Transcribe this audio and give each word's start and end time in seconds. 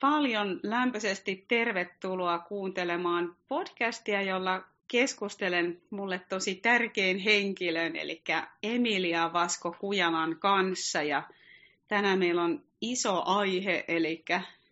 paljon 0.00 0.60
lämpöisesti 0.62 1.44
tervetuloa 1.48 2.38
kuuntelemaan 2.38 3.36
podcastia, 3.48 4.22
jolla 4.22 4.64
keskustelen 4.88 5.80
mulle 5.90 6.20
tosi 6.28 6.54
tärkein 6.54 7.18
henkilön, 7.18 7.96
eli 7.96 8.22
Emilia 8.62 9.32
Vasko 9.32 9.76
Kujalan 9.80 10.36
kanssa. 10.38 11.02
Ja 11.02 11.22
tänään 11.88 12.18
meillä 12.18 12.42
on 12.42 12.62
iso 12.80 13.22
aihe, 13.26 13.84
eli 13.88 14.24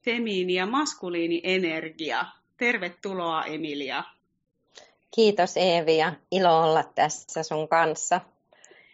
femiini- 0.04 0.54
ja 0.54 0.66
maskuliinienergia. 0.66 2.24
Tervetuloa 2.56 3.44
Emilia. 3.44 4.04
Kiitos 5.14 5.56
Eevi 5.56 5.96
ja 5.96 6.12
ilo 6.30 6.62
olla 6.62 6.84
tässä 6.94 7.42
sun 7.42 7.68
kanssa 7.68 8.20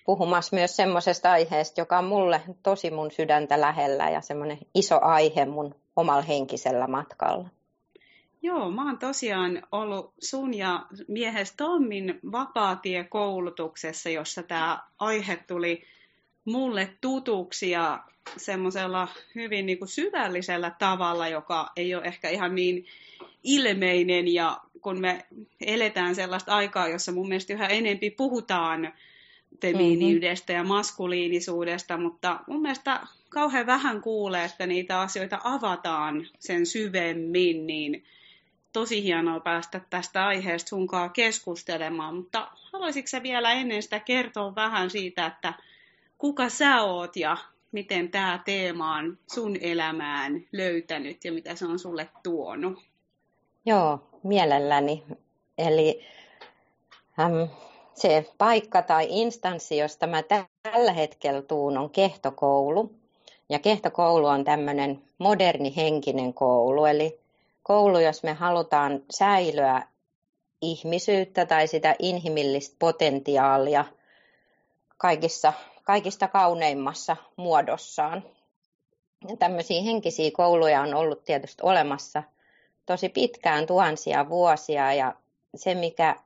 puhumassa 0.07 0.57
myös 0.57 0.77
semmoisesta 0.77 1.33
aiheesta, 1.33 1.81
joka 1.81 1.99
on 1.99 2.05
mulle 2.05 2.41
tosi 2.63 2.91
mun 2.91 3.11
sydäntä 3.11 3.61
lähellä 3.61 4.11
ja 4.11 4.21
semmoinen 4.21 4.59
iso 4.75 4.99
aihe 5.03 5.45
mun 5.45 5.75
omalla 5.99 6.23
henkisellä 6.23 6.87
matkalla. 6.87 7.49
Joo, 8.43 8.71
mä 8.71 8.87
oon 8.87 8.99
tosiaan 8.99 9.63
ollut 9.73 10.15
sun 10.23 10.55
ja 10.55 10.87
miehes 11.09 11.53
Tommin 11.53 12.21
vapaatiekoulutuksessa, 12.33 14.09
jossa 14.09 14.43
tämä 14.43 14.83
aihe 14.99 15.37
tuli 15.47 15.85
mulle 16.45 16.91
tutuksi 17.01 17.71
ja 17.71 18.05
semmoisella 18.37 19.09
hyvin 19.35 19.67
niin 19.67 19.79
kuin 19.79 19.89
syvällisellä 19.89 20.71
tavalla, 20.79 21.29
joka 21.29 21.73
ei 21.77 21.95
ole 21.95 22.05
ehkä 22.05 22.29
ihan 22.29 22.55
niin 22.55 22.87
ilmeinen 23.43 24.35
ja 24.35 24.61
kun 24.81 25.01
me 25.01 25.27
eletään 25.61 26.15
sellaista 26.15 26.55
aikaa, 26.55 26.89
jossa 26.89 27.13
mun 27.13 27.29
mielestä 27.29 27.53
yhä 27.53 27.67
enempi 27.67 28.11
puhutaan 28.11 28.93
femiiniydestä 29.63 30.53
mm-hmm. 30.53 30.65
ja 30.65 30.69
maskuliinisuudesta, 30.69 31.97
mutta 31.97 32.41
mun 32.47 32.63
mielestä 32.63 33.01
kauhean 33.29 33.67
vähän 33.67 34.01
kuulee, 34.01 34.45
että 34.45 34.67
niitä 34.67 35.01
asioita 35.01 35.41
avataan 35.45 36.27
sen 36.39 36.67
syvemmin, 36.67 37.67
niin 37.67 38.05
tosi 38.73 39.03
hienoa 39.03 39.41
päästä 39.41 39.81
tästä 39.91 40.27
aiheesta 40.27 40.69
sunkaan 40.69 41.11
keskustelemaan, 41.11 42.15
mutta 42.15 42.49
haluaisitko 42.73 43.09
sä 43.09 43.23
vielä 43.23 43.53
ennen 43.53 43.83
sitä 43.83 44.01
kertoa 44.01 44.55
vähän 44.55 44.91
siitä, 44.91 45.27
että 45.27 45.55
kuka 46.19 46.49
sä 46.49 46.83
oot 46.83 47.17
ja 47.17 47.37
miten 47.73 48.11
tämä 48.11 48.43
teema 48.45 48.97
on 48.97 49.19
sun 49.27 49.57
elämään 49.61 50.45
löytänyt 50.53 51.25
ja 51.25 51.33
mitä 51.33 51.55
se 51.55 51.67
on 51.67 51.79
sulle 51.79 52.09
tuonut? 52.23 52.83
Joo, 53.67 54.09
mielelläni. 54.23 55.05
Eli 55.59 56.07
äm, 57.21 57.49
se 58.01 58.27
paikka 58.39 58.83
tai 58.83 59.07
instanssi, 59.11 59.77
josta 59.77 60.07
mä 60.07 60.23
tällä 60.63 60.93
hetkellä 60.93 61.43
tuun, 61.43 61.79
on 61.79 61.91
kehtokoulu. 61.91 62.95
Ja 63.49 63.59
kehtokoulu 63.59 64.27
on 64.27 64.45
tämmöinen 64.45 65.03
moderni 65.19 65.77
henkinen 65.77 66.35
koulu, 66.35 66.85
eli 66.85 67.21
koulu, 67.63 67.99
jos 67.99 68.23
me 68.23 68.33
halutaan 68.33 69.03
säilyä 69.11 69.83
ihmisyyttä 70.63 71.47
tai 71.47 71.67
sitä 71.67 71.97
inhimillistä 71.99 72.77
potentiaalia 72.79 73.85
kaikissa, 74.97 75.53
kaikista 75.85 76.29
kauneimmassa 76.29 77.17
muodossaan. 77.37 78.23
Ja 79.29 79.37
tämmöisiä 79.37 79.83
henkisiä 79.83 80.31
kouluja 80.31 80.81
on 80.81 80.95
ollut 80.95 81.25
tietysti 81.25 81.63
olemassa 81.63 82.23
tosi 82.87 83.09
pitkään, 83.09 83.67
tuhansia 83.67 84.29
vuosia, 84.29 84.95
ja 84.95 85.15
se, 85.55 85.75
mikä 85.75 86.17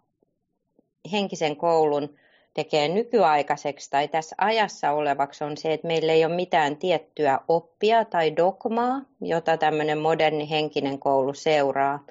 henkisen 1.13 1.57
koulun 1.57 2.17
tekee 2.55 2.89
nykyaikaiseksi 2.89 3.91
tai 3.91 4.09
tässä 4.09 4.37
ajassa 4.39 4.91
olevaksi 4.91 5.45
on 5.45 5.57
se, 5.57 5.73
että 5.73 5.87
meillä 5.87 6.13
ei 6.13 6.25
ole 6.25 6.35
mitään 6.35 6.77
tiettyä 6.77 7.41
oppia 7.49 8.05
tai 8.05 8.37
dogmaa, 8.37 9.01
jota 9.21 9.57
tämmöinen 9.57 9.99
moderni 9.99 10.51
henkinen 10.51 10.99
koulu 10.99 11.35
seuraa. 11.35 12.05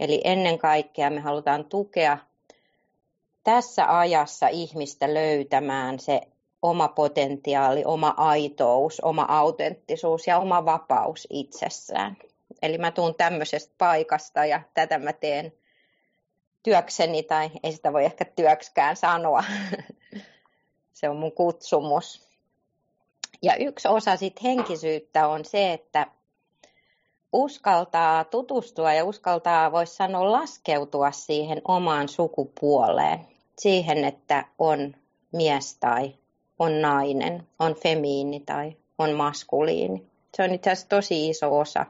Eli 0.00 0.20
ennen 0.24 0.58
kaikkea 0.58 1.10
me 1.10 1.20
halutaan 1.20 1.64
tukea 1.64 2.18
tässä 3.44 3.98
ajassa 3.98 4.48
ihmistä 4.48 5.14
löytämään 5.14 5.98
se 5.98 6.20
oma 6.62 6.88
potentiaali, 6.88 7.84
oma 7.84 8.14
aitous, 8.16 9.00
oma 9.00 9.26
autenttisuus 9.28 10.26
ja 10.26 10.38
oma 10.38 10.64
vapaus 10.64 11.26
itsessään. 11.30 12.16
Eli 12.62 12.78
mä 12.78 12.90
tuun 12.90 13.14
tämmöisestä 13.14 13.74
paikasta 13.78 14.44
ja 14.44 14.60
tätä 14.74 14.98
mä 14.98 15.12
teen 15.12 15.52
työkseni, 16.66 17.22
tai 17.22 17.50
ei 17.62 17.72
sitä 17.72 17.92
voi 17.92 18.04
ehkä 18.04 18.24
työkskään 18.24 18.96
sanoa. 18.96 19.44
se 20.98 21.08
on 21.08 21.16
mun 21.16 21.32
kutsumus. 21.32 22.28
Ja 23.42 23.56
yksi 23.56 23.88
osa 23.88 24.16
sit 24.16 24.42
henkisyyttä 24.42 25.28
on 25.28 25.44
se, 25.44 25.72
että 25.72 26.06
uskaltaa 27.32 28.24
tutustua 28.24 28.92
ja 28.92 29.04
uskaltaa, 29.04 29.72
voisi 29.72 29.96
sanoa, 29.96 30.32
laskeutua 30.32 31.10
siihen 31.10 31.62
omaan 31.68 32.08
sukupuoleen. 32.08 33.20
Siihen, 33.58 34.04
että 34.04 34.44
on 34.58 34.94
mies 35.32 35.76
tai 35.80 36.14
on 36.58 36.82
nainen, 36.82 37.46
on 37.58 37.74
femiini 37.74 38.40
tai 38.40 38.76
on 38.98 39.12
maskuliini. 39.12 40.06
Se 40.36 40.42
on 40.42 40.54
itse 40.54 40.70
asiassa 40.70 40.88
tosi 40.88 41.28
iso 41.28 41.58
osa. 41.58 41.86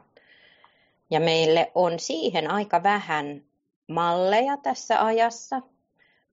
Ja 1.09 1.19
meille 1.19 1.71
on 1.75 1.99
siihen 1.99 2.51
aika 2.51 2.83
vähän 2.83 3.46
malleja 3.87 4.57
tässä 4.57 5.05
ajassa 5.05 5.61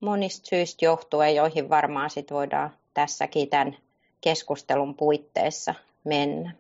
monista 0.01 0.47
syistä 0.47 0.85
johtuen, 0.85 1.35
joihin 1.35 1.71
varmaan 1.71 2.11
sit 2.11 2.31
voidaan 2.31 2.71
tässäkin 2.95 3.49
tämän 3.49 3.77
keskustelun 4.21 4.95
puitteissa 4.95 5.75
mennä. 6.05 6.53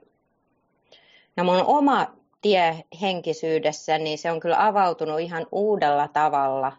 Ja 1.37 1.45
mun 1.45 1.65
oma 1.67 2.07
tie 2.43 2.85
henkisyydessä, 3.01 3.99
niin 3.99 4.19
se 4.19 4.33
on 4.33 4.41
kyllä 4.41 4.67
avautunut 4.67 5.21
ihan 5.21 5.47
uudella 5.53 6.09
tavalla 6.09 6.73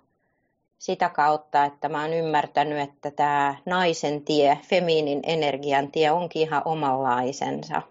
sitä 0.77 1.09
kautta, 1.09 1.65
että 1.65 1.89
mä 1.89 2.01
oon 2.01 2.13
ymmärtänyt, 2.13 2.79
että 2.89 3.11
tämä 3.11 3.55
naisen 3.65 4.21
tie, 4.21 4.59
femiinin 4.69 5.19
energian 5.23 5.91
tie 5.91 6.11
onkin 6.11 6.41
ihan 6.41 6.61
omanlaisensa. 6.65 7.81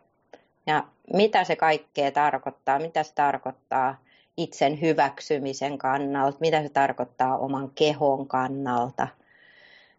Ja 0.67 0.85
mitä 1.13 1.45
se 1.45 1.57
kaikkea 1.57 2.11
tarkoittaa, 2.11 2.79
mitä 2.79 3.03
se 3.03 3.15
tarkoittaa 3.15 3.97
itsen 4.37 4.81
hyväksymisen 4.81 5.79
kannalta, 5.79 6.39
mitä 6.41 6.63
se 6.63 6.69
tarkoittaa 6.69 7.39
oman 7.39 7.71
kehon 7.71 8.29
kannalta, 8.29 9.09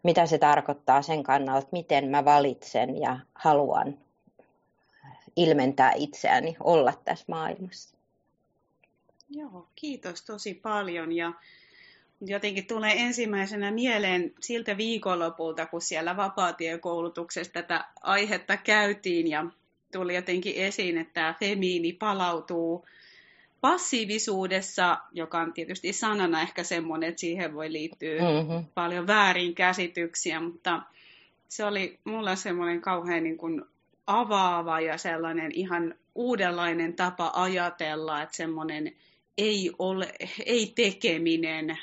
mitä 0.02 0.26
se 0.26 0.38
tarkoittaa 0.38 1.02
sen 1.02 1.22
kannalta, 1.22 1.68
miten 1.72 2.08
mä 2.08 2.24
valitsen 2.24 3.00
ja 3.00 3.18
haluan 3.34 3.98
ilmentää 5.36 5.92
itseäni, 5.96 6.56
olla 6.60 6.92
tässä 7.04 7.24
maailmassa. 7.28 7.96
Joo, 9.30 9.68
kiitos 9.76 10.22
tosi 10.22 10.54
paljon. 10.54 11.12
Ja 11.12 11.32
jotenkin 12.20 12.66
tulee 12.66 12.92
ensimmäisenä 12.96 13.70
mieleen 13.70 14.34
siltä 14.40 14.76
viikonlopulta, 14.76 15.66
kun 15.66 15.80
siellä 15.80 16.16
vapaatiekoulutuksessa 16.16 17.52
tätä 17.52 17.84
aihetta 18.00 18.56
käytiin 18.56 19.30
ja 19.30 19.46
tuli 19.92 20.14
jotenkin 20.14 20.54
esiin, 20.56 20.98
että 20.98 21.12
tämä 21.14 21.34
femiini 21.40 21.92
palautuu 21.92 22.86
passiivisuudessa, 23.60 24.98
joka 25.12 25.40
on 25.40 25.52
tietysti 25.52 25.92
sanana 25.92 26.42
ehkä 26.42 26.64
semmoinen, 26.64 27.08
että 27.08 27.20
siihen 27.20 27.54
voi 27.54 27.72
liittyä 27.72 28.20
mm-hmm. 28.20 28.64
paljon 28.74 29.06
väärinkäsityksiä, 29.06 30.40
mutta 30.40 30.82
se 31.48 31.64
oli 31.64 31.98
mulla 32.04 32.36
semmoinen 32.36 32.80
kauhean 32.80 33.22
niin 33.22 33.36
kuin 33.36 33.62
avaava 34.06 34.80
ja 34.80 34.98
sellainen 34.98 35.52
ihan 35.52 35.94
uudenlainen 36.14 36.94
tapa 36.94 37.32
ajatella, 37.34 38.22
että 38.22 38.36
semmoinen 38.36 38.92
ei, 39.38 39.70
ole, 39.78 40.14
ei 40.46 40.72
tekeminen, 40.74 41.78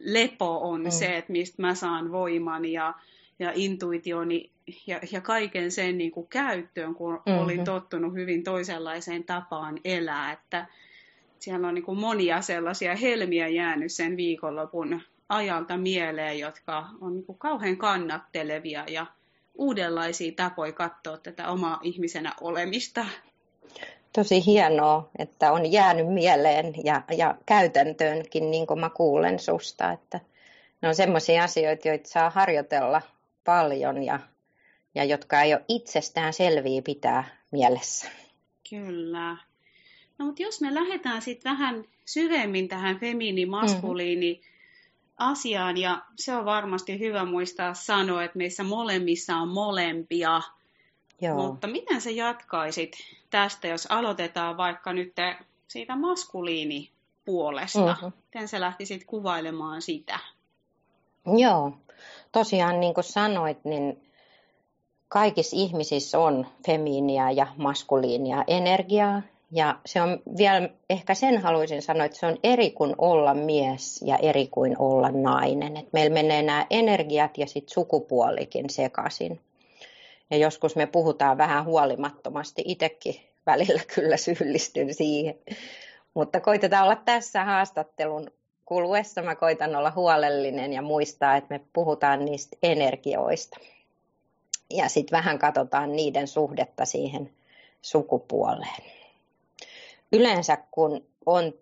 lepo 0.00 0.70
on 0.70 0.82
mm. 0.82 0.90
se, 0.90 1.16
että 1.16 1.32
mistä 1.32 1.62
mä 1.62 1.74
saan 1.74 2.12
voiman 2.12 2.64
ja, 2.64 2.94
ja 3.38 3.52
intuitioni 3.54 4.50
ja, 4.86 5.00
ja 5.12 5.20
kaiken 5.20 5.70
sen 5.70 5.98
niin 5.98 6.10
kuin 6.10 6.26
käyttöön, 6.28 6.94
kun 6.94 7.14
mm-hmm. 7.14 7.38
olin 7.38 7.64
tottunut 7.64 8.14
hyvin 8.14 8.44
toisenlaiseen 8.44 9.24
tapaan 9.24 9.78
elää, 9.84 10.32
että 10.32 10.66
siellä 11.42 11.68
on 11.68 11.74
niin 11.74 11.84
kuin 11.84 11.98
monia 11.98 12.42
sellaisia 12.42 12.96
helmiä 12.96 13.48
jäänyt 13.48 13.92
sen 13.92 14.16
viikonlopun 14.16 15.00
ajalta 15.28 15.76
mieleen, 15.76 16.38
jotka 16.38 16.88
on 17.00 17.14
niin 17.14 17.24
kuin 17.24 17.38
kauhean 17.38 17.76
kannattelevia 17.76 18.84
ja 18.88 19.06
uudenlaisia 19.54 20.32
tapoja 20.36 20.72
katsoa 20.72 21.16
tätä 21.16 21.48
omaa 21.48 21.80
ihmisenä 21.82 22.32
olemista. 22.40 23.06
Tosi 24.12 24.46
hienoa, 24.46 25.10
että 25.18 25.52
on 25.52 25.72
jäänyt 25.72 26.08
mieleen 26.08 26.74
ja, 26.84 27.02
ja 27.16 27.34
käytäntöönkin, 27.46 28.50
niin 28.50 28.66
kuin 28.66 28.80
mä 28.80 28.90
kuulen 28.90 29.38
susta, 29.38 29.92
että 29.92 30.20
ne 30.82 30.88
on 30.88 30.94
sellaisia 30.94 31.44
asioita, 31.44 31.88
joita 31.88 32.08
saa 32.08 32.30
harjoitella 32.30 33.02
paljon 33.44 34.02
ja, 34.02 34.20
ja 34.94 35.04
jotka 35.04 35.42
ei 35.42 35.54
ole 35.54 35.64
itsestään 35.68 36.32
selviä 36.32 36.82
pitää 36.82 37.24
mielessä. 37.52 38.08
Kyllä. 38.70 39.47
No 40.18 40.26
mutta 40.26 40.42
jos 40.42 40.60
me 40.60 40.74
lähdetään 40.74 41.22
sitten 41.22 41.52
vähän 41.52 41.84
syvemmin 42.04 42.68
tähän 42.68 43.00
feminiini-maskuliini 43.00 44.32
mm-hmm. 44.32 45.14
asiaan, 45.18 45.76
ja 45.76 46.02
se 46.16 46.36
on 46.36 46.44
varmasti 46.44 46.98
hyvä 46.98 47.24
muistaa 47.24 47.74
sanoa, 47.74 48.24
että 48.24 48.38
meissä 48.38 48.64
molemmissa 48.64 49.36
on 49.36 49.48
molempia. 49.48 50.40
Joo. 51.20 51.36
Mutta 51.36 51.66
miten 51.66 52.00
sä 52.00 52.10
jatkaisit 52.10 52.96
tästä, 53.30 53.68
jos 53.68 53.86
aloitetaan 53.86 54.56
vaikka 54.56 54.92
nyt 54.92 55.12
siitä 55.68 55.96
maskuliinipuolesta. 55.96 57.94
Mm-hmm. 57.94 58.12
Miten 58.24 58.48
sä 58.48 58.60
lähtisit 58.60 59.04
kuvailemaan 59.04 59.82
sitä? 59.82 60.18
Joo, 61.36 61.72
tosiaan 62.32 62.80
niin 62.80 62.94
kuin 62.94 63.04
sanoit, 63.04 63.64
niin 63.64 64.10
kaikissa 65.08 65.56
ihmisissä 65.56 66.18
on 66.18 66.46
femiiniä 66.66 67.30
ja 67.30 67.46
maskuliinia 67.56 68.44
energiaa. 68.46 69.22
Ja 69.50 69.78
se 69.86 70.02
on 70.02 70.22
vielä, 70.36 70.68
ehkä 70.90 71.14
sen 71.14 71.38
haluaisin 71.38 71.82
sanoa, 71.82 72.04
että 72.04 72.18
se 72.18 72.26
on 72.26 72.36
eri 72.42 72.70
kuin 72.70 72.94
olla 72.98 73.34
mies 73.34 74.02
ja 74.02 74.16
eri 74.16 74.46
kuin 74.46 74.76
olla 74.78 75.10
nainen. 75.10 75.76
Et 75.76 75.92
meillä 75.92 76.14
menee 76.14 76.42
nämä 76.42 76.66
energiat 76.70 77.38
ja 77.38 77.46
sitten 77.46 77.74
sukupuolikin 77.74 78.70
sekaisin. 78.70 79.40
Ja 80.30 80.36
joskus 80.36 80.76
me 80.76 80.86
puhutaan 80.86 81.38
vähän 81.38 81.64
huolimattomasti, 81.64 82.62
itsekin 82.66 83.14
välillä 83.46 83.82
kyllä 83.94 84.16
syyllistyn 84.16 84.94
siihen. 84.94 85.34
Mutta 86.14 86.40
koitetaan 86.40 86.84
olla 86.84 86.96
tässä 86.96 87.44
haastattelun 87.44 88.30
kuluessa, 88.64 89.22
mä 89.22 89.34
koitan 89.34 89.76
olla 89.76 89.92
huolellinen 89.96 90.72
ja 90.72 90.82
muistaa, 90.82 91.36
että 91.36 91.54
me 91.54 91.60
puhutaan 91.72 92.24
niistä 92.24 92.56
energioista. 92.62 93.58
Ja 94.70 94.88
sitten 94.88 95.16
vähän 95.16 95.38
katsotaan 95.38 95.96
niiden 95.96 96.28
suhdetta 96.28 96.84
siihen 96.84 97.30
sukupuoleen. 97.82 98.97
Yleensä 100.12 100.58
kun 100.70 101.06
on 101.26 101.52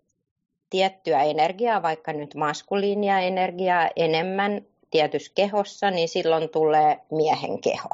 tiettyä 0.70 1.22
energiaa, 1.22 1.82
vaikka 1.82 2.12
nyt 2.12 2.34
maskuliinia 2.34 3.18
energiaa 3.18 3.90
enemmän 3.96 4.66
tietyssä 4.90 5.32
kehossa, 5.34 5.90
niin 5.90 6.08
silloin 6.08 6.48
tulee 6.48 7.00
miehen 7.10 7.60
keho. 7.60 7.88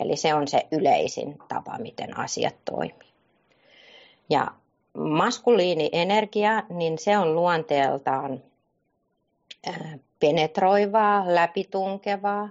Eli 0.00 0.16
se 0.16 0.34
on 0.34 0.48
se 0.48 0.66
yleisin 0.72 1.38
tapa, 1.48 1.78
miten 1.78 2.18
asiat 2.18 2.54
toimii. 2.64 3.12
Ja 4.30 4.46
maskuliinienergia, 4.94 6.62
niin 6.70 6.98
se 6.98 7.18
on 7.18 7.34
luonteeltaan 7.34 8.42
penetroivaa, 10.20 11.34
läpitunkevaa. 11.34 12.48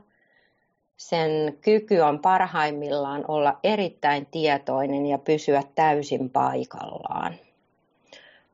Sen 0.97 1.57
kyky 1.61 1.99
on 1.99 2.19
parhaimmillaan 2.19 3.25
olla 3.27 3.59
erittäin 3.63 4.25
tietoinen 4.25 5.05
ja 5.05 5.17
pysyä 5.17 5.63
täysin 5.75 6.29
paikallaan. 6.29 7.33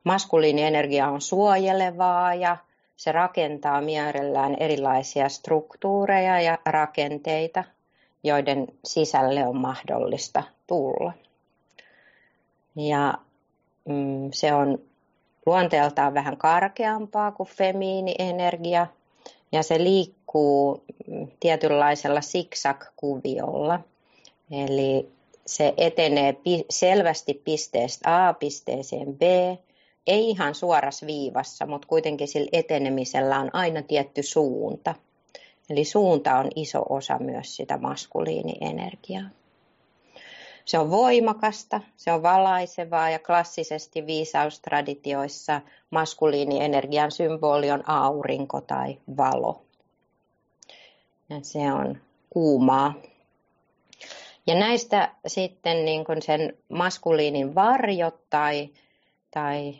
Maskuliinienergia 0.04 1.08
on 1.08 1.20
suojelevaa 1.20 2.34
ja 2.34 2.56
se 2.96 3.12
rakentaa 3.12 3.80
mielellään 3.80 4.56
erilaisia 4.60 5.28
struktuureja 5.28 6.40
ja 6.40 6.58
rakenteita, 6.66 7.64
joiden 8.22 8.66
sisälle 8.84 9.46
on 9.46 9.56
mahdollista 9.56 10.42
tulla. 10.66 11.12
Ja 12.76 13.14
mm, 13.88 14.30
se 14.32 14.54
on 14.54 14.78
luonteeltaan 15.46 16.14
vähän 16.14 16.36
karkeampaa 16.36 17.32
kuin 17.32 17.48
femiinienergia 17.48 18.86
ja 19.52 19.62
se 19.62 19.78
liikkuu 19.78 20.21
mm, 21.06 21.28
tietynlaisella 21.40 22.20
zigzag-kuviolla. 22.20 23.80
Eli 24.50 25.08
se 25.46 25.74
etenee 25.76 26.36
selvästi 26.70 27.34
pisteestä 27.44 28.28
A 28.28 28.34
pisteeseen 28.34 29.16
B, 29.16 29.22
ei 30.06 30.30
ihan 30.30 30.54
suoras 30.54 31.06
viivassa, 31.06 31.66
mutta 31.66 31.88
kuitenkin 31.88 32.28
sillä 32.28 32.48
etenemisellä 32.52 33.38
on 33.38 33.50
aina 33.52 33.82
tietty 33.82 34.22
suunta. 34.22 34.94
Eli 35.70 35.84
suunta 35.84 36.36
on 36.36 36.48
iso 36.56 36.82
osa 36.88 37.18
myös 37.18 37.56
sitä 37.56 37.78
maskuliinienergiaa. 37.78 39.30
Se 40.64 40.78
on 40.78 40.90
voimakasta, 40.90 41.80
se 41.96 42.12
on 42.12 42.22
valaisevaa 42.22 43.10
ja 43.10 43.18
klassisesti 43.18 44.06
viisaustraditioissa 44.06 45.60
maskuliinienergian 45.90 47.10
symboli 47.10 47.70
on 47.70 47.88
aurinko 47.88 48.60
tai 48.60 48.98
valo. 49.16 49.62
Ja 51.32 51.38
se 51.42 51.72
on 51.72 51.98
kuumaa. 52.30 52.94
Ja 54.46 54.54
näistä 54.54 55.14
sitten 55.26 55.84
niin 55.84 56.04
kuin 56.04 56.22
sen 56.22 56.58
maskuliinin 56.68 57.54
varjot 57.54 58.30
tai, 58.30 58.70
tai 59.30 59.74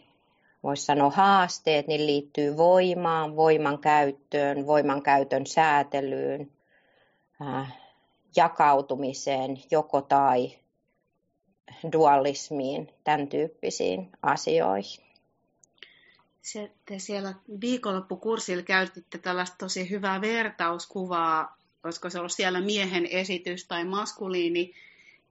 voisi 0.62 0.84
sanoa 0.84 1.10
haasteet, 1.10 1.86
niin 1.86 2.06
liittyy 2.06 2.56
voimaan, 2.56 3.36
voiman 3.36 3.78
käyttöön, 3.78 4.66
voiman 4.66 5.02
käytön 5.02 5.46
säätelyyn, 5.46 6.50
äh, 7.42 7.74
jakautumiseen, 8.36 9.58
joko 9.70 10.02
tai 10.02 10.58
dualismiin, 11.92 12.88
tämän 13.04 13.28
tyyppisiin 13.28 14.10
asioihin. 14.22 15.11
Se, 16.42 16.70
te 16.86 16.98
siellä 16.98 17.34
viikonloppukurssilla 17.60 18.62
käytitte 18.62 19.18
tällaista 19.18 19.56
tosi 19.58 19.90
hyvää 19.90 20.20
vertauskuvaa, 20.20 21.56
olisiko 21.84 22.10
se 22.10 22.18
ollut 22.18 22.32
siellä 22.32 22.60
miehen 22.60 23.06
esitys 23.06 23.64
tai 23.64 23.84
maskuliini 23.84 24.74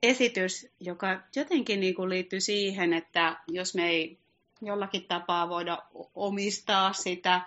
esitys, 0.04 0.68
joka 0.80 1.22
jotenkin 1.36 1.80
niin 1.80 1.96
kuin 1.96 2.10
liittyy 2.10 2.40
siihen, 2.40 2.94
että 2.94 3.38
jos 3.48 3.76
me 3.76 3.90
ei 3.90 4.18
jollakin 4.62 5.04
tapaa 5.04 5.50
voida 5.50 5.78
omistaa 6.16 6.94
sitä 6.94 7.42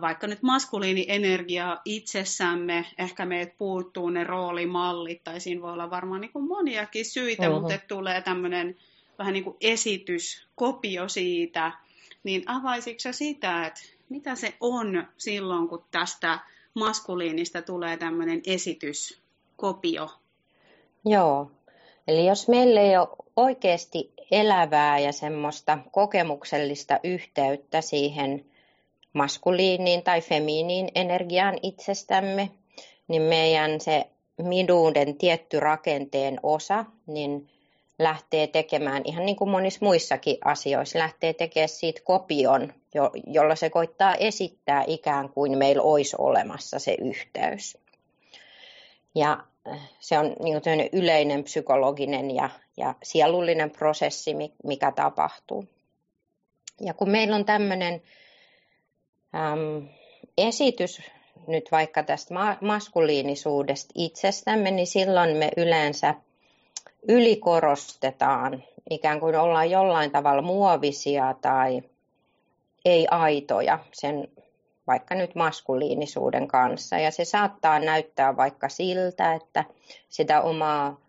vaikka 0.00 0.26
nyt 0.26 0.42
maskuliinienergiaa 0.42 1.82
itsessämme, 1.84 2.86
ehkä 2.98 3.26
meitä 3.26 3.54
puuttuu 3.58 4.10
ne 4.10 4.24
roolimallit, 4.24 5.24
tai 5.24 5.40
siinä 5.40 5.62
voi 5.62 5.72
olla 5.72 5.90
varmaan 5.90 6.20
niin 6.20 6.32
kuin 6.32 6.48
moniakin 6.48 7.04
syitä, 7.04 7.50
uh-huh. 7.50 7.60
mutta 7.60 7.78
tulee 7.88 8.20
tämmöinen 8.20 8.76
vähän 9.18 9.32
niin 9.32 9.44
kuin 9.44 9.56
esitys, 9.60 10.46
kopio 10.54 11.08
siitä, 11.08 11.72
niin 12.24 12.42
avaisitko 12.46 13.12
sitä, 13.12 13.66
että 13.66 13.80
mitä 14.08 14.34
se 14.34 14.54
on 14.60 15.08
silloin, 15.16 15.68
kun 15.68 15.84
tästä 15.90 16.38
maskuliinista 16.74 17.62
tulee 17.62 17.96
tämmöinen 17.96 18.42
esityskopio? 18.46 20.08
Joo, 21.04 21.50
eli 22.08 22.26
jos 22.26 22.48
meillä 22.48 22.80
ei 22.80 22.96
ole 22.96 23.08
oikeasti 23.36 24.12
elävää 24.30 24.98
ja 24.98 25.12
semmoista 25.12 25.78
kokemuksellista 25.90 27.00
yhteyttä 27.04 27.80
siihen 27.80 28.44
maskuliiniin 29.12 30.02
tai 30.02 30.20
feminiin 30.20 30.88
energiaan 30.94 31.58
itsestämme, 31.62 32.50
niin 33.08 33.22
meidän 33.22 33.80
se 33.80 34.06
minuuden 34.42 35.16
tietty 35.16 35.60
rakenteen 35.60 36.40
osa, 36.42 36.84
niin 37.06 37.48
lähtee 38.02 38.46
tekemään, 38.46 39.02
ihan 39.04 39.26
niin 39.26 39.36
kuin 39.36 39.50
monissa 39.50 39.84
muissakin 39.84 40.36
asioissa, 40.44 40.98
lähtee 40.98 41.32
tekemään 41.32 41.68
siitä 41.68 42.00
kopion, 42.04 42.72
jo, 42.94 43.10
jolla 43.26 43.54
se 43.54 43.70
koittaa 43.70 44.14
esittää 44.14 44.84
ikään 44.86 45.28
kuin 45.28 45.58
meillä 45.58 45.82
olisi 45.82 46.16
olemassa 46.18 46.78
se 46.78 46.96
yhteys. 47.00 47.78
Ja 49.14 49.44
äh, 49.68 49.90
se 50.00 50.18
on 50.18 50.36
niin 50.40 50.88
yleinen 50.92 51.44
psykologinen 51.44 52.30
ja, 52.30 52.50
ja 52.76 52.94
sielullinen 53.02 53.70
prosessi, 53.70 54.34
mikä 54.64 54.92
tapahtuu. 54.92 55.64
Ja 56.80 56.94
kun 56.94 57.10
meillä 57.10 57.36
on 57.36 57.44
tämmöinen 57.44 58.02
äm, 59.34 59.88
esitys 60.38 61.02
nyt 61.46 61.68
vaikka 61.72 62.02
tästä 62.02 62.34
ma- 62.34 62.58
maskuliinisuudesta 62.60 63.92
itsestämme, 63.94 64.70
niin 64.70 64.86
silloin 64.86 65.36
me 65.36 65.50
yleensä 65.56 66.14
ylikorostetaan, 67.08 68.64
ikään 68.90 69.20
kuin 69.20 69.36
ollaan 69.36 69.70
jollain 69.70 70.10
tavalla 70.10 70.42
muovisia 70.42 71.34
tai 71.40 71.82
ei 72.84 73.06
aitoja 73.10 73.78
sen 73.92 74.28
vaikka 74.86 75.14
nyt 75.14 75.34
maskuliinisuuden 75.34 76.48
kanssa. 76.48 76.98
Ja 76.98 77.10
se 77.10 77.24
saattaa 77.24 77.78
näyttää 77.78 78.36
vaikka 78.36 78.68
siltä, 78.68 79.34
että 79.34 79.64
sitä 80.08 80.40
omaa 80.40 81.00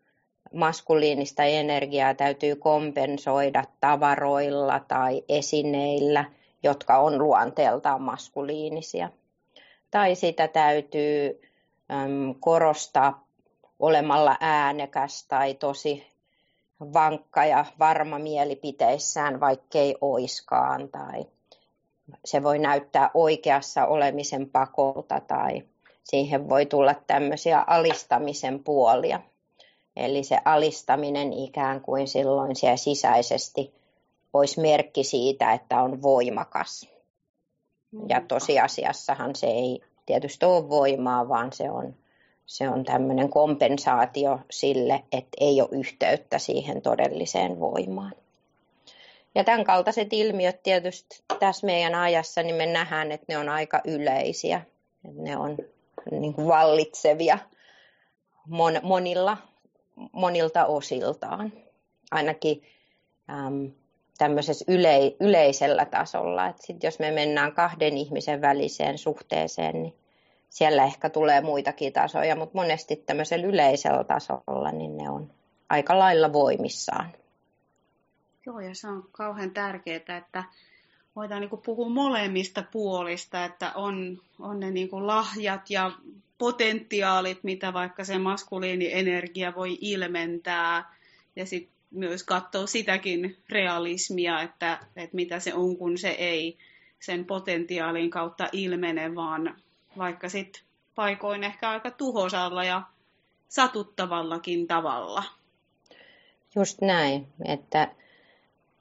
maskuliinista 0.54 1.44
energiaa 1.44 2.14
täytyy 2.14 2.56
kompensoida 2.56 3.64
tavaroilla 3.80 4.80
tai 4.80 5.24
esineillä– 5.30 6.26
jotka 6.64 6.98
on 6.98 7.18
luonteeltaan 7.18 8.02
maskuliinisia. 8.02 9.10
Tai 9.92 10.16
sitä 10.16 10.48
täytyy 10.48 11.42
korostaa 12.40 13.23
olemalla 13.84 14.38
äänekäs 14.40 15.26
tai 15.28 15.54
tosi 15.54 16.08
vankka 16.94 17.46
ja 17.46 17.66
varma 17.80 18.20
mielipiteissään, 18.20 19.40
vaikkei 19.40 19.96
oiskaan. 20.02 20.90
Tai 20.90 21.26
se 22.26 22.44
voi 22.44 22.60
näyttää 22.60 23.12
oikeassa 23.14 23.86
olemisen 23.86 24.50
pakolta 24.50 25.20
tai 25.20 25.64
siihen 26.04 26.50
voi 26.50 26.66
tulla 26.66 26.94
tämmöisiä 27.08 27.64
alistamisen 27.68 28.64
puolia. 28.64 29.20
Eli 29.96 30.24
se 30.24 30.38
alistaminen 30.46 31.34
ikään 31.34 31.82
kuin 31.82 32.08
silloin 32.08 32.56
siellä 32.56 32.78
sisäisesti 32.78 33.74
olisi 34.34 34.62
merkki 34.62 35.04
siitä, 35.04 35.54
että 35.54 35.82
on 35.82 36.02
voimakas. 36.02 36.90
Ja 38.10 38.22
tosiasiassahan 38.28 39.36
se 39.36 39.48
ei 39.48 39.82
tietysti 40.06 40.46
ole 40.46 40.70
voimaa, 40.70 41.30
vaan 41.30 41.54
se 41.54 41.72
on 41.72 41.96
se 42.46 42.70
on 42.70 42.84
tämmöinen 42.84 43.30
kompensaatio 43.30 44.40
sille, 44.52 45.04
että 45.12 45.38
ei 45.40 45.62
ole 45.62 45.70
yhteyttä 45.72 46.40
siihen 46.40 46.82
todelliseen 46.82 47.60
voimaan. 47.60 48.14
Ja 49.36 49.44
tämän 49.44 49.64
kaltaiset 49.64 50.14
ilmiöt 50.14 50.64
tietysti 50.64 51.24
tässä 51.40 51.66
meidän 51.66 51.96
ajassa, 51.96 52.44
niin 52.44 52.56
me 52.56 52.66
nähdään, 52.66 53.12
että 53.12 53.26
ne 53.30 53.38
on 53.38 53.50
aika 53.50 53.82
yleisiä. 53.86 54.62
Että 55.06 55.22
ne 55.22 55.38
on 55.38 55.58
niin 56.12 56.34
kuin 56.34 56.48
vallitsevia 56.48 57.38
mon, 58.48 58.80
monilla, 58.84 59.38
monilta 60.12 60.66
osiltaan. 60.66 61.54
Ainakin 62.12 62.64
äm, 63.30 63.72
tämmöisessä 64.18 64.66
yle, 64.68 65.16
yleisellä 65.20 65.86
tasolla. 65.86 66.48
Et 66.48 66.58
sit 66.60 66.84
jos 66.84 67.00
me 67.00 67.12
mennään 67.12 67.54
kahden 67.54 67.98
ihmisen 67.98 68.42
väliseen 68.42 68.98
suhteeseen, 68.98 69.84
niin 69.84 69.96
siellä 70.54 70.84
ehkä 70.84 71.10
tulee 71.10 71.42
muitakin 71.42 71.94
tasoja, 71.94 72.36
mutta 72.36 72.58
monesti 72.58 72.96
tämmöisellä 72.96 73.48
yleisellä 73.48 74.04
tasolla 74.04 74.72
niin 74.72 74.98
ne 74.98 75.10
on 75.10 75.32
aika 75.70 76.00
lailla 76.00 76.34
voimissaan. 76.34 77.12
Joo, 78.46 78.60
ja 78.60 78.76
se 78.76 78.88
on 78.88 79.10
kauhean 79.12 79.52
tärkeää, 79.52 80.18
että 80.18 80.44
voidaan 81.16 81.42
niin 81.42 81.62
puhua 81.66 81.90
molemmista 81.90 82.64
puolista, 82.72 83.46
että 83.46 83.72
on, 83.76 84.22
on 84.40 84.60
ne 84.60 84.72
niin 84.72 84.90
lahjat 85.08 85.70
ja 85.70 85.92
potentiaalit, 86.38 87.44
mitä 87.44 87.74
vaikka 87.74 88.04
se 88.04 88.18
maskuliinienergia 88.18 89.56
voi 89.56 89.78
ilmentää, 89.82 90.94
ja 91.36 91.46
sitten 91.46 91.76
myös 91.92 92.24
katsoa 92.24 92.68
sitäkin 92.68 93.38
realismia, 93.50 94.42
että, 94.42 94.80
että 94.96 95.16
mitä 95.16 95.40
se 95.40 95.54
on, 95.54 95.78
kun 95.78 95.98
se 95.98 96.10
ei 96.10 96.58
sen 97.00 97.26
potentiaalin 97.26 98.10
kautta 98.10 98.50
ilmene, 98.52 99.16
vaan 99.16 99.63
vaikka 99.98 100.30
sitten 100.30 100.62
paikoin 100.96 101.44
ehkä 101.44 101.70
aika 101.70 101.92
tuhosalla 101.92 102.64
ja 102.64 102.82
satuttavallakin 103.48 104.68
tavalla. 104.68 105.24
Just 106.56 106.82
näin, 106.82 107.28
että, 107.46 107.88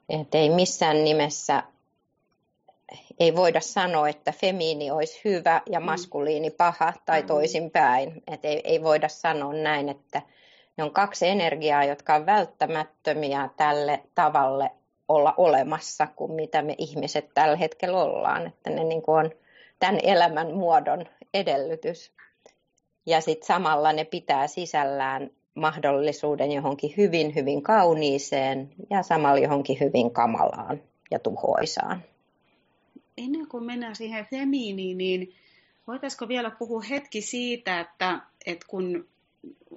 että 0.09 0.37
ei 0.37 0.49
missään 0.49 1.03
nimessä 1.03 1.63
ei 3.19 3.35
voida 3.35 3.61
sanoa, 3.61 4.09
että 4.09 4.31
femiini 4.31 4.91
olisi 4.91 5.21
hyvä 5.25 5.61
ja 5.69 5.79
mm. 5.79 5.85
maskuliini 5.85 6.49
paha 6.49 6.93
tai 7.05 7.23
toisinpäin. 7.23 8.23
Että 8.27 8.47
ei, 8.47 8.61
ei 8.63 8.83
voida 8.83 9.07
sanoa 9.07 9.53
näin, 9.53 9.89
että 9.89 10.21
ne 10.77 10.83
on 10.83 10.91
kaksi 10.91 11.27
energiaa, 11.27 11.83
jotka 11.83 12.15
on 12.15 12.25
välttämättömiä 12.25 13.49
tälle 13.57 14.03
tavalle 14.15 14.71
olla 15.07 15.33
olemassa 15.37 16.07
kuin 16.15 16.31
mitä 16.31 16.61
me 16.61 16.75
ihmiset 16.77 17.33
tällä 17.33 17.55
hetkellä 17.55 17.97
ollaan. 17.97 18.47
Että 18.47 18.69
ne 18.69 18.83
niin 18.83 19.01
kuin 19.01 19.25
on 19.25 19.31
tämän 19.83 19.99
elämän 20.03 20.53
muodon 20.53 21.05
edellytys. 21.33 22.11
Ja 23.05 23.21
sitten 23.21 23.47
samalla 23.47 23.93
ne 23.93 24.05
pitää 24.05 24.47
sisällään 24.47 25.29
mahdollisuuden 25.55 26.51
johonkin 26.51 26.93
hyvin, 26.97 27.35
hyvin 27.35 27.61
kauniiseen 27.61 28.73
ja 28.89 29.03
samalla 29.03 29.39
johonkin 29.39 29.79
hyvin 29.79 30.11
kamalaan 30.11 30.81
ja 31.11 31.19
tuhoisaan. 31.19 32.03
Ennen 33.17 33.47
kuin 33.47 33.63
mennään 33.63 33.95
siihen 33.95 34.25
femiiniin, 34.25 34.97
niin 34.97 35.35
voitaisiko 35.87 36.27
vielä 36.27 36.51
puhua 36.51 36.81
hetki 36.81 37.21
siitä, 37.21 37.79
että, 37.79 38.19
että 38.45 38.65
kun 38.69 39.07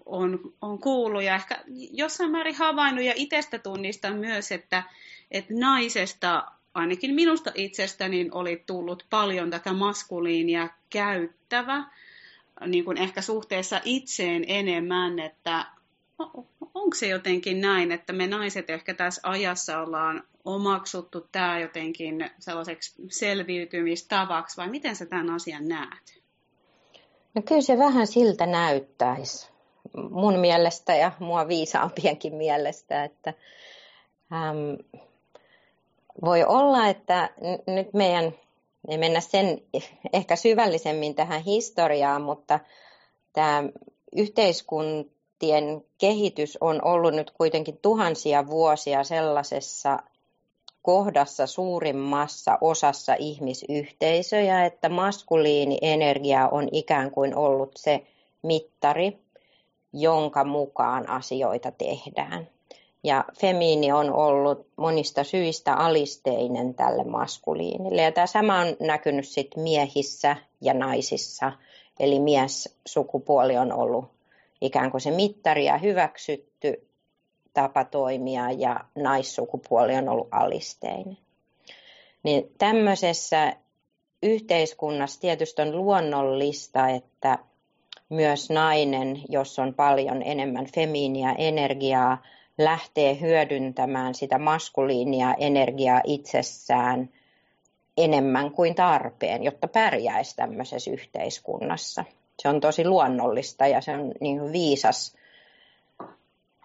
on, 0.07 0.39
on 0.63 0.79
kuullut 0.79 1.23
ja 1.23 1.35
ehkä 1.35 1.65
jossain 1.93 2.31
määrin 2.31 2.55
havainnut 2.55 3.05
ja 3.05 3.13
itsestä 3.17 3.59
tunnistan 3.59 4.17
myös, 4.17 4.53
että, 4.53 4.83
että 5.31 5.55
naisesta, 5.55 6.45
ainakin 6.77 7.15
minusta 7.15 7.53
itsestäni, 7.55 8.29
oli 8.33 8.63
tullut 8.67 9.07
paljon 9.11 9.51
tätä 9.51 9.73
maskuliinia 9.73 10.69
käyttävä, 10.91 11.85
niin 12.67 12.85
kuin 12.85 12.99
ehkä 12.99 13.23
suhteessa 13.23 13.81
itseen 13.85 14.45
enemmän, 14.49 15.19
että 15.19 15.67
onko 16.75 16.95
se 16.95 17.07
jotenkin 17.07 17.61
näin, 17.61 17.93
että 17.93 18.13
me 18.13 18.27
naiset 18.27 18.71
ehkä 18.71 18.95
tässä 18.95 19.21
ajassa 19.25 19.81
ollaan 19.81 20.23
omaksuttu 20.45 21.29
tämä 21.33 21.59
jotenkin 21.59 22.31
sellaiseksi 22.39 22.95
selviytymistavaksi, 23.11 24.57
vai 24.57 24.69
miten 24.69 24.97
sä 24.97 25.07
tämän 25.07 25.31
asian 25.31 25.69
näet? 25.69 26.23
No 27.35 27.43
kyllä 27.43 27.61
se 27.61 27.79
vähän 27.79 28.07
siltä 28.07 28.47
näyttäisi 28.47 29.49
mun 30.11 30.39
mielestä 30.39 30.95
ja 30.95 31.13
mua 31.19 31.49
viisaampienkin 31.49 32.35
mielestä, 32.35 33.05
että 33.05 33.35
äm, 34.33 35.01
voi 36.25 36.45
olla, 36.45 36.89
että 36.89 37.31
nyt 37.67 37.93
meidän, 37.93 38.35
ei 38.89 38.99
mennä 38.99 39.21
sen 39.21 39.63
ehkä 40.13 40.37
syvällisemmin 40.37 41.15
tähän 41.15 41.43
historiaan, 41.43 42.23
mutta 42.23 42.61
tämä 43.33 43.65
yhteiskuntien 44.17 45.85
kehitys 45.99 46.59
on 46.61 46.85
ollut 46.85 47.15
nyt 47.15 47.31
kuitenkin 47.31 47.79
tuhansia 47.83 48.47
vuosia 48.47 49.05
sellaisessa 49.05 49.99
kohdassa 50.83 51.47
suurimmassa 51.47 52.59
osassa 52.61 53.15
ihmisyhteisöjä, 53.19 54.65
että 54.65 54.89
maskuliinienergia 54.89 56.49
on 56.49 56.69
ikään 56.73 57.11
kuin 57.11 57.37
ollut 57.37 57.71
se 57.77 58.07
mittari, 58.43 59.19
jonka 59.93 60.45
mukaan 60.45 61.09
asioita 61.09 61.71
tehdään. 61.71 62.56
Ja 63.07 63.25
femiini 63.41 63.93
on 63.93 64.13
ollut 64.13 64.67
monista 64.77 65.25
syistä 65.25 65.75
alisteinen 65.75 66.75
tälle 66.75 67.05
maskuliinille. 67.05 68.03
Ja 68.03 68.13
tämä 68.13 68.27
sama 68.27 68.59
on 68.59 68.77
näkynyt 68.81 69.29
sit 69.29 69.57
miehissä 69.57 70.37
ja 70.61 70.75
naisissa. 70.75 71.53
Eli 72.01 72.21
miessukupuoli 72.21 73.57
on 73.57 73.73
ollut 73.73 74.05
ikään 74.61 74.91
kuin 74.91 75.01
se 75.01 75.11
mittari 75.11 75.65
ja 75.65 75.79
hyväksytty 75.79 76.89
tapa 77.55 77.85
toimia 77.85 78.51
ja 78.51 78.81
naissukupuoli 78.95 79.95
on 79.95 80.09
ollut 80.09 80.29
alisteinen. 80.31 81.19
Niin 82.23 82.51
tämmöisessä 82.59 83.57
yhteiskunnassa 84.23 85.21
tietysti 85.21 85.63
on 85.63 85.77
luonnollista, 85.77 86.89
että 86.89 87.39
myös 88.09 88.51
nainen, 88.51 89.23
jos 89.29 89.59
on 89.59 89.75
paljon 89.75 90.23
enemmän 90.23 90.67
femiiniä 90.75 91.33
energiaa, 91.39 92.23
lähtee 92.59 93.21
hyödyntämään 93.21 94.15
sitä 94.15 94.39
maskuliinia 94.39 95.35
energiaa 95.39 96.01
itsessään 96.05 97.11
enemmän 97.97 98.51
kuin 98.51 98.75
tarpeen, 98.75 99.43
jotta 99.43 99.69
pärjäisi 99.69 100.37
tämmöisessä 100.37 100.91
yhteiskunnassa. 100.91 102.05
Se 102.43 102.49
on 102.49 102.61
tosi 102.61 102.85
luonnollista 102.89 103.67
ja 103.67 103.81
se 103.81 103.93
on 103.93 104.13
niin 104.21 104.53
viisas 104.53 105.17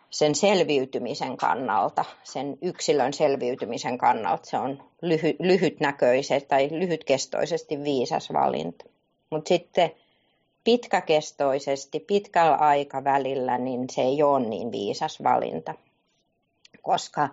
sen 0.10 0.36
selviytymisen 0.36 1.38
kannalta, 1.38 2.06
sen 2.24 2.58
yksilön 2.62 3.14
selviytymisen 3.14 3.98
kannalta. 3.98 4.46
Se 4.50 4.58
on 4.58 4.84
lyhy, 5.02 5.36
lyhytnäköisesti 5.40 6.50
tai 6.50 6.70
lyhytkestoisesti 6.72 7.84
viisas 7.84 8.34
valinta. 8.34 8.86
Mutta 9.30 9.48
sitten 9.48 9.92
pitkäkestoisesti, 10.64 12.00
pitkällä 12.00 12.56
aikavälillä, 12.56 13.58
niin 13.58 13.86
se 13.92 14.02
ei 14.02 14.24
ole 14.24 14.48
niin 14.48 14.72
viisas 14.72 15.24
valinta. 15.24 15.74
Koska 16.82 17.30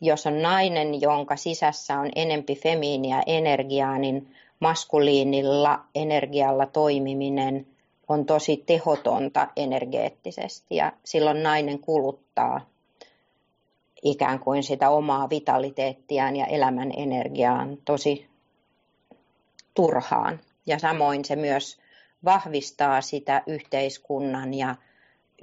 jos 0.00 0.26
on 0.26 0.42
nainen, 0.42 1.00
jonka 1.00 1.36
sisässä 1.36 2.00
on 2.00 2.10
enempi 2.16 2.54
femiiniä 2.54 3.22
energiaa, 3.26 3.98
niin 3.98 4.34
maskuliinilla 4.60 5.80
energialla 5.94 6.66
toimiminen 6.66 7.66
on 8.08 8.26
tosi 8.26 8.62
tehotonta 8.66 9.48
energeettisesti 9.56 10.76
ja 10.76 10.92
silloin 11.04 11.42
nainen 11.42 11.78
kuluttaa 11.78 12.60
ikään 14.02 14.38
kuin 14.38 14.62
sitä 14.62 14.90
omaa 14.90 15.30
vitaliteettiaan 15.30 16.36
ja 16.36 16.46
elämän 16.46 16.92
energiaan 16.96 17.78
tosi 17.84 18.26
turhaan. 19.74 20.40
Ja 20.66 20.78
samoin 20.78 21.24
se 21.24 21.36
myös 21.36 21.78
vahvistaa 22.24 23.00
sitä 23.00 23.42
yhteiskunnan 23.46 24.54
ja 24.54 24.74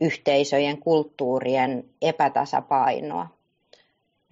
yhteisöjen 0.02 0.78
kulttuurien 0.78 1.84
epätasapainoa. 2.02 3.28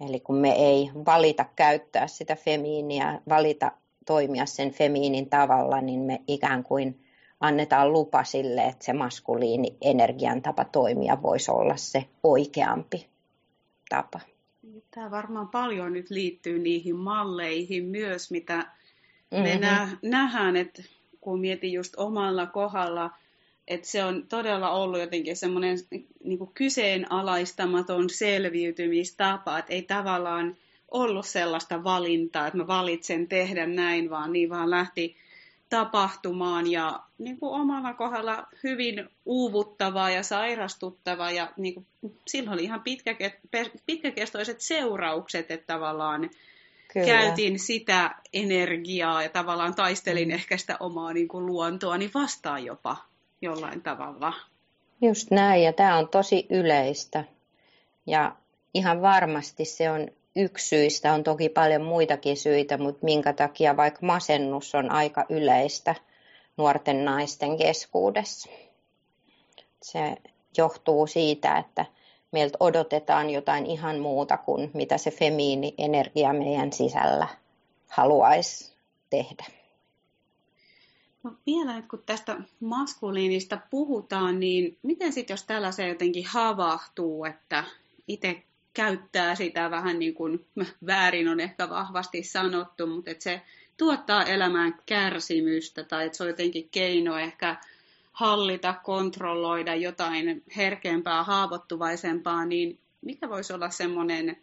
Eli 0.08 0.20
kun 0.20 0.36
me 0.36 0.52
ei 0.52 0.90
valita 1.06 1.44
käyttää 1.56 2.06
sitä 2.06 2.36
femiiniä, 2.36 3.20
valita 3.28 3.72
toimia 4.06 4.46
sen 4.46 4.70
femiinin 4.70 5.30
tavalla, 5.30 5.80
niin 5.80 6.00
me 6.00 6.22
ikään 6.26 6.64
kuin 6.64 7.04
annetaan 7.40 7.92
lupa 7.92 8.24
sille, 8.24 8.64
että 8.64 8.84
se 8.84 8.92
maskuliini 8.92 9.76
energian 9.80 10.42
tapa 10.42 10.64
toimia 10.64 11.22
voisi 11.22 11.50
olla 11.50 11.76
se 11.76 12.04
oikeampi 12.22 13.06
tapa. 13.88 14.20
Tämä 14.90 15.10
varmaan 15.10 15.48
paljon 15.48 15.92
nyt 15.92 16.10
liittyy 16.10 16.58
niihin 16.58 16.96
malleihin 16.96 17.84
myös, 17.84 18.30
mitä 18.30 18.56
mm-hmm. 18.56 19.42
me 19.42 19.58
nähdään, 20.02 20.56
että 20.56 20.82
kun 21.24 21.40
mietin 21.40 21.72
just 21.72 21.94
omalla 21.96 22.46
kohdalla, 22.46 23.10
että 23.68 23.88
se 23.88 24.04
on 24.04 24.26
todella 24.28 24.70
ollut 24.70 25.00
jotenkin 25.00 25.36
semmoinen 25.36 25.78
niin 26.24 26.38
kyseenalaistamaton 26.54 28.10
selviytymistapa, 28.10 29.58
että 29.58 29.72
ei 29.72 29.82
tavallaan 29.82 30.56
ollut 30.90 31.26
sellaista 31.26 31.84
valintaa, 31.84 32.46
että 32.46 32.56
mä 32.56 32.66
valitsen 32.66 33.28
tehdä 33.28 33.66
näin, 33.66 34.10
vaan 34.10 34.32
niin 34.32 34.50
vaan 34.50 34.70
lähti 34.70 35.16
tapahtumaan 35.68 36.70
ja 36.70 37.00
niin 37.18 37.38
kuin 37.38 37.60
omalla 37.60 37.94
kohdalla 37.94 38.46
hyvin 38.62 39.08
uuvuttavaa 39.24 40.10
ja 40.10 40.22
sairastuttavaa 40.22 41.30
ja 41.30 41.52
niin 41.56 41.74
kuin, 41.74 41.86
sillä 42.26 42.52
oli 42.52 42.64
ihan 42.64 42.82
pitkäkestoiset 43.86 44.60
seuraukset, 44.60 45.50
että 45.50 45.72
tavallaan 45.72 46.30
Kyllä. 46.94 47.06
käytin 47.06 47.58
sitä 47.58 48.14
energiaa 48.32 49.22
ja 49.22 49.28
tavallaan 49.28 49.74
taistelin 49.74 50.28
mm. 50.28 50.34
ehkä 50.34 50.56
sitä 50.56 50.76
omaa 50.80 51.12
niin 51.12 51.28
kuin 51.28 51.46
luontoani 51.46 52.10
vastaan 52.14 52.64
jopa 52.64 52.96
jollain 53.42 53.82
tavalla. 53.82 54.32
Just 55.00 55.30
näin, 55.30 55.62
ja 55.62 55.72
tämä 55.72 55.98
on 55.98 56.08
tosi 56.08 56.46
yleistä. 56.50 57.24
Ja 58.06 58.36
ihan 58.74 59.02
varmasti 59.02 59.64
se 59.64 59.90
on 59.90 60.08
yksi 60.36 60.68
syistä, 60.68 61.12
on 61.12 61.24
toki 61.24 61.48
paljon 61.48 61.82
muitakin 61.82 62.36
syitä, 62.36 62.78
mutta 62.78 63.04
minkä 63.04 63.32
takia 63.32 63.76
vaikka 63.76 64.06
masennus 64.06 64.74
on 64.74 64.90
aika 64.90 65.24
yleistä 65.28 65.94
nuorten 66.56 67.04
naisten 67.04 67.58
keskuudessa. 67.58 68.50
Se 69.82 70.16
johtuu 70.58 71.06
siitä, 71.06 71.58
että 71.58 71.86
meiltä 72.34 72.56
odotetaan 72.60 73.30
jotain 73.30 73.66
ihan 73.66 73.98
muuta 73.98 74.36
kuin 74.36 74.70
mitä 74.74 74.98
se 74.98 75.10
femiini-energia 75.10 76.32
meidän 76.32 76.72
sisällä 76.72 77.28
haluaisi 77.88 78.72
tehdä. 79.10 79.44
No 81.22 81.32
vielä, 81.46 81.82
kun 81.90 82.02
tästä 82.06 82.36
maskuliinista 82.60 83.58
puhutaan, 83.70 84.40
niin 84.40 84.78
miten 84.82 85.12
sitten, 85.12 85.34
jos 85.34 85.44
tällaiseen 85.44 85.88
jotenkin 85.88 86.26
havahtuu, 86.26 87.24
että 87.24 87.64
itse 88.08 88.42
käyttää 88.74 89.34
sitä 89.34 89.70
vähän 89.70 89.98
niin 89.98 90.14
kuin 90.14 90.46
väärin 90.86 91.28
on 91.28 91.40
ehkä 91.40 91.70
vahvasti 91.70 92.22
sanottu, 92.22 92.86
mutta 92.86 93.10
että 93.10 93.24
se 93.24 93.42
tuottaa 93.76 94.24
elämään 94.24 94.78
kärsimystä 94.86 95.84
tai 95.84 96.06
että 96.06 96.18
se 96.18 96.22
on 96.22 96.28
jotenkin 96.28 96.68
keino 96.70 97.18
ehkä 97.18 97.56
hallita, 98.14 98.74
kontrolloida 98.84 99.74
jotain 99.74 100.42
herkempää, 100.56 101.22
haavoittuvaisempaa, 101.24 102.44
niin 102.44 102.78
mikä 103.00 103.28
voisi 103.28 103.52
olla 103.52 103.70
semmoinen 103.70 104.36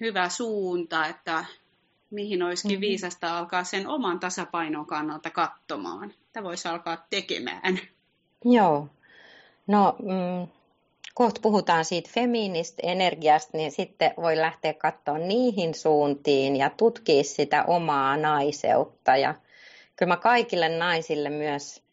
hyvä 0.00 0.28
suunta, 0.28 1.06
että 1.06 1.44
mihin 2.10 2.42
olisikin 2.42 2.70
mm-hmm. 2.70 2.80
viisasta 2.80 3.38
alkaa 3.38 3.64
sen 3.64 3.88
oman 3.88 4.20
tasapainon 4.20 4.86
kannalta 4.86 5.30
katsomaan. 5.30 6.12
Tämä 6.32 6.44
voisi 6.44 6.68
alkaa 6.68 7.06
tekemään. 7.10 7.78
Joo. 8.44 8.88
No, 9.66 9.96
mm, 10.02 10.48
kohta 11.14 11.40
puhutaan 11.40 11.84
siitä 11.84 12.10
femiinistä 12.12 12.82
energiasta, 12.82 13.56
niin 13.56 13.72
sitten 13.72 14.14
voi 14.16 14.36
lähteä 14.36 14.74
katsoa 14.74 15.18
niihin 15.18 15.74
suuntiin 15.74 16.56
ja 16.56 16.70
tutkia 16.70 17.24
sitä 17.24 17.64
omaa 17.64 18.16
naiseutta. 18.16 19.16
Ja 19.16 19.34
kyllä 19.96 20.12
mä 20.12 20.16
kaikille 20.16 20.68
naisille 20.68 21.30
myös 21.30 21.83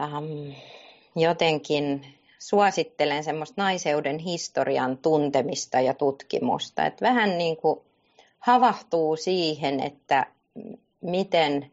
ähm, 0.00 0.52
jotenkin 1.16 2.06
suosittelen 2.38 3.24
semmoista 3.24 3.62
naiseuden 3.62 4.18
historian 4.18 4.98
tuntemista 4.98 5.80
ja 5.80 5.94
tutkimusta. 5.94 6.86
Että 6.86 7.06
vähän 7.06 7.38
niin 7.38 7.56
kuin 7.56 7.80
havahtuu 8.38 9.16
siihen, 9.16 9.80
että 9.80 10.26
miten 11.00 11.70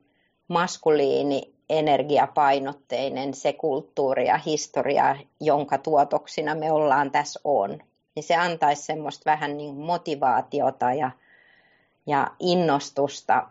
maskuliini 0.48 1.54
energiapainotteinen 1.70 3.34
se 3.34 3.54
kulttuuri 3.54 4.28
ja 4.28 4.38
historia, 4.38 5.16
jonka 5.40 5.78
tuotoksina 5.78 6.56
me 6.56 6.72
ollaan 6.72 7.12
tässä 7.12 7.40
on. 7.44 7.80
Niin 8.16 8.24
se 8.24 8.36
antaisi 8.36 8.84
semmoista 8.84 9.32
vähän 9.32 9.58
niin 9.58 9.76
motivaatiota 9.76 10.94
ja, 10.94 11.12
ja 12.06 12.32
innostusta 12.40 13.48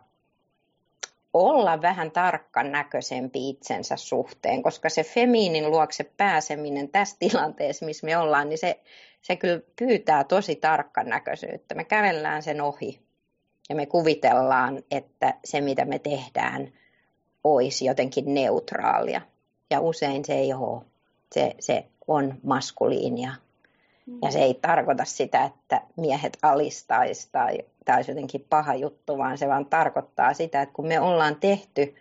olla 1.36 1.82
vähän 1.82 2.10
tarkkan 2.10 2.72
näköisempi 2.72 3.48
itsensä 3.48 3.96
suhteen, 3.96 4.62
koska 4.62 4.88
se 4.88 5.04
femiinin 5.04 5.70
luokse 5.70 6.04
pääseminen 6.16 6.88
tässä 6.88 7.16
tilanteessa, 7.18 7.86
missä 7.86 8.06
me 8.06 8.18
ollaan, 8.18 8.48
niin 8.48 8.58
se, 8.58 8.80
se 9.22 9.36
kyllä 9.36 9.60
pyytää 9.78 10.24
tosi 10.24 10.56
tarkkan 10.56 11.08
näköisyyttä. 11.08 11.74
Me 11.74 11.84
kävellään 11.84 12.42
sen 12.42 12.60
ohi 12.60 13.00
ja 13.68 13.74
me 13.74 13.86
kuvitellaan, 13.86 14.82
että 14.90 15.34
se 15.44 15.60
mitä 15.60 15.84
me 15.84 15.98
tehdään 15.98 16.72
olisi 17.44 17.84
jotenkin 17.84 18.34
neutraalia. 18.34 19.20
Ja 19.70 19.80
usein 19.80 20.24
se 20.24 20.34
ei 20.34 20.54
ole. 20.54 20.84
Se, 21.34 21.54
se 21.60 21.86
on 22.06 22.34
maskuliinia. 22.42 23.34
Mm. 24.06 24.18
Ja 24.22 24.30
se 24.30 24.38
ei 24.38 24.54
tarkoita 24.54 25.04
sitä, 25.04 25.44
että 25.44 25.82
miehet 25.96 26.38
alistaisi 26.42 27.28
tai 27.32 27.58
tämä 27.84 27.96
olisi 27.96 28.10
jotenkin 28.10 28.46
paha 28.50 28.74
juttu, 28.74 29.18
vaan 29.18 29.38
se 29.38 29.48
vaan 29.48 29.66
tarkoittaa 29.66 30.34
sitä, 30.34 30.62
että 30.62 30.72
kun 30.72 30.86
me 30.86 31.00
ollaan 31.00 31.36
tehty 31.36 31.94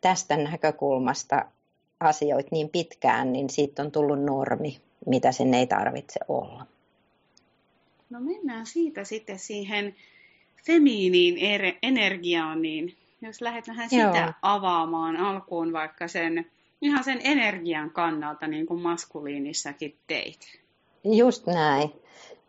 tästä 0.00 0.36
näkökulmasta 0.36 1.44
asioita 2.00 2.48
niin 2.52 2.68
pitkään, 2.68 3.32
niin 3.32 3.50
siitä 3.50 3.82
on 3.82 3.92
tullut 3.92 4.22
normi, 4.22 4.80
mitä 5.06 5.32
sen 5.32 5.54
ei 5.54 5.66
tarvitse 5.66 6.20
olla. 6.28 6.66
No 8.10 8.20
mennään 8.20 8.66
siitä 8.66 9.04
sitten 9.04 9.38
siihen 9.38 9.94
femiiniin 10.66 11.36
er- 11.36 11.78
energiaan, 11.82 12.62
niin 12.62 12.96
jos 13.22 13.40
lähdet 13.40 13.68
vähän 13.68 13.90
sitä 13.90 14.02
Joo. 14.02 14.32
avaamaan 14.42 15.16
alkuun 15.16 15.72
vaikka 15.72 16.08
sen 16.08 16.46
ihan 16.82 17.04
sen 17.04 17.20
energian 17.24 17.90
kannalta, 17.90 18.46
niin 18.46 18.66
kuin 18.66 18.80
maskuliinissakin 18.80 19.98
teit. 20.06 20.63
Just 21.04 21.46
näin. 21.46 22.02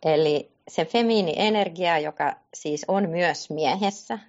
Eli 0.06 0.52
se 0.68 0.86
femiini-energia, 0.86 2.00
joka 2.00 2.34
siis 2.54 2.86
on 2.88 3.10
myös 3.10 3.50
miehessä, 3.50 4.20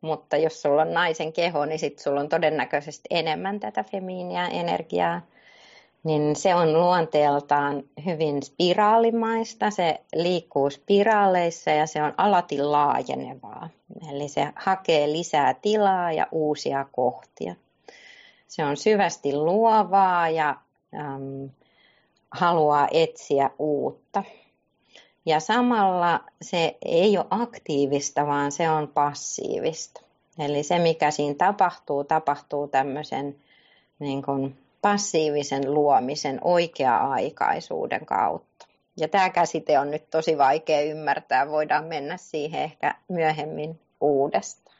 mutta 0.00 0.36
jos 0.36 0.62
sulla 0.62 0.82
on 0.82 0.94
naisen 0.94 1.32
keho, 1.32 1.64
niin 1.64 1.78
sitten 1.78 2.02
sulla 2.04 2.20
on 2.20 2.28
todennäköisesti 2.28 3.08
enemmän 3.10 3.60
tätä 3.60 3.82
femiiniä 3.82 4.46
energiaa 4.48 5.20
niin 6.04 6.36
se 6.36 6.54
on 6.54 6.72
luonteeltaan 6.72 7.82
hyvin 8.04 8.42
spiraalimaista. 8.42 9.70
Se 9.70 10.00
liikkuu 10.14 10.70
spiraaleissa 10.70 11.70
ja 11.70 11.86
se 11.86 12.02
on 12.02 12.14
alati 12.16 12.62
laajenevaa. 12.62 13.68
Eli 14.10 14.28
se 14.28 14.48
hakee 14.56 15.12
lisää 15.12 15.54
tilaa 15.54 16.12
ja 16.12 16.26
uusia 16.32 16.86
kohtia. 16.92 17.54
Se 18.48 18.64
on 18.64 18.76
syvästi 18.76 19.32
luovaa 19.32 20.28
ja 20.28 20.56
äm, 20.94 21.50
haluaa 22.30 22.88
etsiä 22.92 23.50
uutta. 23.58 24.24
Ja 25.26 25.40
samalla 25.40 26.20
se 26.42 26.76
ei 26.84 27.18
ole 27.18 27.26
aktiivista, 27.30 28.26
vaan 28.26 28.52
se 28.52 28.70
on 28.70 28.88
passiivista. 28.88 30.00
Eli 30.38 30.62
se, 30.62 30.78
mikä 30.78 31.10
siinä 31.10 31.34
tapahtuu, 31.34 32.04
tapahtuu 32.04 32.68
tämmöisen 32.68 33.36
niin 33.98 34.22
kuin 34.22 34.58
passiivisen 34.82 35.74
luomisen 35.74 36.38
oikea-aikaisuuden 36.44 38.06
kautta. 38.06 38.66
Ja 38.96 39.08
tämä 39.08 39.30
käsite 39.30 39.78
on 39.78 39.90
nyt 39.90 40.10
tosi 40.10 40.38
vaikea 40.38 40.80
ymmärtää, 40.82 41.48
voidaan 41.48 41.84
mennä 41.84 42.16
siihen 42.16 42.62
ehkä 42.62 42.94
myöhemmin 43.08 43.80
uudestaan. 44.00 44.76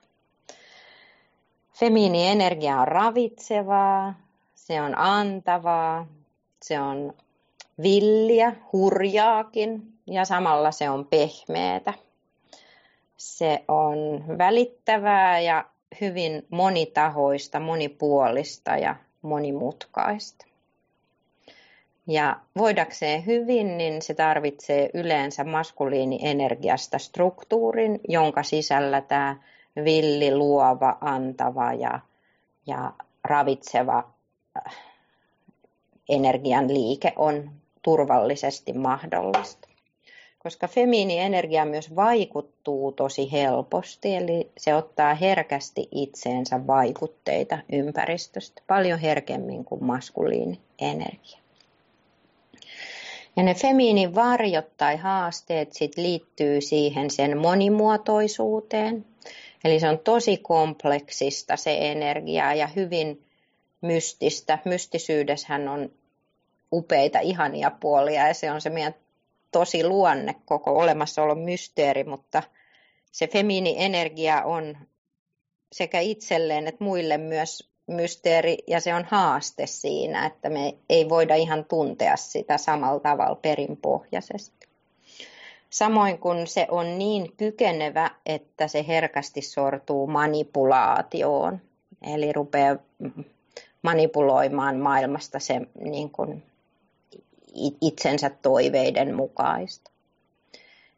Femiini-energia 1.72 2.80
on 2.80 2.88
ravitsevaa, 2.88 4.14
se 4.54 4.82
on 4.82 4.98
antavaa, 4.98 6.06
se 6.62 6.80
on 6.80 7.14
villiä, 7.82 8.52
hurjaakin 8.72 9.92
ja 10.06 10.24
samalla 10.24 10.70
se 10.70 10.90
on 10.90 11.06
pehmeätä. 11.06 11.94
Se 13.16 13.64
on 13.68 14.24
välittävää 14.38 15.40
ja 15.40 15.64
hyvin 16.00 16.46
monitahoista, 16.50 17.60
monipuolista 17.60 18.76
ja 18.76 18.96
monimutkaista. 19.22 20.46
Ja 22.06 22.36
voidakseen 22.58 23.26
hyvin, 23.26 23.78
niin 23.78 24.02
se 24.02 24.14
tarvitsee 24.14 24.90
yleensä 24.94 25.44
maskuliinienergiasta 25.44 26.98
struktuurin, 26.98 28.00
jonka 28.08 28.42
sisällä 28.42 29.00
tämä 29.00 29.36
villi, 29.84 30.34
luova, 30.34 30.98
antava 31.00 31.72
ja, 31.72 32.00
ja 32.66 32.92
ravitseva 33.24 34.04
äh, 34.56 34.74
energian 36.08 36.74
liike 36.74 37.12
on 37.16 37.50
turvallisesti 37.82 38.72
mahdollista 38.72 39.70
koska 40.42 40.68
femiinienergia 40.68 41.64
myös 41.64 41.96
vaikuttuu 41.96 42.92
tosi 42.92 43.32
helposti, 43.32 44.16
eli 44.16 44.50
se 44.58 44.74
ottaa 44.74 45.14
herkästi 45.14 45.88
itseensä 45.94 46.66
vaikutteita 46.66 47.58
ympäristöstä 47.72 48.62
paljon 48.66 48.98
herkemmin 48.98 49.64
kuin 49.64 49.84
maskuliinienergia. 49.84 51.38
Ja 53.36 53.42
ne 53.42 53.54
femiinin 53.54 54.14
varjot 54.14 54.76
tai 54.76 54.96
haasteet 54.96 55.72
sit 55.72 55.96
liittyy 55.96 56.60
siihen 56.60 57.10
sen 57.10 57.38
monimuotoisuuteen. 57.38 59.06
Eli 59.64 59.80
se 59.80 59.88
on 59.88 59.98
tosi 59.98 60.36
kompleksista 60.36 61.56
se 61.56 61.76
energia 61.80 62.54
ja 62.54 62.66
hyvin 62.66 63.24
mystistä. 63.80 64.58
Mystisyydessähän 64.64 65.68
on 65.68 65.90
upeita, 66.72 67.20
ihania 67.20 67.70
puolia 67.70 68.28
ja 68.28 68.34
se 68.34 68.50
on 68.50 68.60
se 68.60 68.70
meidän 68.70 68.94
tosi 69.50 69.84
luonne, 69.84 70.34
koko 70.44 70.78
olemassaolon 70.78 71.38
mysteeri, 71.38 72.04
mutta 72.04 72.42
se 73.12 73.26
femiini-energia 73.26 74.42
on 74.44 74.78
sekä 75.72 76.00
itselleen 76.00 76.66
että 76.66 76.84
muille 76.84 77.18
myös 77.18 77.70
mysteeri 77.86 78.58
ja 78.66 78.80
se 78.80 78.94
on 78.94 79.04
haaste 79.04 79.66
siinä, 79.66 80.26
että 80.26 80.50
me 80.50 80.74
ei 80.88 81.08
voida 81.08 81.34
ihan 81.34 81.64
tuntea 81.64 82.16
sitä 82.16 82.58
samalla 82.58 83.00
tavalla 83.00 83.34
perinpohjaisesti. 83.34 84.68
Samoin 85.70 86.18
kun 86.18 86.46
se 86.46 86.66
on 86.70 86.98
niin 86.98 87.32
kykenevä, 87.36 88.10
että 88.26 88.68
se 88.68 88.84
herkästi 88.88 89.42
sortuu 89.42 90.06
manipulaatioon, 90.06 91.60
eli 92.02 92.32
rupeaa 92.32 92.76
manipuloimaan 93.82 94.76
maailmasta 94.76 95.38
se 95.38 95.60
niin 95.80 96.10
kuin 96.10 96.42
itsensä 97.80 98.30
toiveiden 98.30 99.14
mukaista. 99.14 99.90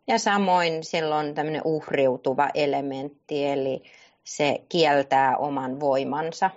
Ja 0.07 0.19
samoin 0.19 0.85
silloin 0.85 1.35
tämmöinen 1.35 1.63
uhriutuva 1.65 2.49
elementti, 2.55 3.45
eli 3.47 3.83
se 4.25 4.63
kieltää 4.69 5.37
oman 5.37 5.81
voimansa 5.81 6.51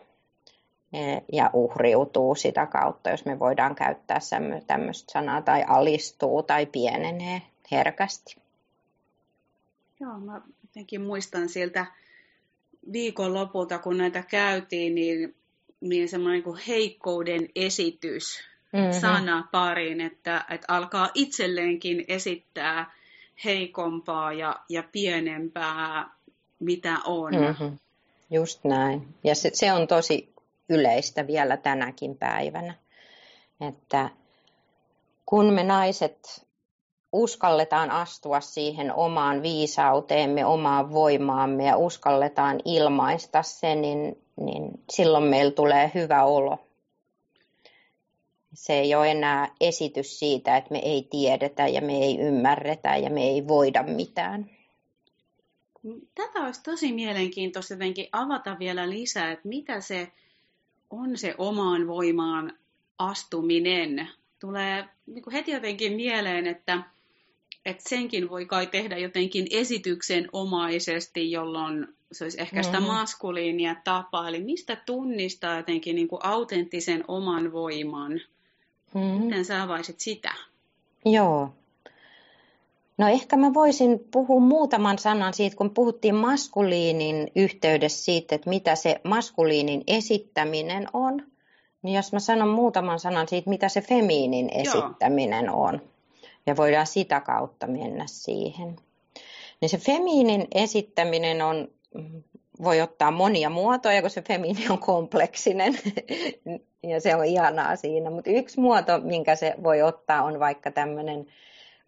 e, 0.94 1.00
ja 1.34 1.50
uhriutuu 1.54 2.36
sitä 2.36 2.66
kautta, 2.66 3.10
jos 3.10 3.26
me 3.26 3.40
voidaan 3.40 3.76
käyttää 3.76 4.20
tämmöistä 4.68 5.12
sanaa, 5.12 5.42
tai 5.42 5.64
alistuu 5.68 6.44
tai 6.44 6.66
pienenee 6.66 7.42
herkästi. 7.72 8.36
Joo, 10.00 10.20
mä 10.20 10.42
jotenkin 10.64 11.02
muistan 11.02 11.50
siltä 11.50 11.86
viikonlopulta, 12.92 13.80
kun 13.80 13.98
näitä 13.98 14.24
käytiin, 14.24 14.96
niin, 14.96 15.36
niin 15.82 16.10
semmoinen 16.10 16.44
kuin 16.44 16.60
heikkouden 16.68 17.50
esitys 17.56 18.55
mm-hmm. 18.76 19.00
sana 19.00 19.48
pariin, 19.52 20.02
että, 20.02 20.46
että 20.50 20.66
alkaa 20.68 21.10
itselleenkin 21.14 22.06
esittää 22.08 22.92
heikompaa 23.46 24.34
ja, 24.34 24.56
ja 24.70 24.84
pienempää, 24.92 26.10
mitä 26.60 26.98
on. 27.06 27.34
Mm-hmm. 27.34 27.78
Just 28.30 28.64
näin. 28.64 29.08
Ja 29.24 29.36
se, 29.36 29.50
se 29.54 29.74
on 29.74 29.88
tosi 29.88 30.34
yleistä 30.70 31.28
vielä 31.28 31.58
tänäkin 31.58 32.18
päivänä, 32.18 32.74
että 33.62 34.10
kun 35.26 35.54
me 35.54 35.64
naiset 35.64 36.46
uskalletaan 37.12 37.92
astua 37.92 38.42
siihen 38.42 38.94
omaan 38.94 39.42
viisauteemme, 39.42 40.46
omaan 40.46 40.92
voimaamme 40.92 41.66
ja 41.66 41.78
uskalletaan 41.78 42.60
ilmaista 42.66 43.44
se, 43.44 43.76
niin, 43.76 44.22
niin 44.36 44.72
silloin 44.90 45.24
meillä 45.24 45.52
tulee 45.52 45.92
hyvä 45.94 46.24
olo. 46.24 46.65
Se 48.56 48.74
ei 48.74 48.96
ole 48.96 49.12
enää 49.12 49.56
esitys 49.62 50.20
siitä, 50.20 50.58
että 50.58 50.72
me 50.72 50.80
ei 50.80 51.08
tiedetä 51.12 51.68
ja 51.68 51.82
me 51.82 51.98
ei 51.98 52.20
ymmärretä 52.20 52.98
ja 52.98 53.10
me 53.10 53.24
ei 53.24 53.48
voida 53.48 53.84
mitään. 53.84 54.50
Tätä 56.16 56.40
olisi 56.40 56.64
tosi 56.64 56.94
mielenkiintoista 56.94 57.74
jotenkin 57.74 58.08
avata 58.12 58.60
vielä 58.60 58.90
lisää, 58.90 59.32
että 59.32 59.48
mitä 59.48 59.82
se 59.82 60.12
on 60.90 61.18
se 61.18 61.36
omaan 61.38 61.88
voimaan 61.88 62.54
astuminen. 63.00 64.10
Tulee 64.40 64.86
niin 65.06 65.32
heti 65.32 65.52
jotenkin 65.52 65.94
mieleen, 65.94 66.48
että, 66.48 66.84
että 67.66 67.90
senkin 67.90 68.30
voi 68.30 68.46
kai 68.46 68.68
tehdä 68.68 68.98
jotenkin 68.98 69.48
esityksen 69.52 70.30
omaisesti, 70.34 71.32
jolloin 71.32 71.88
se 72.12 72.24
olisi 72.26 72.42
ehkä 72.42 72.64
sitä 72.64 72.80
mm-hmm. 72.80 72.94
maskuliinia 72.94 73.76
tapaa. 73.84 74.30
Eli 74.30 74.44
mistä 74.44 74.76
tunnistaa 74.76 75.58
jotenkin 75.58 75.96
niin 75.96 76.08
kuin 76.08 76.26
autenttisen 76.26 77.04
oman 77.08 77.52
voiman? 77.52 78.22
Mm. 78.96 79.02
Miten 79.02 79.46
sä 79.46 79.64
avaisit 79.64 80.00
sitä? 80.00 80.34
Joo. 81.06 81.50
No 82.98 83.08
ehkä 83.08 83.36
mä 83.36 83.54
voisin 83.54 84.00
puhua 84.12 84.40
muutaman 84.40 85.00
sanan 85.00 85.34
siitä, 85.34 85.56
kun 85.56 85.70
puhuttiin 85.70 86.16
maskuliinin 86.16 87.32
yhteydessä 87.36 88.04
siitä, 88.04 88.36
että 88.36 88.50
mitä 88.50 88.76
se 88.76 89.02
maskuliinin 89.04 89.84
esittäminen 89.88 90.88
on. 90.94 91.24
Niin 91.82 91.96
jos 91.96 92.14
mä 92.14 92.20
sanon 92.20 92.50
muutaman 92.50 93.00
sanan 93.00 93.28
siitä, 93.28 93.50
mitä 93.50 93.70
se 93.70 93.82
femiinin 93.82 94.50
esittäminen 94.54 95.46
Joo. 95.46 95.64
on. 95.64 95.82
Ja 96.46 96.58
voidaan 96.58 96.88
sitä 96.88 97.20
kautta 97.20 97.68
mennä 97.68 98.04
siihen. 98.08 98.76
Niin 99.62 99.70
se 99.70 99.78
femiinin 99.78 100.48
esittäminen 100.52 101.42
on 101.42 101.68
voi 102.64 102.82
ottaa 102.82 103.12
monia 103.12 103.50
muotoja, 103.50 104.02
kun 104.02 104.10
se 104.10 104.22
femiini 104.22 104.70
on 104.70 104.80
kompleksinen 104.80 105.80
ja 106.90 107.02
se 107.02 107.16
on 107.16 107.26
ihanaa 107.26 107.76
siinä. 107.76 108.10
Mutta 108.10 108.30
yksi 108.30 108.60
muoto, 108.60 109.00
minkä 109.04 109.36
se 109.36 109.56
voi 109.64 109.82
ottaa, 109.82 110.24
on 110.24 110.40
vaikka 110.40 110.72
tämmöinen 110.72 111.28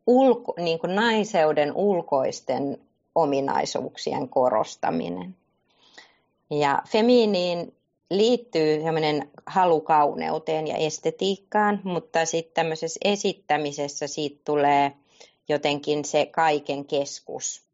ulko, 0.07 0.53
niin 0.57 0.79
kuin 0.79 0.95
naiseuden 0.95 1.75
ulkoisten 1.75 2.77
ominaisuuksien 3.15 4.29
korostaminen. 4.29 5.35
Ja 6.49 6.81
femiiniin 6.87 7.73
liittyy 8.09 8.81
sellainen 8.81 9.29
halu 9.45 9.81
kauneuteen 9.81 10.67
ja 10.67 10.77
estetiikkaan, 10.77 11.81
mutta 11.83 12.25
sitten 12.25 12.53
tämmöisessä 12.53 12.99
esittämisessä 13.03 14.07
siitä 14.07 14.41
tulee 14.45 14.91
jotenkin 15.49 16.05
se 16.05 16.25
kaiken 16.25 16.85
keskus 16.85 17.66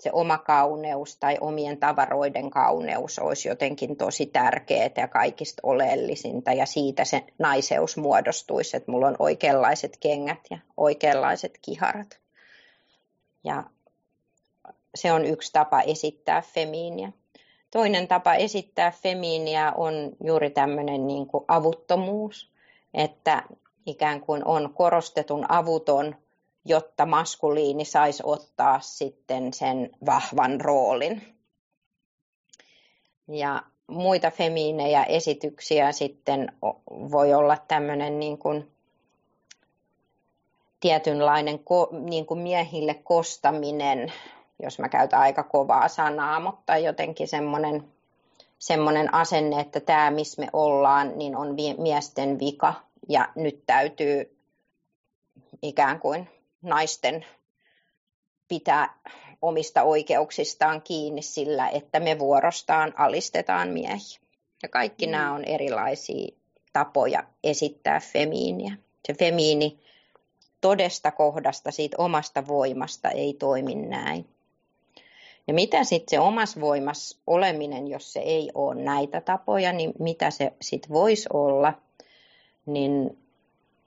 se 0.00 0.10
oma 0.12 0.38
kauneus 0.38 1.16
tai 1.16 1.38
omien 1.40 1.78
tavaroiden 1.78 2.50
kauneus 2.50 3.18
olisi 3.18 3.48
jotenkin 3.48 3.96
tosi 3.96 4.26
tärkeää 4.26 4.90
ja 4.96 5.08
kaikista 5.08 5.60
oleellisinta 5.62 6.52
ja 6.52 6.66
siitä 6.66 7.04
se 7.04 7.24
naiseus 7.38 7.96
muodostuisi, 7.96 8.76
että 8.76 8.90
mulla 8.90 9.06
on 9.06 9.16
oikeanlaiset 9.18 9.96
kengät 10.00 10.40
ja 10.50 10.58
oikeanlaiset 10.76 11.58
kiharat. 11.62 12.20
Ja 13.44 13.64
se 14.94 15.12
on 15.12 15.24
yksi 15.24 15.52
tapa 15.52 15.80
esittää 15.80 16.42
femiiniä. 16.42 17.12
Toinen 17.70 18.08
tapa 18.08 18.34
esittää 18.34 18.90
femiiniä 18.90 19.72
on 19.72 19.94
juuri 20.24 20.50
tämmöinen 20.50 21.06
niin 21.06 21.26
kuin 21.26 21.44
avuttomuus, 21.48 22.52
että 22.94 23.42
ikään 23.86 24.20
kuin 24.20 24.44
on 24.44 24.74
korostetun 24.74 25.46
avuton 25.48 26.16
jotta 26.64 27.06
maskuliini 27.06 27.84
saisi 27.84 28.22
ottaa 28.26 28.80
sitten 28.80 29.52
sen 29.52 29.90
vahvan 30.06 30.60
roolin. 30.60 31.36
Ja 33.28 33.62
muita 33.86 34.30
femiinejä 34.30 35.04
esityksiä 35.04 35.92
sitten 35.92 36.52
voi 36.90 37.34
olla 37.34 37.56
tämmöinen 37.68 38.20
niin 38.20 38.38
kuin 38.38 38.70
tietynlainen 40.80 41.60
niin 42.00 42.26
kuin 42.26 42.40
miehille 42.40 42.94
kostaminen, 42.94 44.12
jos 44.62 44.78
mä 44.78 44.88
käytän 44.88 45.20
aika 45.20 45.42
kovaa 45.42 45.88
sanaa, 45.88 46.40
mutta 46.40 46.76
jotenkin 46.76 47.28
semmoinen, 47.28 47.84
semmoinen 48.58 49.14
asenne, 49.14 49.60
että 49.60 49.80
tämä 49.80 50.10
missä 50.10 50.42
me 50.42 50.48
ollaan, 50.52 51.18
niin 51.18 51.36
on 51.36 51.56
miesten 51.78 52.38
vika 52.38 52.74
ja 53.08 53.28
nyt 53.34 53.62
täytyy 53.66 54.36
ikään 55.62 56.00
kuin 56.00 56.28
naisten 56.62 57.26
pitää 58.48 58.98
omista 59.42 59.82
oikeuksistaan 59.82 60.82
kiinni 60.82 61.22
sillä, 61.22 61.68
että 61.68 62.00
me 62.00 62.18
vuorostaan 62.18 62.94
alistetaan 62.96 63.68
miehiä. 63.68 64.20
Ja 64.62 64.68
kaikki 64.68 65.06
mm. 65.06 65.12
nämä 65.12 65.32
on 65.32 65.44
erilaisia 65.44 66.28
tapoja 66.72 67.24
esittää 67.44 68.00
femiiniä. 68.00 68.76
Se 69.06 69.14
femiini 69.14 69.80
todesta 70.60 71.10
kohdasta, 71.10 71.70
siitä 71.70 71.96
omasta 71.98 72.46
voimasta 72.46 73.10
ei 73.10 73.34
toimi 73.34 73.74
näin. 73.74 74.26
Ja 75.46 75.54
mitä 75.54 75.84
sitten 75.84 76.10
se 76.10 76.20
omas 76.20 76.60
voimas 76.60 77.20
oleminen, 77.26 77.88
jos 77.88 78.12
se 78.12 78.20
ei 78.20 78.50
ole 78.54 78.74
näitä 78.82 79.20
tapoja, 79.20 79.72
niin 79.72 79.92
mitä 79.98 80.30
se 80.30 80.52
sitten 80.60 80.90
voisi 80.90 81.28
olla, 81.32 81.74
niin 82.66 83.18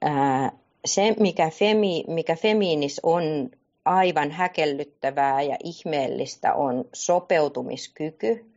ää, 0.02 0.52
se, 0.84 1.14
mikä, 1.20 1.50
femi, 1.50 2.04
mikä 2.08 2.36
femiinis 2.36 3.00
on 3.02 3.50
aivan 3.84 4.30
häkellyttävää 4.30 5.42
ja 5.42 5.56
ihmeellistä, 5.64 6.54
on 6.54 6.84
sopeutumiskyky, 6.92 8.50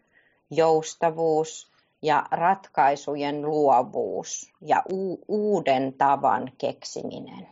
joustavuus 0.51 1.71
ja 2.01 2.25
ratkaisujen 2.31 3.41
luovuus 3.41 4.51
ja 4.61 4.83
u- 4.91 5.19
uuden 5.27 5.93
tavan 5.93 6.51
keksiminen. 6.57 7.47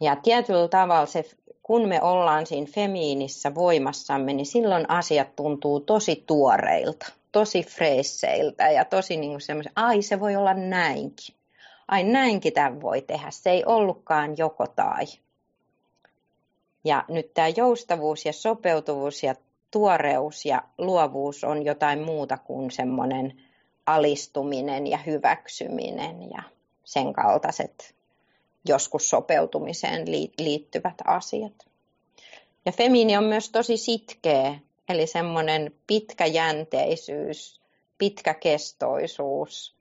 Ja 0.00 0.16
tietyllä 0.16 0.68
tavalla 0.68 1.06
se, 1.06 1.24
kun 1.62 1.88
me 1.88 2.02
ollaan 2.02 2.46
siinä 2.46 2.66
femiinissä 2.74 3.54
voimassamme, 3.54 4.32
niin 4.32 4.46
silloin 4.46 4.90
asiat 4.90 5.36
tuntuu 5.36 5.80
tosi 5.80 6.24
tuoreilta, 6.26 7.06
tosi 7.32 7.62
freesseiltä 7.62 8.70
ja 8.70 8.84
tosi 8.84 9.16
niin 9.16 9.40
semmoisen, 9.40 9.72
ai 9.76 10.02
se 10.02 10.20
voi 10.20 10.36
olla 10.36 10.54
näinkin 10.54 11.35
ai 11.88 12.04
näinkin 12.04 12.52
tämän 12.52 12.80
voi 12.80 13.02
tehdä, 13.02 13.30
se 13.30 13.50
ei 13.50 13.64
ollutkaan 13.66 14.34
joko 14.38 14.66
tai. 14.66 15.04
Ja 16.84 17.04
nyt 17.08 17.34
tämä 17.34 17.48
joustavuus 17.48 18.24
ja 18.24 18.32
sopeutuvuus 18.32 19.22
ja 19.22 19.34
tuoreus 19.70 20.44
ja 20.44 20.62
luovuus 20.78 21.44
on 21.44 21.64
jotain 21.64 22.00
muuta 22.00 22.38
kuin 22.38 22.70
semmoinen 22.70 23.42
alistuminen 23.86 24.86
ja 24.86 24.98
hyväksyminen 24.98 26.30
ja 26.30 26.42
sen 26.84 27.12
kaltaiset 27.12 27.94
joskus 28.68 29.10
sopeutumiseen 29.10 30.10
liittyvät 30.38 30.94
asiat. 31.04 31.66
Ja 32.64 32.72
femiini 32.72 33.16
on 33.16 33.24
myös 33.24 33.50
tosi 33.50 33.76
sitkeä, 33.76 34.58
eli 34.88 35.06
semmoinen 35.06 35.74
pitkäjänteisyys 35.86 37.60
pitkäkestoisuus, 37.98 39.75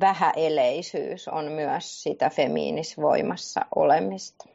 vähäeleisyys 0.00 1.28
on 1.28 1.44
myös 1.44 2.02
sitä 2.02 2.30
femiinisvoimassa 2.30 3.60
olemista. 3.74 4.48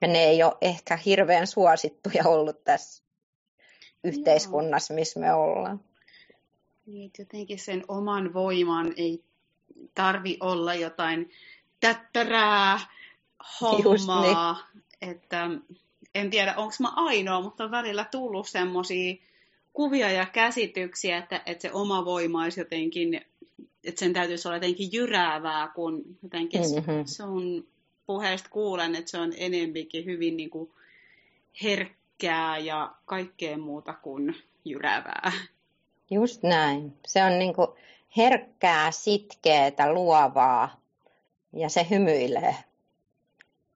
Ja 0.00 0.08
ne 0.08 0.18
ei 0.18 0.42
ole 0.42 0.56
ehkä 0.60 0.96
hirveän 0.96 1.46
suosittuja 1.46 2.24
ollut 2.24 2.64
tässä 2.64 3.02
yhteiskunnassa, 4.04 4.94
missä 4.94 5.20
me 5.20 5.34
ollaan. 5.34 5.80
Niin, 6.86 7.10
jotenkin 7.18 7.58
sen 7.58 7.84
oman 7.88 8.34
voiman 8.34 8.92
ei 8.96 9.24
tarvi 9.94 10.36
olla 10.40 10.74
jotain 10.74 11.30
tättärää 11.80 12.80
hommaa. 13.60 14.68
Niin. 14.74 14.82
Että 15.10 15.50
en 16.14 16.30
tiedä, 16.30 16.54
onko 16.56 16.74
mä 16.80 16.92
ainoa, 16.96 17.40
mutta 17.40 17.64
on 17.64 17.70
välillä 17.70 18.04
tullut 18.04 18.48
semmoisia 18.48 19.14
kuvia 19.72 20.10
ja 20.10 20.26
käsityksiä, 20.26 21.18
että, 21.18 21.42
että 21.46 21.62
se 21.62 21.72
oma 21.72 22.04
voima 22.04 22.42
olisi 22.42 22.60
jotenkin, 22.60 23.20
että 23.84 23.98
sen 23.98 24.12
täytyisi 24.12 24.48
olla 24.48 24.56
jotenkin 24.56 24.92
jyräävää, 24.92 25.68
kun 25.74 26.02
jotenkin 26.22 26.60
mm-hmm. 26.60 27.06
sun 27.06 27.66
puheesta 28.06 28.48
kuulen, 28.50 28.94
että 28.94 29.10
se 29.10 29.18
on 29.18 29.32
enempikin 29.36 30.04
hyvin 30.04 30.36
niin 30.36 30.50
kuin 30.50 30.70
herkkää 31.62 32.58
ja 32.58 32.94
kaikkea 33.04 33.58
muuta 33.58 33.92
kuin 33.92 34.36
jyräävää. 34.64 35.32
Just 36.10 36.42
näin. 36.42 36.96
Se 37.06 37.24
on 37.24 37.38
niin 37.38 37.54
kuin 37.54 37.68
herkkää, 38.16 38.90
sitkeää, 38.90 39.92
luovaa 39.92 40.80
ja 41.52 41.68
se 41.68 41.86
hymyilee. 41.90 42.56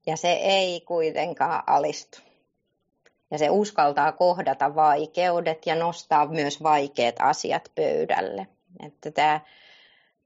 Ja 0.07 0.16
se 0.16 0.33
ei 0.33 0.81
kuitenkaan 0.81 1.62
alistu. 1.66 2.19
Ja 3.31 3.38
se 3.38 3.51
uskaltaa 3.51 4.12
kohdata 4.12 4.75
vaikeudet 4.75 5.66
ja 5.66 5.75
nostaa 5.75 6.27
myös 6.27 6.62
vaikeat 6.62 7.14
asiat 7.19 7.73
pöydälle. 7.75 8.47
Että 8.87 9.11
tämä, 9.11 9.40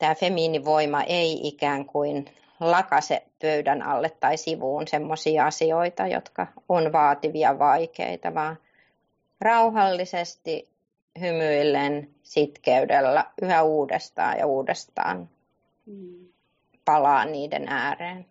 tämä 0.01 0.15
femiinivoima 0.15 1.03
ei 1.03 1.41
ikään 1.49 1.85
kuin 1.85 2.25
lakase 2.61 3.23
pöydän 3.43 3.83
alle 3.83 4.11
tai 4.11 4.37
sivuun 4.37 4.89
semmoisia 4.89 5.47
asioita, 5.47 6.07
jotka 6.07 6.47
on 6.69 6.93
vaativia 6.93 7.59
vaikeita, 7.59 8.35
vaan 8.35 8.59
rauhallisesti 9.41 10.69
hymyillen 11.21 12.11
sitkeydellä 12.23 13.25
yhä 13.43 13.63
uudestaan 13.63 14.39
ja 14.39 14.47
uudestaan 14.47 15.29
mm. 15.87 16.29
palaa 16.85 17.25
niiden 17.25 17.69
ääreen. 17.69 18.27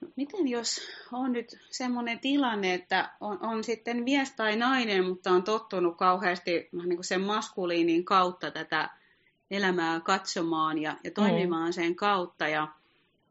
No, 0.00 0.08
miten 0.16 0.48
jos 0.48 0.80
on 1.12 1.32
nyt 1.32 1.58
semmoinen 1.70 2.18
tilanne, 2.20 2.74
että 2.74 3.10
on, 3.20 3.38
on 3.42 3.64
sitten 3.64 4.02
mies 4.02 4.32
tai 4.32 4.56
nainen, 4.56 5.04
mutta 5.08 5.30
on 5.30 5.42
tottunut 5.42 5.96
kauheasti 5.96 6.68
niin 6.72 6.96
kuin 6.96 7.04
sen 7.04 7.20
maskuliinin 7.20 8.04
kautta 8.04 8.50
tätä 8.50 8.90
elämää 9.52 10.00
katsomaan 10.00 10.78
ja, 10.78 10.96
ja 11.04 11.10
toimimaan 11.10 11.68
mm. 11.68 11.72
sen 11.72 11.94
kautta 11.94 12.48
ja 12.48 12.68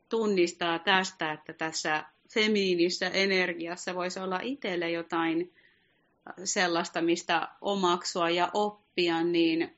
tunnistaa 0.10 0.80
tästä, 0.80 1.32
että 1.32 1.54
tässä 1.54 2.06
femiinissä 2.34 3.08
energiassa 3.08 3.96
voisi 3.96 4.20
olla 4.20 4.40
itselle 4.44 4.92
jotain 4.92 5.54
sellaista, 6.44 7.02
mistä 7.02 7.48
omaksua 7.62 8.30
ja 8.30 8.50
oppia, 8.54 9.24
niin 9.24 9.76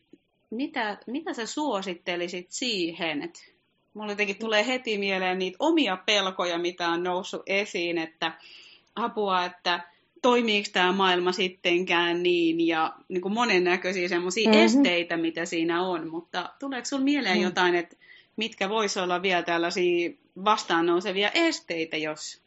mitä, 0.50 0.98
mitä 1.08 1.34
sä 1.34 1.46
suosittelisit 1.46 2.52
siihen? 2.52 3.22
Et 3.22 3.54
mulle 3.94 4.12
jotenkin 4.12 4.40
tulee 4.40 4.68
heti 4.68 4.98
mieleen 4.98 5.40
niitä 5.40 5.58
omia 5.60 5.98
pelkoja, 5.98 6.58
mitä 6.58 6.90
on 6.90 7.04
noussut 7.04 7.42
esiin, 7.46 7.98
että 7.98 8.32
apua, 8.96 9.46
että 9.46 9.93
toimiiko 10.24 10.70
tämä 10.74 10.92
maailma 10.92 11.32
sittenkään 11.32 12.24
niin, 12.24 12.68
ja 12.68 12.94
niin 13.10 13.22
kuin 13.22 13.34
monennäköisiä 13.34 14.08
semmoisia 14.10 14.50
mm-hmm. 14.50 14.66
esteitä, 14.66 15.18
mitä 15.18 15.46
siinä 15.46 15.88
on, 15.88 16.10
mutta 16.10 16.50
tuleeko 16.60 16.86
sinulla 16.86 17.04
mieleen 17.04 17.36
mm-hmm. 17.36 17.44
jotain, 17.44 17.76
että 17.76 17.96
mitkä 18.36 18.70
voisi 18.70 19.00
olla 19.00 19.22
vielä 19.22 19.44
tällaisia 19.44 20.10
vastaan 20.46 20.86
nousevia 20.86 21.32
esteitä, 21.34 21.98
jos 21.98 22.42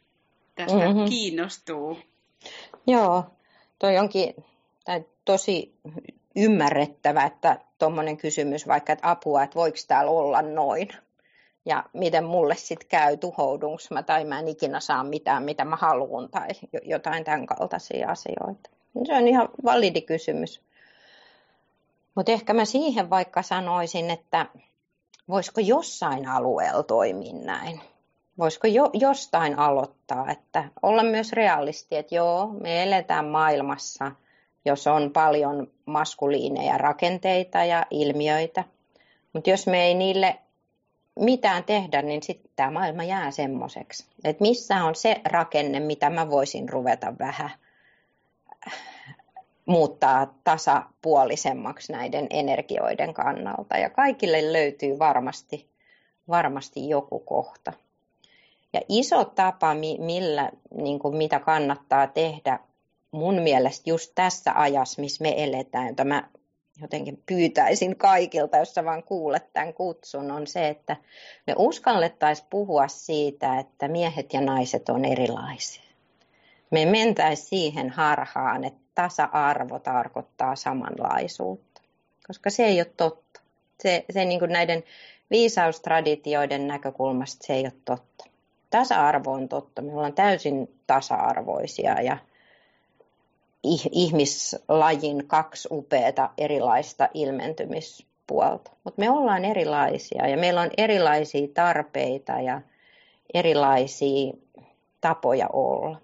tästä 0.55 0.87
mm-hmm. 0.87 1.05
kiinnostuu? 1.05 1.97
Joo, 2.87 3.23
toi 3.79 3.97
onkin 3.97 4.33
tai 4.85 5.05
tosi 5.25 5.73
ymmärrettävä, 6.35 7.23
että 7.23 7.59
tuommoinen 7.79 8.17
kysymys 8.17 8.67
vaikka, 8.67 8.93
että 8.93 9.11
apua, 9.11 9.43
että 9.43 9.55
voiko 9.55 9.77
täällä 9.87 10.11
olla 10.11 10.41
noin. 10.41 10.87
Ja 11.67 11.83
miten 11.93 12.23
mulle 12.23 12.55
sitten 12.55 12.89
käy, 12.89 13.17
tuhoudunko 13.17 13.81
mä 13.91 14.03
tai 14.03 14.25
mä 14.25 14.39
en 14.39 14.47
ikinä 14.47 14.79
saa 14.79 15.03
mitään, 15.03 15.43
mitä 15.43 15.65
mä 15.65 15.75
haluan 15.75 16.29
tai 16.29 16.47
jotain 16.83 17.23
tämän 17.23 17.45
kaltaisia 17.45 18.09
asioita. 18.09 18.69
Se 19.05 19.13
on 19.13 19.27
ihan 19.27 19.49
validi 19.65 20.01
kysymys. 20.01 20.61
Mutta 22.15 22.31
ehkä 22.31 22.53
mä 22.53 22.65
siihen 22.65 23.09
vaikka 23.09 23.41
sanoisin, 23.41 24.09
että 24.09 24.45
voisiko 25.29 25.61
jossain 25.61 26.27
alueella 26.27 26.83
toimia 26.83 27.33
näin 27.33 27.81
voisiko 28.37 28.67
jo, 28.67 28.89
jostain 28.93 29.59
aloittaa, 29.59 30.31
että 30.31 30.63
olla 30.81 31.03
myös 31.03 31.31
realisti, 31.31 31.95
että 31.95 32.15
joo, 32.15 32.47
me 32.47 32.83
eletään 32.83 33.25
maailmassa, 33.25 34.11
jos 34.65 34.87
on 34.87 35.11
paljon 35.13 35.67
maskuliineja 35.85 36.77
rakenteita 36.77 37.63
ja 37.63 37.85
ilmiöitä, 37.89 38.63
mutta 39.33 39.49
jos 39.49 39.67
me 39.67 39.83
ei 39.83 39.93
niille 39.93 40.39
mitään 41.19 41.63
tehdä, 41.63 42.01
niin 42.01 42.23
sitten 42.23 42.51
tämä 42.55 42.71
maailma 42.71 43.03
jää 43.03 43.31
semmoiseksi. 43.31 44.05
Että 44.23 44.41
missä 44.41 44.83
on 44.83 44.95
se 44.95 45.21
rakenne, 45.25 45.79
mitä 45.79 46.09
mä 46.09 46.29
voisin 46.29 46.69
ruveta 46.69 47.13
vähän 47.19 47.49
muuttaa 49.65 50.33
tasapuolisemmaksi 50.43 51.93
näiden 51.93 52.27
energioiden 52.29 53.13
kannalta. 53.13 53.77
Ja 53.77 53.89
kaikille 53.89 54.53
löytyy 54.53 54.99
varmasti, 54.99 55.67
varmasti 56.29 56.89
joku 56.89 57.19
kohta. 57.19 57.73
Ja 58.73 58.81
iso 58.89 59.25
tapa, 59.25 59.75
millä, 59.99 60.51
niin 60.73 60.99
kuin 60.99 61.17
mitä 61.17 61.39
kannattaa 61.39 62.07
tehdä 62.07 62.59
mun 63.11 63.41
mielestä 63.41 63.89
just 63.89 64.11
tässä 64.15 64.51
ajassa, 64.55 65.01
missä 65.01 65.23
me 65.23 65.43
eletään, 65.43 65.87
jota 65.87 66.03
mä 66.05 66.29
jotenkin 66.81 67.23
pyytäisin 67.25 67.97
kaikilta, 67.97 68.57
jos 68.57 68.73
sä 68.73 68.85
vaan 68.85 69.03
kuulet 69.03 69.53
tämän 69.53 69.73
kutsun, 69.73 70.31
on 70.31 70.47
se, 70.47 70.67
että 70.67 70.95
me 71.47 71.53
uskallettaisiin 71.57 72.47
puhua 72.49 72.87
siitä, 72.87 73.59
että 73.59 73.87
miehet 73.87 74.33
ja 74.33 74.41
naiset 74.41 74.89
on 74.89 75.05
erilaisia. 75.05 75.83
Me 76.71 76.85
mentäisiin 76.85 77.49
siihen 77.49 77.89
harhaan, 77.89 78.63
että 78.63 78.79
tasa-arvo 78.95 79.79
tarkoittaa 79.79 80.55
samanlaisuutta, 80.55 81.81
koska 82.27 82.49
se 82.49 82.65
ei 82.65 82.79
ole 82.79 82.91
totta. 82.97 83.41
Se, 83.79 84.05
se 84.09 84.25
niin 84.25 84.39
kuin 84.39 84.51
näiden 84.51 84.83
viisaustraditioiden 85.31 86.67
näkökulmasta 86.67 87.47
se 87.47 87.53
ei 87.53 87.61
ole 87.61 87.73
totta 87.85 88.17
tasa-arvo 88.69 89.31
on 89.31 89.49
totta. 89.49 89.81
Me 89.81 89.91
ollaan 89.91 90.13
täysin 90.13 90.79
tasa-arvoisia 90.87 92.01
ja 92.01 92.17
ihmislajin 93.91 95.27
kaksi 95.27 95.67
upeata 95.71 96.29
erilaista 96.37 97.09
ilmentymispuolta. 97.13 98.71
Mutta 98.83 98.99
me 99.01 99.09
ollaan 99.09 99.45
erilaisia 99.45 100.27
ja 100.27 100.37
meillä 100.37 100.61
on 100.61 100.69
erilaisia 100.77 101.47
tarpeita 101.53 102.31
ja 102.31 102.61
erilaisia 103.33 104.33
tapoja 105.01 105.47
olla. 105.53 106.01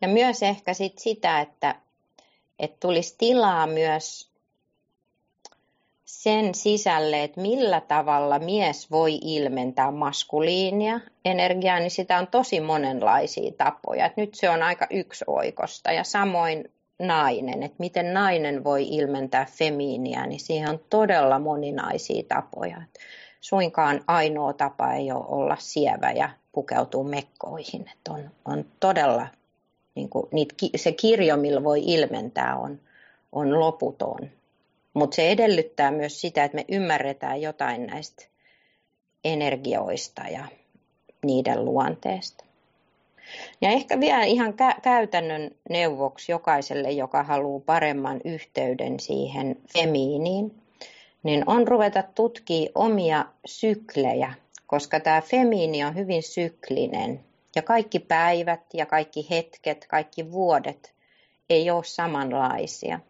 Ja 0.00 0.08
myös 0.08 0.42
ehkä 0.42 0.74
sit 0.74 0.98
sitä, 0.98 1.40
että, 1.40 1.74
että 2.58 2.76
tulisi 2.80 3.14
tilaa 3.18 3.66
myös 3.66 4.33
sen 6.22 6.54
sisälle, 6.54 7.22
että 7.22 7.40
millä 7.40 7.80
tavalla 7.80 8.38
mies 8.38 8.90
voi 8.90 9.18
ilmentää 9.22 9.90
maskuliinia 9.90 11.00
energiaa, 11.24 11.78
niin 11.78 11.90
sitä 11.90 12.18
on 12.18 12.26
tosi 12.26 12.60
monenlaisia 12.60 13.52
tapoja. 13.52 14.06
Et 14.06 14.16
nyt 14.16 14.34
se 14.34 14.50
on 14.50 14.62
aika 14.62 14.86
yksioikosta 14.90 15.92
ja 15.92 16.04
samoin 16.04 16.72
nainen, 16.98 17.62
että 17.62 17.76
miten 17.78 18.14
nainen 18.14 18.64
voi 18.64 18.88
ilmentää 18.88 19.46
femiiniä, 19.50 20.26
niin 20.26 20.40
siihen 20.40 20.70
on 20.70 20.80
todella 20.90 21.38
moninaisia 21.38 22.22
tapoja. 22.28 22.76
Et 22.76 23.00
suinkaan 23.40 24.00
ainoa 24.06 24.52
tapa 24.52 24.92
ei 24.92 25.12
ole 25.12 25.24
olla 25.28 25.56
sievä 25.58 26.12
ja 26.12 26.30
pukeutua 26.52 27.04
mekkoihin. 27.04 27.82
Et 27.82 28.08
on, 28.08 28.30
on 28.44 28.64
todella, 28.80 29.26
niin 29.94 30.08
kuin, 30.08 30.26
niitä, 30.32 30.54
se 30.76 30.92
kirjo, 30.92 31.36
millä 31.36 31.64
voi 31.64 31.82
ilmentää, 31.84 32.56
on, 32.56 32.80
on 33.32 33.60
loputon. 33.60 34.30
Mutta 34.94 35.14
se 35.14 35.30
edellyttää 35.30 35.90
myös 35.90 36.20
sitä, 36.20 36.44
että 36.44 36.54
me 36.54 36.64
ymmärretään 36.68 37.42
jotain 37.42 37.86
näistä 37.86 38.24
energioista 39.24 40.22
ja 40.22 40.44
niiden 41.24 41.64
luonteesta. 41.64 42.44
Ja 43.60 43.70
ehkä 43.70 44.00
vielä 44.00 44.24
ihan 44.24 44.52
kä- 44.52 44.80
käytännön 44.80 45.50
neuvoksi 45.70 46.32
jokaiselle, 46.32 46.90
joka 46.90 47.22
haluaa 47.22 47.62
paremman 47.66 48.20
yhteyden 48.24 49.00
siihen 49.00 49.56
femiiniin, 49.72 50.62
niin 51.22 51.44
on 51.46 51.68
ruveta 51.68 52.02
tutkia 52.02 52.70
omia 52.74 53.24
syklejä, 53.46 54.34
koska 54.66 55.00
tämä 55.00 55.20
femiini 55.20 55.84
on 55.84 55.94
hyvin 55.94 56.22
syklinen. 56.22 57.20
Ja 57.56 57.62
kaikki 57.62 57.98
päivät 57.98 58.60
ja 58.74 58.86
kaikki 58.86 59.26
hetket, 59.30 59.86
kaikki 59.88 60.32
vuodet 60.32 60.94
ei 61.50 61.70
ole 61.70 61.84
samanlaisia. 61.84 63.00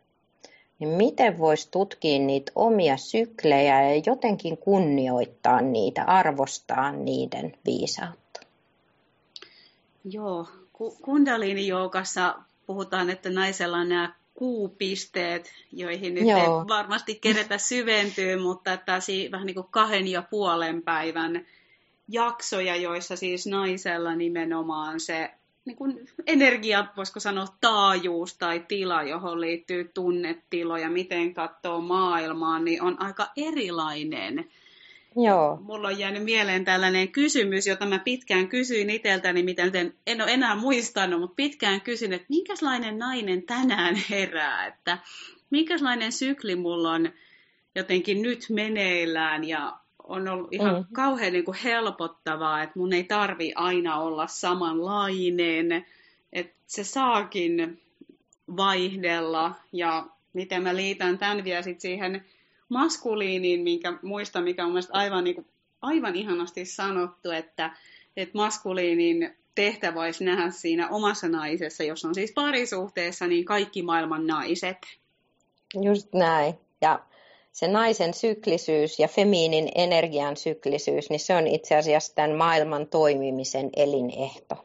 Niin 0.78 0.88
miten 0.88 1.38
voisi 1.38 1.68
tutkia 1.70 2.18
niitä 2.18 2.52
omia 2.54 2.96
syklejä 2.96 3.82
ja 3.82 4.02
jotenkin 4.06 4.56
kunnioittaa 4.56 5.60
niitä, 5.60 6.04
arvostaa 6.04 6.92
niiden 6.92 7.56
viisautta? 7.64 8.40
Joo, 10.04 10.48
kundalini-joukassa 11.02 12.34
puhutaan, 12.66 13.10
että 13.10 13.30
naisella 13.30 13.76
on 13.76 13.88
nämä 13.88 14.14
kuupisteet, 14.34 15.52
joihin 15.72 16.14
nyt 16.14 16.28
Joo. 16.28 16.38
ei 16.38 16.68
varmasti 16.68 17.14
keretä 17.14 17.58
syventyä, 17.58 18.32
että 18.56 18.76
tässä 18.86 19.12
vähän 19.30 19.46
niin 19.46 19.54
kuin 19.54 19.66
kahden 19.70 20.08
ja 20.08 20.22
puolen 20.22 20.82
päivän 20.82 21.46
jaksoja, 22.08 22.76
joissa 22.76 23.16
siis 23.16 23.46
naisella 23.46 24.14
nimenomaan 24.14 25.00
se 25.00 25.30
niin 25.64 25.76
kuin 25.76 26.08
energia, 26.26 26.86
voisiko 26.96 27.20
sanoa 27.20 27.46
taajuus 27.60 28.38
tai 28.38 28.64
tila, 28.68 29.02
johon 29.02 29.40
liittyy 29.40 29.90
tunnetiloja, 29.94 30.90
miten 30.90 31.34
katsoo 31.34 31.80
maailmaa, 31.80 32.58
niin 32.58 32.82
on 32.82 33.02
aika 33.02 33.30
erilainen. 33.36 34.50
Joo. 35.16 35.58
Mulla 35.62 35.88
on 35.88 35.98
jäänyt 35.98 36.24
mieleen 36.24 36.64
tällainen 36.64 37.08
kysymys, 37.08 37.66
jota 37.66 37.86
mä 37.86 37.98
pitkään 37.98 38.48
kysyin 38.48 38.90
itseltäni, 38.90 39.42
mitä 39.42 39.64
nyt 39.64 39.74
en, 39.74 39.94
en 40.06 40.22
ole 40.22 40.32
enää 40.32 40.56
muistanut, 40.56 41.20
mutta 41.20 41.34
pitkään 41.34 41.80
kysyn, 41.80 42.12
että 42.12 42.26
minkälainen 42.28 42.98
nainen 42.98 43.42
tänään 43.42 43.96
herää, 44.10 44.66
että 44.66 44.98
minkälainen 45.50 46.12
sykli 46.12 46.56
mulla 46.56 46.92
on 46.92 47.12
jotenkin 47.74 48.22
nyt 48.22 48.46
meneillään 48.50 49.44
ja 49.44 49.78
on 50.04 50.28
ollut 50.28 50.52
ihan 50.52 50.74
mm. 50.74 50.84
kauhean 50.92 51.32
niin 51.32 51.44
kuin 51.44 51.58
helpottavaa, 51.64 52.62
että 52.62 52.78
mun 52.78 52.92
ei 52.92 53.04
tarvi 53.04 53.52
aina 53.54 53.98
olla 53.98 54.26
samanlainen, 54.26 55.86
että 56.32 56.54
se 56.66 56.84
saakin 56.84 57.82
vaihdella 58.56 59.54
ja 59.72 60.06
miten 60.32 60.62
mä 60.62 60.76
liitän 60.76 61.18
tämän 61.18 61.44
vielä 61.44 61.62
sit 61.62 61.80
siihen 61.80 62.24
maskuliiniin, 62.68 63.60
minkä 63.60 63.98
muistan, 64.02 64.44
mikä 64.44 64.64
on 64.64 64.70
mielestäni 64.70 64.98
aivan, 64.98 65.24
niin 65.24 65.34
kuin, 65.34 65.46
aivan 65.82 66.16
ihanasti 66.16 66.64
sanottu, 66.64 67.30
että, 67.30 67.76
että 68.16 68.38
maskuliinin 68.38 69.36
tehtävä 69.54 70.00
olisi 70.00 70.24
nähdä 70.24 70.50
siinä 70.50 70.88
omassa 70.88 71.28
naisessa, 71.28 71.84
jos 71.84 72.04
on 72.04 72.14
siis 72.14 72.32
parisuhteessa, 72.32 73.26
niin 73.26 73.44
kaikki 73.44 73.82
maailman 73.82 74.26
naiset. 74.26 74.76
Just 75.82 76.12
näin. 76.12 76.54
Ja 76.80 77.00
se 77.54 77.68
naisen 77.68 78.14
syklisyys 78.14 78.98
ja 78.98 79.08
femiinin 79.08 79.68
energian 79.74 80.36
syklisyys, 80.36 81.10
niin 81.10 81.20
se 81.20 81.36
on 81.36 81.46
itse 81.46 81.76
asiassa 81.76 82.14
tämän 82.14 82.32
maailman 82.32 82.86
toimimisen 82.86 83.70
elinehto. 83.76 84.56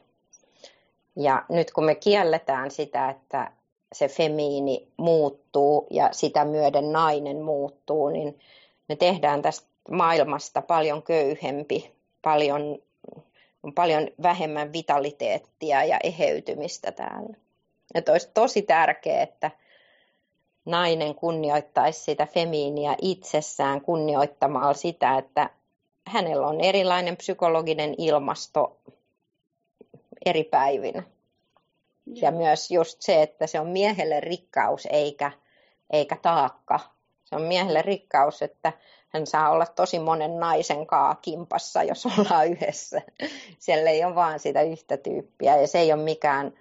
Ja 1.16 1.44
nyt 1.48 1.70
kun 1.70 1.84
me 1.84 1.94
kielletään 1.94 2.70
sitä, 2.70 3.10
että 3.10 3.52
se 3.92 4.08
femiini 4.08 4.88
muuttuu 4.96 5.86
ja 5.90 6.08
sitä 6.12 6.44
myöden 6.44 6.92
nainen 6.92 7.40
muuttuu, 7.42 8.08
niin 8.08 8.38
me 8.88 8.96
tehdään 8.96 9.42
tästä 9.42 9.68
maailmasta 9.90 10.62
paljon 10.62 11.02
köyhempi, 11.02 11.92
paljon, 12.22 12.78
on 13.62 13.74
paljon 13.74 14.08
vähemmän 14.22 14.72
vitaliteettia 14.72 15.84
ja 15.84 15.98
eheytymistä 16.04 16.92
täällä. 16.92 17.36
Että 17.94 18.12
olisi 18.12 18.30
tosi 18.34 18.62
tärkeää, 18.62 19.22
että 19.22 19.50
nainen 20.70 21.14
kunnioittaisi 21.14 22.00
sitä 22.00 22.26
femiiniä 22.26 22.96
itsessään 23.02 23.80
kunnioittamalla 23.80 24.74
sitä, 24.74 25.18
että 25.18 25.50
hänellä 26.06 26.46
on 26.46 26.60
erilainen 26.60 27.16
psykologinen 27.16 27.94
ilmasto 27.98 28.80
eri 30.26 30.44
päivinä. 30.44 31.02
Ja 32.06 32.30
myös 32.30 32.70
just 32.70 33.02
se, 33.02 33.22
että 33.22 33.46
se 33.46 33.60
on 33.60 33.66
miehelle 33.66 34.20
rikkaus 34.20 34.88
eikä, 34.90 35.32
eikä 35.90 36.16
taakka. 36.22 36.80
Se 37.24 37.36
on 37.36 37.42
miehelle 37.42 37.82
rikkaus, 37.82 38.42
että 38.42 38.72
hän 39.08 39.26
saa 39.26 39.50
olla 39.50 39.66
tosi 39.66 39.98
monen 39.98 40.40
naisen 40.40 40.86
kaa 40.86 41.14
kimpassa, 41.14 41.82
jos 41.82 42.06
ollaan 42.06 42.48
yhdessä. 42.48 43.02
Siellä 43.58 43.90
ei 43.90 44.04
ole 44.04 44.14
vaan 44.14 44.40
sitä 44.40 44.62
yhtä 44.62 44.96
tyyppiä 44.96 45.56
ja 45.56 45.66
se 45.66 45.78
ei 45.78 45.92
ole 45.92 46.02
mikään 46.02 46.52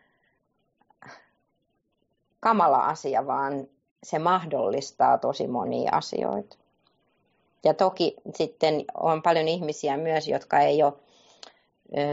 kamala 2.39 2.77
asia, 2.77 3.27
vaan 3.27 3.67
se 4.03 4.19
mahdollistaa 4.19 5.17
tosi 5.17 5.47
monia 5.47 5.91
asioita. 5.91 6.57
Ja 7.63 7.73
toki 7.73 8.15
sitten 8.35 8.85
on 8.93 9.21
paljon 9.21 9.47
ihmisiä 9.47 9.97
myös, 9.97 10.27
jotka 10.27 10.59
ei 10.59 10.83
ole 10.83 10.93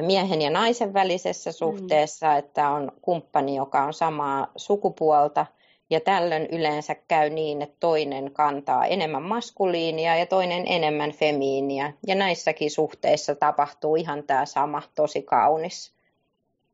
miehen 0.06 0.42
ja 0.42 0.50
naisen 0.50 0.94
välisessä 0.94 1.50
mm. 1.50 1.54
suhteessa, 1.54 2.26
mm. 2.26 2.38
että 2.38 2.70
on 2.70 2.92
kumppani, 3.02 3.56
joka 3.56 3.82
on 3.82 3.94
samaa 3.94 4.46
sukupuolta. 4.56 5.46
Ja 5.90 6.00
tällöin 6.00 6.46
yleensä 6.46 6.94
käy 6.94 7.30
niin, 7.30 7.62
että 7.62 7.76
toinen 7.80 8.32
kantaa 8.32 8.86
enemmän 8.86 9.22
maskuliinia 9.22 10.16
ja 10.16 10.26
toinen 10.26 10.64
enemmän 10.66 11.12
femiiniä. 11.12 11.92
Ja 12.06 12.14
näissäkin 12.14 12.70
suhteissa 12.70 13.34
tapahtuu 13.34 13.96
ihan 13.96 14.22
tämä 14.22 14.46
sama 14.46 14.82
tosi 14.94 15.22
kaunis 15.22 15.92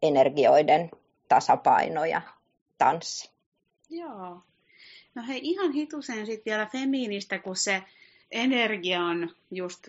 energioiden 0.02 0.90
tasapaino 1.28 2.04
ja 2.04 2.22
tanssi. 2.78 3.30
Joo. 3.90 4.40
No 5.14 5.22
hei, 5.28 5.40
ihan 5.42 5.72
hitusen 5.72 6.26
sitten 6.26 6.50
vielä 6.50 6.66
femiinistä, 6.66 7.38
kun 7.38 7.56
se 7.56 7.82
energia 8.30 9.02
on 9.02 9.30
just 9.50 9.88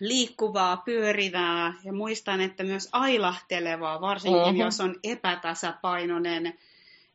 liikkuvaa, 0.00 0.76
pyörivää 0.76 1.74
ja 1.84 1.92
muistan, 1.92 2.40
että 2.40 2.64
myös 2.64 2.88
ailahtelevaa, 2.92 4.00
varsinkin 4.00 4.42
uh-huh. 4.42 4.60
jos 4.60 4.80
on 4.80 5.00
epätasapainoinen, 5.04 6.58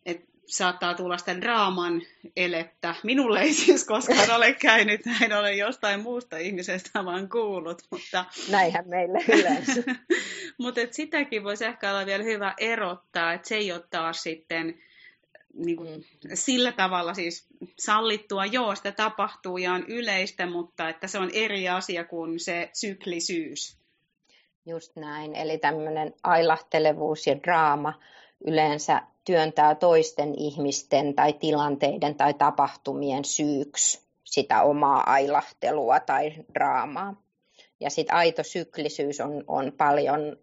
että 0.05 0.31
saattaa 0.45 0.93
tulla 0.93 1.17
sitä 1.17 1.41
draaman 1.41 2.01
elettä. 2.35 2.95
Minulle 3.03 3.41
ei 3.41 3.53
siis 3.53 3.83
koskaan 3.83 4.35
ole 4.35 4.53
käynyt, 4.53 5.05
näin 5.05 5.33
olen 5.33 5.57
jostain 5.57 5.99
muusta 5.99 6.37
ihmisestä 6.37 7.05
vaan 7.05 7.29
kuullut. 7.29 7.81
Mutta... 7.89 8.25
Näinhän 8.49 8.87
meille 8.87 9.19
yleensä. 9.27 9.83
mutta 10.57 10.81
sitäkin 10.91 11.43
voisi 11.43 11.65
ehkä 11.65 11.91
olla 11.91 12.05
vielä 12.05 12.23
hyvä 12.23 12.53
erottaa, 12.57 13.33
että 13.33 13.47
se 13.47 13.55
ei 13.55 13.71
ole 13.71 13.83
taas 13.89 14.23
sitten 14.23 14.81
niin 15.53 15.77
kuin, 15.77 15.89
mm. 15.89 16.03
sillä 16.33 16.71
tavalla 16.71 17.13
siis 17.13 17.47
sallittua, 17.79 18.45
joo, 18.45 18.75
sitä 18.75 18.91
tapahtuu 18.91 19.57
ja 19.57 19.73
on 19.73 19.85
yleistä, 19.87 20.45
mutta 20.45 20.89
että 20.89 21.07
se 21.07 21.19
on 21.19 21.29
eri 21.33 21.69
asia 21.69 22.03
kuin 22.03 22.39
se 22.39 22.69
syklisyys. 22.73 23.77
Just 24.65 24.95
näin, 24.95 25.35
eli 25.35 25.57
tämmöinen 25.57 26.13
ailahtelevuus 26.23 27.27
ja 27.27 27.35
draama 27.43 27.99
yleensä 28.45 29.01
työntää 29.25 29.75
toisten 29.75 30.33
ihmisten 30.37 31.15
tai 31.15 31.33
tilanteiden 31.33 32.15
tai 32.15 32.33
tapahtumien 32.33 33.25
syyksi 33.25 34.01
sitä 34.23 34.61
omaa 34.61 35.03
ailahtelua 35.11 35.99
tai 35.99 36.33
draamaa. 36.53 37.21
Ja 37.79 37.89
sitten 37.89 38.15
aito 38.15 38.43
syklisyys 38.43 39.19
on, 39.19 39.43
on 39.47 39.71
paljon 39.77 40.37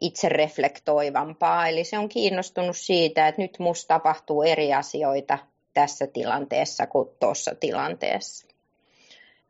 itse 0.00 0.28
reflektoivampaa, 0.28 1.68
eli 1.68 1.84
se 1.84 1.98
on 1.98 2.08
kiinnostunut 2.08 2.76
siitä, 2.76 3.28
että 3.28 3.42
nyt 3.42 3.58
musta 3.58 3.88
tapahtuu 3.88 4.42
eri 4.42 4.74
asioita 4.74 5.38
tässä 5.74 6.06
tilanteessa 6.06 6.86
kuin 6.86 7.08
tuossa 7.20 7.54
tilanteessa. 7.54 8.46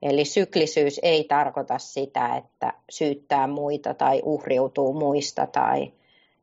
Eli 0.02 0.24
syklisyys 0.24 1.00
ei 1.02 1.24
tarkoita 1.24 1.78
sitä, 1.78 2.36
että 2.36 2.72
syyttää 2.90 3.46
muita 3.46 3.94
tai 3.94 4.22
uhriutuu 4.24 4.92
muista 4.92 5.46
tai, 5.46 5.92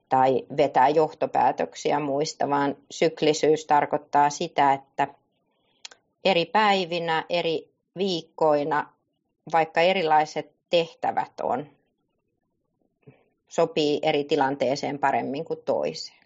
tai 0.10 0.46
vetää 0.58 0.89
johtopäätöksiä 0.89 2.00
muista, 2.00 2.50
vaan 2.50 2.78
syklisyys 2.91 3.65
tarkoittaa 3.65 4.30
sitä, 4.30 4.74
että 4.74 5.08
eri 6.26 6.46
päivinä, 6.46 7.26
eri 7.30 7.70
viikkoina, 7.98 8.89
vaikka 9.54 9.82
erilaiset 9.82 10.52
tehtävät 10.70 11.32
on, 11.44 11.75
sopii 13.48 14.00
eri 14.02 14.24
tilanteeseen 14.24 15.00
paremmin 15.00 15.46
kuin 15.46 15.60
toiseen. 15.66 16.26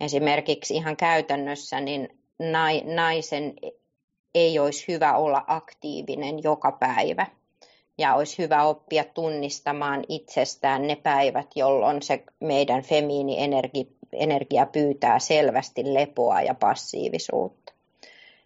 Esimerkiksi 0.00 0.74
ihan 0.74 0.96
käytännössä 0.96 1.80
niin 1.80 2.08
naisen 2.94 3.54
ei 4.34 4.58
olisi 4.58 4.84
hyvä 4.88 5.16
olla 5.16 5.44
aktiivinen 5.46 6.42
joka 6.42 6.72
päivä. 6.72 7.26
Ja 7.98 8.14
olisi 8.14 8.38
hyvä 8.38 8.64
oppia 8.64 9.04
tunnistamaan 9.04 10.04
itsestään 10.08 10.86
ne 10.86 10.96
päivät, 10.96 11.46
jolloin 11.56 12.02
se 12.02 12.24
meidän 12.40 12.82
femiini-energia 12.82 14.66
pyytää 14.72 15.18
selvästi 15.18 15.94
lepoa 15.94 16.42
ja 16.42 16.54
passiivisuutta. 16.54 17.72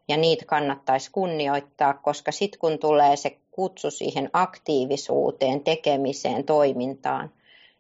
Ja 0.09 0.16
niitä 0.16 0.44
kannattaisi 0.44 1.11
kunnioittaa, 1.11 1.94
koska 1.94 2.32
sitten 2.32 2.61
kun 2.61 2.78
tulee 2.78 3.16
se 3.16 3.38
kutsu 3.50 3.90
siihen 3.90 4.30
aktiivisuuteen, 4.32 5.61
tekemiseen, 5.61 6.44
toimintaan, 6.44 7.32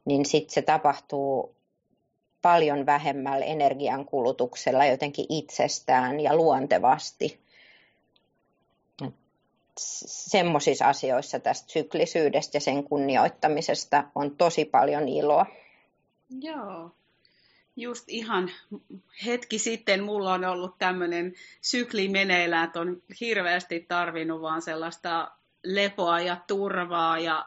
niin 0.04 0.26
sitten 0.26 0.54
se 0.54 0.62
tapahtuu 0.62 1.56
paljon 2.42 2.86
vähemmällä 2.86 3.44
energiankulutuksella 3.44 4.86
jotenkin 4.86 5.26
itsestään 5.28 6.20
ja 6.20 6.36
luontevasti. 6.36 7.40
Semmoisissa 9.76 10.88
asioissa 10.88 11.40
tästä 11.40 11.72
syklisyydestä 11.72 12.56
ja 12.56 12.60
sen 12.60 12.84
kunnioittamisesta 12.84 14.04
on 14.14 14.36
tosi 14.36 14.64
paljon 14.64 15.08
iloa. 15.08 15.46
Joo. 16.40 16.90
just 17.76 18.04
ihan 18.08 18.50
hetki 19.26 19.58
sitten 19.58 20.02
mulla 20.02 20.32
on 20.32 20.44
ollut 20.44 20.78
tämmöinen 20.78 21.34
sykli 21.60 22.08
meneillään, 22.08 22.64
että 22.64 22.80
on 22.80 23.02
hirveästi 23.20 23.84
tarvinnut 23.88 24.40
vaan 24.42 24.62
sellaista 24.62 25.30
lepoa 25.64 26.20
ja 26.20 26.36
turvaa 26.46 27.18
ja 27.18 27.46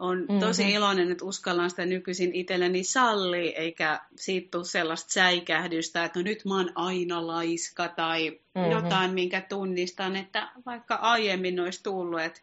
on 0.00 0.18
mm-hmm. 0.18 0.40
tosi 0.40 0.72
iloinen, 0.72 1.12
että 1.12 1.24
uskallan 1.24 1.70
sitä 1.70 1.86
nykyisin 1.86 2.34
itselleni 2.34 2.84
salli, 2.84 3.48
eikä 3.48 4.00
siitä 4.16 4.48
tule 4.50 4.64
sellaista 4.64 5.12
säikähdystä, 5.12 6.04
että 6.04 6.18
no 6.18 6.22
nyt 6.22 6.44
mä 6.44 6.56
oon 6.56 6.72
aina 6.74 7.26
laiska 7.26 7.88
tai 7.88 8.30
mm-hmm. 8.30 8.70
jotain, 8.70 9.10
minkä 9.14 9.40
tunnistan, 9.40 10.16
että 10.16 10.48
vaikka 10.66 10.94
aiemmin 10.94 11.60
olisi 11.60 11.82
tullut, 11.82 12.20
että 12.20 12.40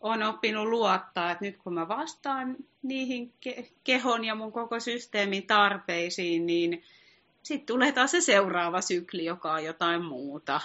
on 0.00 0.22
oppinut 0.22 0.68
luottaa, 0.68 1.30
että 1.30 1.44
nyt 1.44 1.56
kun 1.56 1.74
mä 1.74 1.88
vastaan 1.88 2.56
niihin 2.82 3.32
ke- 3.48 3.66
kehon 3.84 4.24
ja 4.24 4.34
mun 4.34 4.52
koko 4.52 4.80
systeemin 4.80 5.46
tarpeisiin, 5.46 6.46
niin 6.46 6.82
sitten 7.42 7.66
tulee 7.66 7.92
taas 7.92 8.10
se 8.10 8.20
seuraava 8.20 8.80
sykli, 8.80 9.24
joka 9.24 9.52
on 9.52 9.64
jotain 9.64 10.04
muuta. 10.04 10.60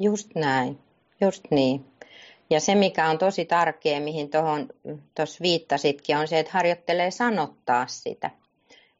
Just 0.00 0.34
näin, 0.34 0.78
just 1.20 1.44
niin. 1.50 1.91
Ja 2.52 2.60
se, 2.60 2.74
mikä 2.74 3.08
on 3.08 3.18
tosi 3.18 3.44
tärkeä, 3.44 4.00
mihin 4.00 4.30
tuossa 5.14 5.42
viittasitkin, 5.42 6.16
on 6.16 6.28
se, 6.28 6.38
että 6.38 6.52
harjoittelee 6.52 7.10
sanottaa 7.10 7.86
sitä. 7.86 8.30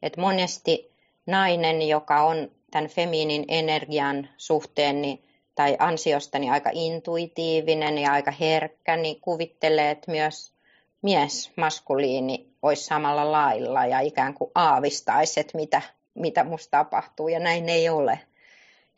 Että 0.01 0.21
monesti 0.21 0.91
nainen, 1.25 1.81
joka 1.81 2.23
on 2.23 2.51
tämän 2.71 2.89
femiinin 2.89 3.45
energian 3.47 4.29
suhteen 4.37 5.01
niin, 5.01 5.23
tai 5.55 5.75
ansiosta 5.79 6.39
niin 6.39 6.51
aika 6.51 6.69
intuitiivinen 6.73 7.97
ja 7.97 8.11
aika 8.11 8.31
herkkä, 8.31 8.97
niin 8.97 9.21
kuvittelee, 9.21 9.91
että 9.91 10.11
myös 10.11 10.53
mies, 11.01 11.51
maskuliini, 11.57 12.47
olisi 12.61 12.85
samalla 12.85 13.31
lailla 13.31 13.85
ja 13.85 13.99
ikään 13.99 14.33
kuin 14.33 14.51
aavistaisi, 14.55 15.39
että 15.39 15.57
mitä, 15.57 15.81
mitä 16.13 16.43
musta 16.43 16.71
tapahtuu, 16.71 17.27
ja 17.27 17.39
näin 17.39 17.69
ei 17.69 17.89
ole. 17.89 18.19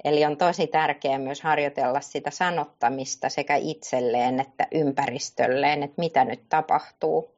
Eli 0.05 0.25
on 0.25 0.37
tosi 0.37 0.67
tärkeää 0.67 1.17
myös 1.17 1.41
harjoitella 1.41 2.01
sitä 2.01 2.31
sanottamista 2.31 3.29
sekä 3.29 3.55
itselleen 3.55 4.39
että 4.39 4.67
ympäristölleen, 4.71 5.83
että 5.83 6.01
mitä 6.01 6.25
nyt 6.25 6.49
tapahtuu. 6.49 7.35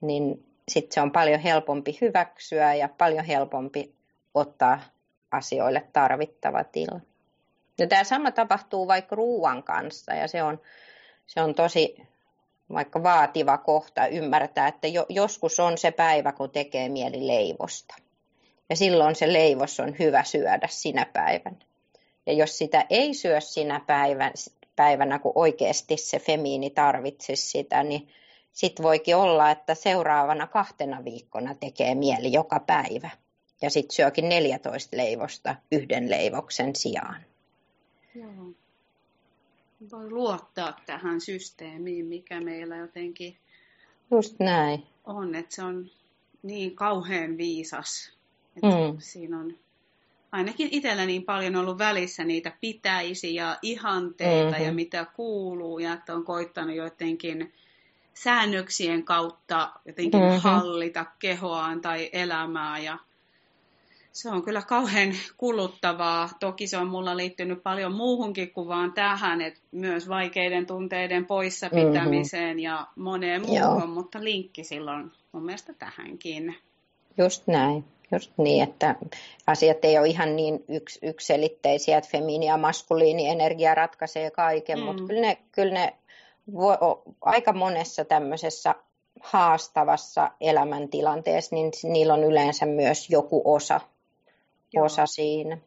Niin 0.00 0.46
sitten 0.68 0.94
se 0.94 1.00
on 1.00 1.12
paljon 1.12 1.40
helpompi 1.40 1.98
hyväksyä 2.00 2.74
ja 2.74 2.88
paljon 2.98 3.24
helpompi 3.24 3.94
ottaa 4.34 4.80
asioille 5.30 5.88
tarvittava 5.92 6.64
tila. 6.64 7.00
Ja 7.78 7.86
tämä 7.86 8.04
sama 8.04 8.30
tapahtuu 8.30 8.88
vaikka 8.88 9.16
ruoan 9.16 9.62
kanssa 9.62 10.14
ja 10.14 10.28
se 10.28 10.42
on, 10.42 10.60
se 11.26 11.42
on 11.42 11.54
tosi 11.54 11.96
vaikka 12.72 13.02
vaativa 13.02 13.58
kohta 13.58 14.06
ymmärtää, 14.06 14.68
että 14.68 14.88
jo, 14.88 15.06
joskus 15.08 15.60
on 15.60 15.78
se 15.78 15.90
päivä, 15.90 16.32
kun 16.32 16.50
tekee 16.50 16.88
mieli 16.88 17.26
leivosta. 17.26 17.94
Ja 18.70 18.76
silloin 18.76 19.14
se 19.14 19.32
leivos 19.32 19.80
on 19.80 19.96
hyvä 19.98 20.24
syödä 20.24 20.68
sinä 20.70 21.06
päivänä. 21.12 21.71
Ja 22.26 22.32
jos 22.32 22.58
sitä 22.58 22.86
ei 22.90 23.14
syö 23.14 23.40
sinä 23.40 23.80
päivän, 23.86 24.32
päivänä, 24.76 25.18
kun 25.18 25.32
oikeasti 25.34 25.96
se 25.96 26.18
femiini 26.18 26.70
tarvitsisi 26.70 27.50
sitä, 27.50 27.82
niin 27.82 28.08
sitten 28.52 28.82
voikin 28.82 29.16
olla, 29.16 29.50
että 29.50 29.74
seuraavana 29.74 30.46
kahtena 30.46 31.04
viikkona 31.04 31.54
tekee 31.54 31.94
mieli 31.94 32.32
joka 32.32 32.60
päivä. 32.60 33.10
Ja 33.62 33.70
sitten 33.70 33.96
syökin 33.96 34.28
14 34.28 34.96
leivosta 34.96 35.56
yhden 35.72 36.10
leivoksen 36.10 36.76
sijaan. 36.76 37.24
Joo. 38.14 38.52
Voi 39.90 40.10
luottaa 40.10 40.80
tähän 40.86 41.20
systeemiin, 41.20 42.06
mikä 42.06 42.40
meillä 42.40 42.76
jotenkin 42.76 43.36
Just 44.10 44.38
näin. 44.38 44.86
on, 45.04 45.34
että 45.34 45.54
se 45.54 45.62
on 45.62 45.90
niin 46.42 46.76
kauhean 46.76 47.36
viisas. 47.36 48.12
Että 48.56 48.66
mm. 48.66 48.96
Siinä 48.98 49.38
on 49.38 49.58
ainakin 50.32 50.68
itsellä 50.70 51.06
niin 51.06 51.24
paljon 51.24 51.56
ollut 51.56 51.78
välissä 51.78 52.24
niitä 52.24 52.52
pitäisi 52.60 53.34
ja 53.34 53.58
ihanteita 53.62 54.50
mm-hmm. 54.50 54.66
ja 54.66 54.72
mitä 54.72 55.06
kuuluu 55.16 55.78
ja 55.78 55.92
että 55.92 56.14
on 56.14 56.24
koittanut 56.24 56.76
jotenkin 56.76 57.52
säännöksien 58.14 59.04
kautta 59.04 59.72
jotenkin 59.84 60.20
mm-hmm. 60.20 60.40
hallita 60.40 61.06
kehoaan 61.18 61.80
tai 61.80 62.10
elämää 62.12 62.78
ja 62.78 62.98
se 64.12 64.30
on 64.30 64.42
kyllä 64.42 64.62
kauhean 64.62 65.14
kuluttavaa. 65.36 66.28
Toki 66.40 66.66
se 66.66 66.78
on 66.78 66.86
mulla 66.86 67.16
liittynyt 67.16 67.62
paljon 67.62 67.92
muuhunkin 67.94 68.52
kuin 68.52 68.68
vaan 68.68 68.92
tähän, 68.92 69.40
että 69.40 69.60
myös 69.72 70.08
vaikeiden 70.08 70.66
tunteiden 70.66 71.26
poissa 71.26 71.70
pitämiseen 71.70 72.48
mm-hmm. 72.48 72.58
ja 72.58 72.86
moneen 72.96 73.42
muuhun, 73.42 73.58
Joo. 73.58 73.86
mutta 73.86 74.24
linkki 74.24 74.64
silloin 74.64 75.12
mun 75.32 75.44
mielestä 75.44 75.74
tähänkin. 75.74 76.56
Just 77.18 77.46
näin. 77.46 77.84
Just 78.12 78.32
niin, 78.36 78.62
että 78.62 78.94
asiat 79.46 79.84
ei 79.84 79.98
ole 79.98 80.08
ihan 80.08 80.36
niin 80.36 80.64
yks, 80.68 80.98
ykselitteisiä, 81.02 81.98
että 81.98 82.10
femiini- 82.10 82.46
ja 82.46 82.56
maskuliini 82.56 83.28
energia 83.28 83.74
ratkaisee 83.74 84.30
kaiken, 84.30 84.78
mm. 84.78 84.84
mutta 84.84 85.02
kyllä 85.02 85.20
ne, 85.20 85.38
kyllä 85.52 85.74
ne 85.74 85.94
vo, 86.54 87.02
aika 87.20 87.52
monessa 87.52 88.04
tämmöisessä 88.04 88.74
haastavassa 89.20 90.30
elämäntilanteessa, 90.40 91.56
niin 91.56 91.72
niillä 91.82 92.14
on 92.14 92.24
yleensä 92.24 92.66
myös 92.66 93.10
joku 93.10 93.42
osa, 93.44 93.80
osa 94.76 95.06
siinä. 95.06 95.58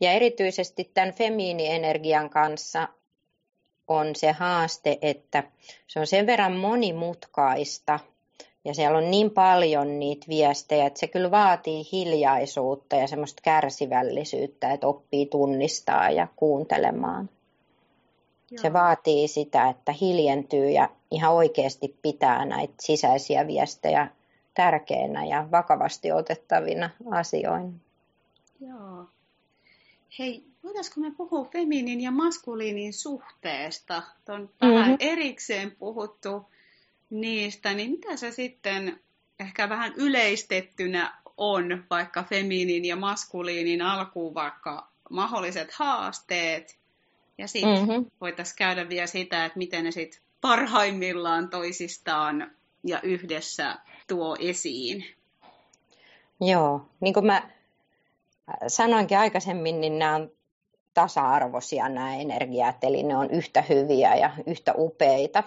Ja 0.00 0.12
erityisesti 0.12 0.90
tämän 0.94 1.14
femiinienergian 1.14 2.30
kanssa 2.30 2.88
on 3.88 4.16
se 4.16 4.32
haaste, 4.32 4.98
että 5.02 5.42
se 5.86 6.00
on 6.00 6.06
sen 6.06 6.26
verran 6.26 6.56
monimutkaista, 6.56 8.00
ja 8.64 8.74
siellä 8.74 8.98
on 8.98 9.10
niin 9.10 9.30
paljon 9.30 9.98
niitä 9.98 10.26
viestejä, 10.28 10.86
että 10.86 11.00
se 11.00 11.06
kyllä 11.06 11.30
vaatii 11.30 11.88
hiljaisuutta 11.92 12.96
ja 12.96 13.06
semmoista 13.06 13.42
kärsivällisyyttä, 13.42 14.72
että 14.72 14.86
oppii 14.86 15.26
tunnistaa 15.26 16.10
ja 16.10 16.28
kuuntelemaan. 16.36 17.30
Joo. 18.50 18.62
Se 18.62 18.72
vaatii 18.72 19.28
sitä, 19.28 19.68
että 19.68 19.94
hiljentyy 20.00 20.70
ja 20.70 20.88
ihan 21.10 21.32
oikeasti 21.32 21.96
pitää 22.02 22.44
näitä 22.44 22.74
sisäisiä 22.80 23.46
viestejä 23.46 24.08
tärkeinä 24.54 25.24
ja 25.24 25.48
vakavasti 25.50 26.12
otettavina 26.12 26.90
asioina. 27.10 27.72
Joo. 28.60 29.06
Hei, 30.18 30.44
voitaisiko 30.64 31.00
me 31.00 31.10
puhua 31.16 31.44
feminin 31.44 32.00
ja 32.00 32.10
maskuliinin 32.10 32.92
suhteesta? 32.92 34.02
On 34.28 34.50
vähän 34.60 34.78
mm-hmm. 34.78 34.96
erikseen 35.00 35.70
puhuttu 35.70 36.49
niistä, 37.10 37.74
niin 37.74 37.90
mitä 37.90 38.16
se 38.16 38.30
sitten 38.30 39.00
ehkä 39.40 39.68
vähän 39.68 39.92
yleistettynä 39.96 41.20
on, 41.36 41.84
vaikka 41.90 42.22
feminiin 42.22 42.84
ja 42.84 42.96
maskuliinin 42.96 43.82
alkuun 43.82 44.34
vaikka 44.34 44.88
mahdolliset 45.10 45.72
haasteet, 45.72 46.78
ja 47.38 47.48
sitten 47.48 47.88
mm-hmm. 47.88 48.06
voitaisiin 48.20 48.56
käydä 48.56 48.88
vielä 48.88 49.06
sitä, 49.06 49.44
että 49.44 49.58
miten 49.58 49.84
ne 49.84 49.90
sitten 49.90 50.20
parhaimmillaan 50.40 51.48
toisistaan 51.48 52.50
ja 52.84 53.00
yhdessä 53.00 53.78
tuo 54.08 54.36
esiin. 54.40 55.04
Joo, 56.40 56.88
niin 57.00 57.14
kuin 57.14 57.26
mä 57.26 57.50
sanoinkin 58.66 59.18
aikaisemmin, 59.18 59.80
niin 59.80 59.98
nämä 59.98 60.14
on 60.14 60.30
tasa-arvoisia 60.94 61.88
nämä 61.88 62.16
energiat, 62.16 62.84
eli 62.84 63.02
ne 63.02 63.16
on 63.16 63.30
yhtä 63.30 63.62
hyviä 63.62 64.14
ja 64.14 64.30
yhtä 64.46 64.74
upeita. 64.76 65.44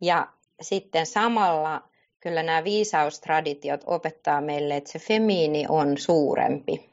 Ja 0.00 0.28
sitten 0.60 1.06
samalla 1.06 1.82
kyllä 2.20 2.42
nämä 2.42 2.64
viisaustraditiot 2.64 3.80
opettaa 3.86 4.40
meille, 4.40 4.76
että 4.76 4.92
se 4.92 4.98
femiini 4.98 5.66
on 5.68 5.98
suurempi. 5.98 6.88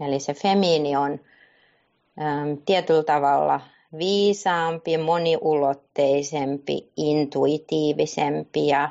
Eli 0.00 0.20
se 0.20 0.34
femiini 0.34 0.96
on 0.96 1.12
äm, 1.12 2.58
tietyllä 2.66 3.02
tavalla 3.02 3.60
viisaampi, 3.98 4.98
moniulotteisempi, 4.98 6.92
intuitiivisempi 6.96 8.66
ja 8.66 8.88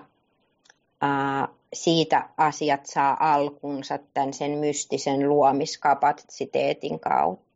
ää, 1.02 1.48
siitä 1.74 2.30
asiat 2.38 2.86
saa 2.86 3.18
alkunsa 3.20 4.00
tämän 4.14 4.34
sen 4.34 4.52
mystisen 4.52 5.30
luomiskapasiteetin 5.30 7.00
kautta 7.00 7.47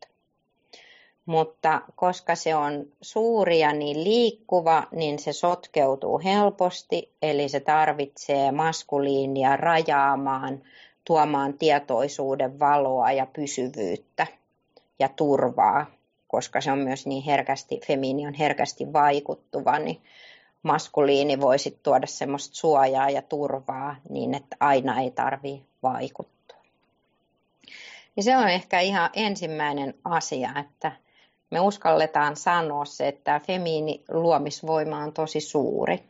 mutta 1.26 1.82
koska 1.96 2.36
se 2.36 2.56
on 2.56 2.86
suuri 3.02 3.60
ja 3.60 3.74
niin 3.74 4.04
liikkuva, 4.04 4.84
niin 4.92 5.20
se 5.20 5.34
sotkeutuu 5.34 6.22
helposti, 6.24 7.12
eli 7.22 7.50
se 7.50 7.60
tarvitsee 7.60 8.52
maskuliinia 8.52 9.58
rajaamaan, 9.58 10.64
tuomaan 11.06 11.54
tietoisuuden 11.54 12.60
valoa 12.60 13.12
ja 13.12 13.26
pysyvyyttä 13.26 14.28
ja 15.00 15.10
turvaa, 15.10 15.86
koska 16.28 16.62
se 16.62 16.72
on 16.72 16.80
myös 16.80 17.08
niin 17.08 17.24
herkästi, 17.24 17.80
femiini 17.88 18.28
on 18.28 18.34
herkästi 18.34 18.94
vaikuttuva, 18.94 19.80
niin 19.80 20.02
maskuliini 20.64 21.42
voisi 21.42 21.80
tuoda 21.84 22.08
semmoista 22.08 22.56
suojaa 22.56 23.10
ja 23.10 23.22
turvaa 23.22 23.96
niin, 24.10 24.34
että 24.34 24.58
aina 24.60 25.02
ei 25.02 25.12
tarvitse 25.12 25.66
vaikuttua. 25.84 26.58
Ja 28.18 28.24
se 28.24 28.38
on 28.38 28.50
ehkä 28.50 28.80
ihan 28.80 29.10
ensimmäinen 29.14 29.94
asia, 30.04 30.50
että 30.60 30.92
me 31.52 31.60
uskalletaan 31.60 32.36
sanoa 32.36 32.86
se, 32.86 33.08
että 33.08 33.42
femiini 33.48 34.04
luomisvoima 34.12 34.98
on 34.98 35.14
tosi 35.14 35.42
suuri. 35.42 36.04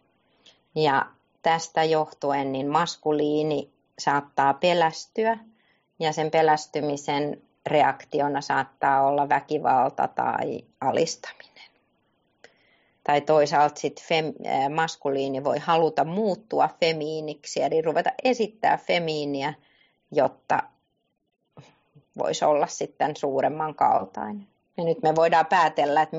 Ja 0.76 1.06
tästä 1.42 1.84
johtuen 1.84 2.52
niin 2.52 2.68
maskuliini 2.68 3.72
saattaa 4.00 4.54
pelästyä 4.54 5.38
ja 6.00 6.14
sen 6.14 6.32
pelästymisen 6.32 7.42
reaktiona 7.66 8.42
saattaa 8.42 9.08
olla 9.08 9.30
väkivalta 9.30 10.08
tai 10.08 10.64
alistaminen. 10.82 11.72
Tai 13.04 13.22
toisaalta 13.22 13.80
sitten 13.80 14.06
fem, 14.06 14.34
maskuliini 14.76 15.44
voi 15.44 15.60
haluta 15.60 16.04
muuttua 16.04 16.70
femiiniksi, 16.80 17.62
eli 17.62 17.82
ruveta 17.82 18.12
esittää 18.24 18.78
femiiniä, 18.78 19.54
jotta 20.12 20.64
voisi 22.18 22.46
olla 22.46 22.68
sitten 22.68 23.16
suuremman 23.16 23.76
kaltainen. 23.76 24.51
Ja 24.82 24.86
nyt 24.86 25.02
me 25.04 25.16
voidaan 25.16 25.46
päätellä, 25.46 26.02
että 26.02 26.18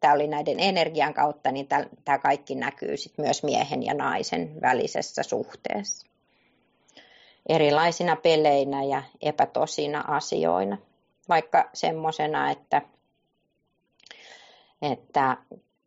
tämä 0.00 0.14
oli 0.14 0.26
näiden 0.26 0.60
energian 0.60 1.14
kautta, 1.14 1.52
niin 1.52 1.68
tämä 2.04 2.18
kaikki 2.18 2.54
näkyy 2.54 2.96
sitten 2.96 3.24
myös 3.24 3.42
miehen 3.42 3.82
ja 3.82 3.94
naisen 3.94 4.60
välisessä 4.60 5.22
suhteessa. 5.22 6.06
Erilaisina 7.48 8.16
peleinä 8.16 8.84
ja 8.84 9.02
epätosina 9.20 10.04
asioina. 10.08 10.78
Vaikka 11.28 11.70
semmoisena, 11.74 12.50
että, 12.50 12.82
että 14.82 15.36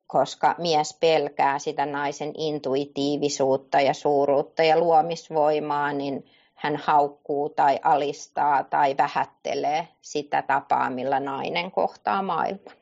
koska 0.07 0.55
mies 0.57 0.97
pelkää 0.99 1.59
sitä 1.59 1.85
naisen 1.85 2.33
intuitiivisuutta 2.37 3.81
ja 3.81 3.93
suuruutta 3.93 4.63
ja 4.63 4.79
luomisvoimaa, 4.79 5.93
niin 5.93 6.25
hän 6.55 6.75
haukkuu 6.75 7.49
tai 7.49 7.79
alistaa 7.83 8.63
tai 8.63 8.95
vähättelee 8.97 9.87
sitä 10.01 10.41
tapaa, 10.41 10.89
millä 10.89 11.19
nainen 11.19 11.71
kohtaa 11.71 12.21
maailman. 12.21 12.75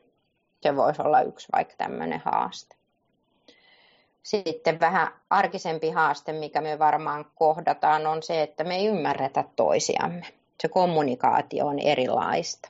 Se 0.62 0.76
voisi 0.76 1.02
olla 1.02 1.20
yksi 1.20 1.48
vaikka 1.52 1.74
tämmöinen 1.78 2.22
haaste. 2.24 2.76
Sitten 4.22 4.80
vähän 4.80 5.08
arkisempi 5.30 5.90
haaste, 5.90 6.32
mikä 6.32 6.60
me 6.60 6.78
varmaan 6.78 7.24
kohdataan, 7.34 8.06
on 8.06 8.22
se, 8.22 8.42
että 8.42 8.64
me 8.64 8.76
ei 8.76 8.86
ymmärretä 8.86 9.44
toisiamme. 9.56 10.26
Se 10.62 10.68
kommunikaatio 10.68 11.66
on 11.66 11.78
erilaista. 11.78 12.68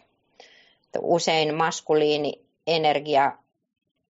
Usein 1.01 1.55
maskuliini 1.55 2.47
energia 2.67 3.33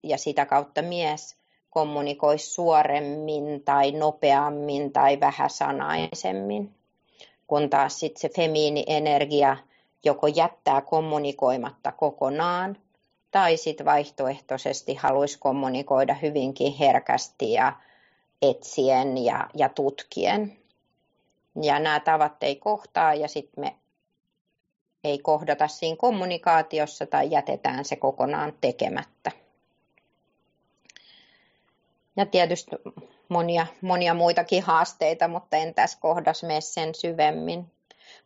ja 0.02 0.18
sitä 0.18 0.46
kautta 0.46 0.82
mies 0.82 1.36
kommunikoisi 1.70 2.46
suoremmin 2.46 3.62
tai 3.64 3.92
nopeammin 3.92 4.92
tai 4.92 5.20
vähäsanaisemmin, 5.20 6.74
kun 7.46 7.70
taas 7.70 8.00
sitten 8.00 8.20
se 8.20 8.28
femiini-energia 8.28 9.56
joko 10.04 10.26
jättää 10.26 10.80
kommunikoimatta 10.80 11.92
kokonaan 11.92 12.76
tai 13.30 13.56
sitten 13.56 13.86
vaihtoehtoisesti 13.86 14.94
haluaisi 14.94 15.38
kommunikoida 15.38 16.14
hyvinkin 16.14 16.72
herkästi 16.72 17.52
ja 17.52 17.72
etsien 18.42 19.24
ja, 19.24 19.48
ja 19.54 19.68
tutkien. 19.68 20.56
Ja 21.62 21.78
nämä 21.78 22.00
tavat 22.00 22.42
ei 22.42 22.56
kohtaa 22.56 23.14
ja 23.14 23.28
sitten 23.28 23.64
me 23.64 23.76
ei 25.04 25.18
kohdata 25.18 25.68
siinä 25.68 25.96
kommunikaatiossa 25.96 27.06
tai 27.06 27.30
jätetään 27.30 27.84
se 27.84 27.96
kokonaan 27.96 28.52
tekemättä. 28.60 29.30
Ja 32.16 32.26
tietysti 32.26 32.76
monia, 33.34 33.66
monia 33.80 34.14
muitakin 34.14 34.62
haasteita, 34.62 35.28
mutta 35.28 35.56
en 35.56 35.74
tässä 35.74 35.98
kohdassa 36.00 36.46
mene 36.46 36.60
sen 36.60 36.94
syvemmin. 36.94 37.66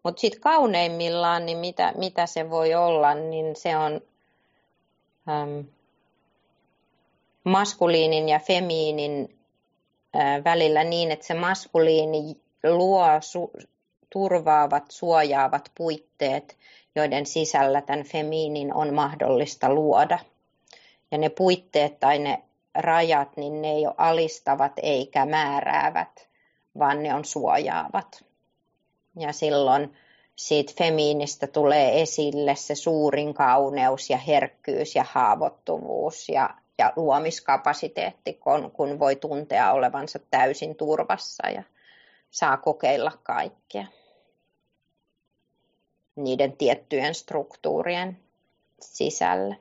Mutta 0.04 0.20
sitten 0.20 0.40
kauneimmillaan, 0.40 1.46
niin 1.46 1.59
mitä, 1.59 1.92
mitä 1.96 2.26
se 2.26 2.50
voi 2.50 2.74
olla, 2.74 3.14
niin 3.14 3.56
se 3.56 3.76
on 3.76 4.00
äm, 5.28 5.64
maskuliinin 7.44 8.28
ja 8.28 8.38
femiinin 8.38 9.38
ä, 10.16 10.44
välillä 10.44 10.84
niin, 10.84 11.11
että 11.11 11.26
se 11.26 11.34
maskuliini 11.34 12.40
luo 12.64 13.06
su, 13.20 13.50
turvaavat, 14.11 14.84
suojaavat 14.90 15.70
puitteet, 15.76 16.56
joiden 16.94 17.26
sisällä 17.26 17.82
tämän 17.82 18.04
femiinin 18.04 18.74
on 18.74 18.94
mahdollista 18.94 19.74
luoda. 19.74 20.18
Ja 21.11 21.18
ne 21.18 21.28
puitteet 21.28 22.00
tai 22.00 22.18
ne 22.18 22.42
rajat, 22.79 23.37
niin 23.37 23.62
ne 23.62 23.70
ei 23.70 23.87
ole 23.87 23.95
alistavat 23.99 24.72
eikä 24.83 25.26
määräävät, 25.26 26.29
vaan 26.79 27.03
ne 27.03 27.14
on 27.14 27.24
suojaavat. 27.24 28.24
Ja 29.16 29.33
silloin 29.33 29.95
siitä 30.37 30.72
femiinistä 30.79 31.47
tulee 31.47 32.03
esille 32.03 32.55
se 32.55 32.74
suurin 32.74 33.35
kauneus 33.35 34.11
ja 34.11 34.16
herkkyys 34.16 34.97
ja 34.97 35.05
haavoittuvuus 35.11 36.29
ja, 36.29 36.51
ja 36.79 36.93
luomiskapasiteetti, 36.97 38.33
kun, 38.33 38.70
kun 38.70 38.99
voi 38.99 39.16
tuntea 39.16 39.72
olevansa 39.72 40.18
täysin 40.31 40.76
turvassa 40.76 41.49
ja 41.49 41.62
saa 42.31 42.57
kokeilla 42.57 43.12
kaikkea 43.22 43.87
niiden 46.16 46.57
tiettyjen 46.57 47.14
struktuurien 47.14 48.18
sisällä. 48.81 49.57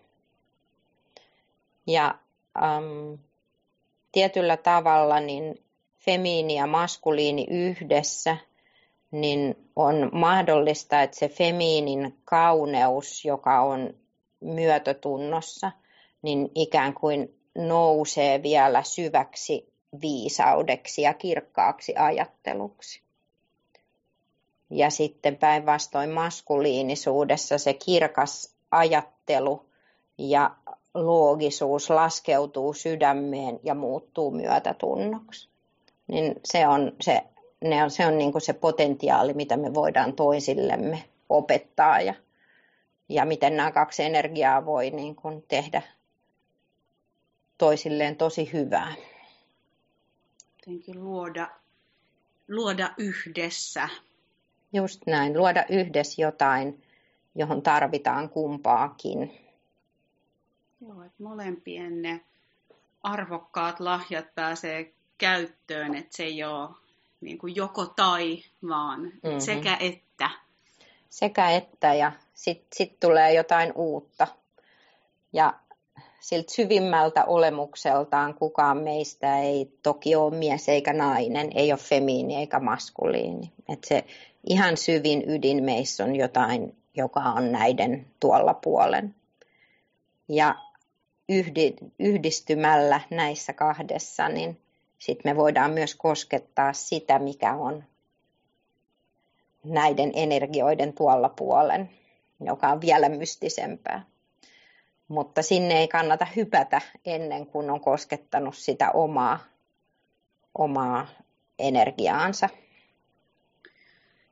Ja 1.88 2.20
äm, 2.64 3.18
tietyllä 4.12 4.58
tavalla 4.58 5.20
niin 5.20 5.64
femiini 6.06 6.56
ja 6.56 6.68
maskuliini 6.68 7.48
yhdessä, 7.50 8.38
niin 9.12 9.70
on 9.76 10.10
mahdollista, 10.14 11.02
että 11.02 11.18
se 11.18 11.30
femiinin 11.30 12.18
kauneus, 12.26 13.26
joka 13.26 13.62
on 13.62 13.94
myötötunnossa, 14.40 15.72
niin 16.22 16.52
ikään 16.56 16.94
kuin 16.94 17.40
nousee 17.58 18.44
vielä 18.44 18.84
syväksi 18.84 19.74
viisaudeksi 20.02 21.02
ja 21.02 21.14
kirkkaaksi 21.14 21.94
ajatteluksi. 21.98 23.02
Ja 24.70 24.90
sitten 24.90 25.38
päinvastoin 25.38 26.10
maskuliinisuudessa 26.10 27.58
se 27.58 27.74
kirkas 27.74 28.56
ajattelu 28.72 29.66
ja 30.18 30.56
loogisuus 31.06 31.90
laskeutuu 31.90 32.74
sydämeen 32.74 33.60
ja 33.64 33.76
muuttuu 33.76 34.32
myötätunnoksi. 34.32 35.50
Niin 36.08 36.36
se 36.46 36.68
on 36.68 36.92
se, 37.02 37.22
ne 37.62 37.84
on, 37.84 37.92
se, 37.92 38.06
on 38.06 38.18
niin 38.18 38.32
kuin 38.32 38.42
se 38.42 38.54
potentiaali, 38.54 39.34
mitä 39.34 39.58
me 39.58 39.74
voidaan 39.74 40.14
toisillemme 40.14 41.04
opettaa 41.30 42.02
ja, 42.02 42.14
ja 43.10 43.26
miten 43.26 43.58
nämä 43.58 43.72
kaksi 43.72 44.04
energiaa 44.04 44.66
voi 44.66 44.90
niin 44.90 45.16
kuin 45.16 45.46
tehdä 45.48 45.82
toisilleen 47.58 48.16
tosi 48.16 48.54
hyvää. 48.54 48.94
Jotenkin 50.60 51.04
luoda, 51.04 51.48
luoda 52.48 52.94
yhdessä. 52.98 53.90
Just 54.74 55.02
näin, 55.08 55.38
luoda 55.38 55.66
yhdessä 55.70 56.22
jotain, 56.22 56.84
johon 57.36 57.62
tarvitaan 57.62 58.30
kumpaakin. 58.30 59.47
Joo, 60.82 61.04
että 61.04 61.24
molempien 61.24 62.02
ne 62.02 62.22
arvokkaat 63.04 63.80
lahjat 63.80 64.36
pääsee 64.36 64.94
käyttöön, 65.18 65.96
että 65.96 66.18
se 66.18 66.24
ei 66.24 66.44
ole 66.44 66.70
niin 67.22 67.38
kuin 67.38 67.56
joko 67.56 67.86
tai, 67.86 68.44
vaan 68.68 69.02
mm-hmm. 69.02 69.40
sekä 69.40 69.78
että. 69.80 70.30
Sekä 71.10 71.52
että 71.52 71.94
ja 71.94 72.12
sitten 72.34 72.68
sit 72.74 73.00
tulee 73.00 73.34
jotain 73.34 73.74
uutta. 73.76 74.28
Ja 75.34 75.54
siltä 76.20 76.54
syvimmältä 76.54 77.26
olemukseltaan 77.26 78.34
kukaan 78.34 78.78
meistä 78.78 79.40
ei 79.40 79.72
toki 79.84 80.16
ole 80.16 80.36
mies 80.36 80.70
eikä 80.70 80.94
nainen, 80.94 81.50
ei 81.56 81.72
ole 81.72 81.80
femiini 81.80 82.36
eikä 82.36 82.60
maskuliini. 82.60 83.52
Et 83.70 83.84
se 83.84 84.06
ihan 84.50 84.78
syvin 84.78 85.24
ydin 85.30 85.64
meissä 85.64 86.04
on 86.04 86.16
jotain, 86.16 86.76
joka 86.96 87.20
on 87.20 87.52
näiden 87.52 88.08
tuolla 88.20 88.54
puolen. 88.54 89.16
Ja 90.30 90.56
yhdistymällä 92.00 93.02
näissä 93.12 93.54
kahdessa, 93.54 94.30
niin 94.30 94.62
sitten 95.00 95.32
me 95.32 95.36
voidaan 95.38 95.72
myös 95.72 95.96
koskettaa 95.96 96.74
sitä, 96.74 97.20
mikä 97.20 97.54
on 97.54 97.84
näiden 99.64 100.12
energioiden 100.16 100.94
tuolla 100.94 101.30
puolen, 101.30 101.90
joka 102.40 102.68
on 102.68 102.82
vielä 102.82 103.10
mystisempää. 103.10 104.06
Mutta 105.08 105.42
sinne 105.42 105.80
ei 105.80 105.88
kannata 105.88 106.28
hypätä 106.36 106.82
ennen 107.06 107.46
kuin 107.46 107.70
on 107.70 107.82
koskettanut 107.82 108.56
sitä 108.56 108.92
omaa, 108.92 109.40
omaa 110.58 111.08
energiaansa. 111.60 112.50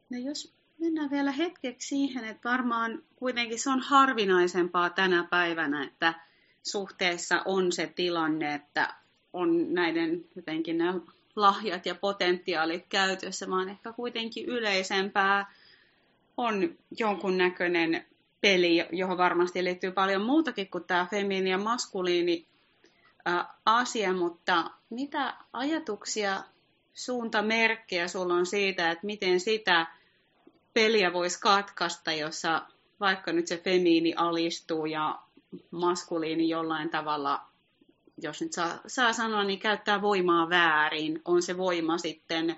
No 0.10 0.18
jos 0.18 0.54
mennään 0.80 1.12
vielä 1.12 1.32
hetkeksi 1.32 1.88
siihen, 1.88 2.26
että 2.26 2.50
varmaan 2.50 3.04
kuitenkin 3.16 3.60
se 3.60 3.70
on 3.70 3.80
harvinaisempaa 3.80 4.90
tänä 4.90 5.28
päivänä, 5.30 5.84
että 5.84 6.14
suhteessa 6.66 7.42
on 7.46 7.72
se 7.72 7.88
tilanne, 7.96 8.54
että 8.54 8.94
on 9.34 9.74
näiden 9.74 10.26
jotenkin 10.36 10.78
nämä 10.78 11.00
lahjat 11.36 11.86
ja 11.86 11.96
potentiaalit 11.96 12.86
käytössä, 12.90 13.50
vaan 13.50 13.70
ehkä 13.70 13.94
kuitenkin 13.94 14.46
yleisempää 14.46 15.54
on 16.38 16.78
jonkunnäköinen 17.00 18.06
peli, 18.42 18.86
johon 18.92 19.18
varmasti 19.18 19.64
liittyy 19.64 19.92
paljon 19.92 20.22
muutakin 20.22 20.70
kuin 20.70 20.84
tämä 20.84 21.08
feminiini 21.12 21.50
ja 21.50 21.58
maskuliini 21.58 22.48
asia, 23.66 24.14
mutta 24.14 24.72
mitä 24.90 25.34
ajatuksia, 25.54 26.44
suuntamerkkejä 26.94 28.08
sulla 28.08 28.34
on 28.34 28.46
siitä, 28.46 28.92
että 28.92 29.06
miten 29.06 29.40
sitä 29.40 29.88
peliä 30.74 31.14
voisi 31.14 31.40
katkaista, 31.40 32.12
jossa 32.12 32.62
vaikka 33.00 33.32
nyt 33.32 33.48
se 33.48 33.58
femiini 33.58 34.14
alistuu 34.16 34.86
ja 34.86 35.25
maskuliini 35.72 36.50
jollain 36.50 36.90
tavalla, 36.90 37.42
jos 38.22 38.42
nyt 38.42 38.54
saa, 38.54 38.80
saa 38.88 39.14
sanoa, 39.14 39.44
niin 39.44 39.60
käyttää 39.60 40.02
voimaa 40.02 40.50
väärin. 40.50 41.22
On 41.26 41.42
se 41.42 41.58
voima 41.58 41.98
sitten 41.98 42.56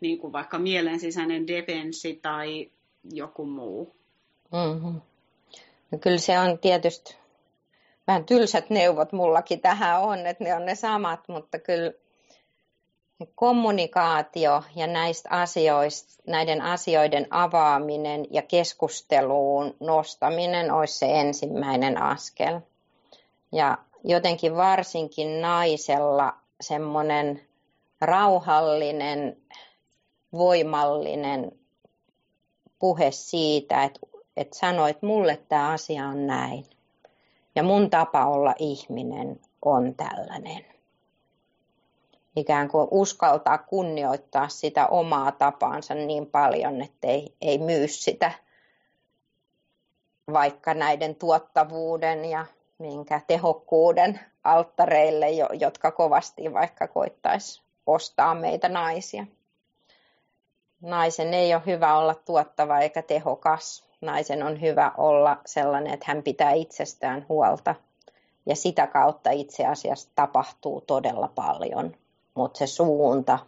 niin 0.00 0.18
kuin 0.18 0.32
vaikka 0.32 0.58
mielensisäinen 0.58 1.46
defenssi 1.46 2.18
tai 2.22 2.70
joku 3.12 3.46
muu. 3.46 3.96
Mm-hmm. 4.52 5.00
No 5.90 5.98
kyllä 5.98 6.18
se 6.18 6.38
on 6.38 6.58
tietysti 6.58 7.16
vähän 8.06 8.24
tylsät 8.24 8.70
neuvot 8.70 9.12
mullakin 9.12 9.60
tähän 9.60 10.00
on, 10.00 10.26
että 10.26 10.44
ne 10.44 10.54
on 10.54 10.66
ne 10.66 10.74
samat, 10.74 11.28
mutta 11.28 11.58
kyllä 11.58 11.92
kommunikaatio 13.34 14.62
ja 14.74 14.86
näistä 14.86 15.28
asioista, 15.30 16.22
näiden 16.26 16.60
asioiden 16.60 17.26
avaaminen 17.30 18.26
ja 18.30 18.42
keskusteluun 18.42 19.76
nostaminen 19.80 20.70
olisi 20.72 20.98
se 20.98 21.20
ensimmäinen 21.20 22.02
askel. 22.02 22.60
Ja 23.52 23.78
jotenkin 24.04 24.56
varsinkin 24.56 25.40
naisella 25.40 26.34
semmoinen 26.60 27.42
rauhallinen, 28.00 29.36
voimallinen 30.32 31.52
puhe 32.78 33.10
siitä, 33.10 33.84
että, 33.84 34.00
että 34.36 34.58
sanoit 34.58 35.02
mulle 35.02 35.40
tämä 35.48 35.68
asia 35.70 36.06
on 36.06 36.26
näin. 36.26 36.64
Ja 37.54 37.62
mun 37.62 37.90
tapa 37.90 38.26
olla 38.26 38.54
ihminen 38.58 39.40
on 39.62 39.94
tällainen. 39.94 40.75
Ikään 42.36 42.68
kuin 42.68 42.88
uskaltaa 42.90 43.58
kunnioittaa 43.58 44.48
sitä 44.48 44.86
omaa 44.86 45.32
tapaansa 45.32 45.94
niin 45.94 46.26
paljon, 46.26 46.82
että 46.82 47.06
ei, 47.06 47.34
ei 47.40 47.58
myy 47.58 47.88
sitä 47.88 48.32
vaikka 50.32 50.74
näiden 50.74 51.14
tuottavuuden 51.14 52.24
ja 52.24 52.46
minkä 52.78 53.20
tehokkuuden 53.26 54.20
alttareille, 54.44 55.26
jotka 55.60 55.90
kovasti 55.90 56.52
vaikka 56.52 56.88
koittaisi 56.88 57.62
ostaa 57.86 58.34
meitä 58.34 58.68
naisia. 58.68 59.26
Naisen 60.80 61.34
ei 61.34 61.54
ole 61.54 61.62
hyvä 61.66 61.98
olla 61.98 62.14
tuottava 62.14 62.78
eikä 62.78 63.02
tehokas. 63.02 63.84
Naisen 64.00 64.42
on 64.42 64.60
hyvä 64.60 64.92
olla 64.96 65.40
sellainen, 65.46 65.94
että 65.94 66.04
hän 66.08 66.22
pitää 66.22 66.52
itsestään 66.52 67.26
huolta. 67.28 67.74
Ja 68.46 68.56
sitä 68.56 68.86
kautta 68.86 69.30
itse 69.30 69.66
asiassa 69.66 70.10
tapahtuu 70.14 70.80
todella 70.80 71.28
paljon. 71.34 71.96
Mutta 72.36 72.58
se 72.58 72.66
suunta, 72.66 73.38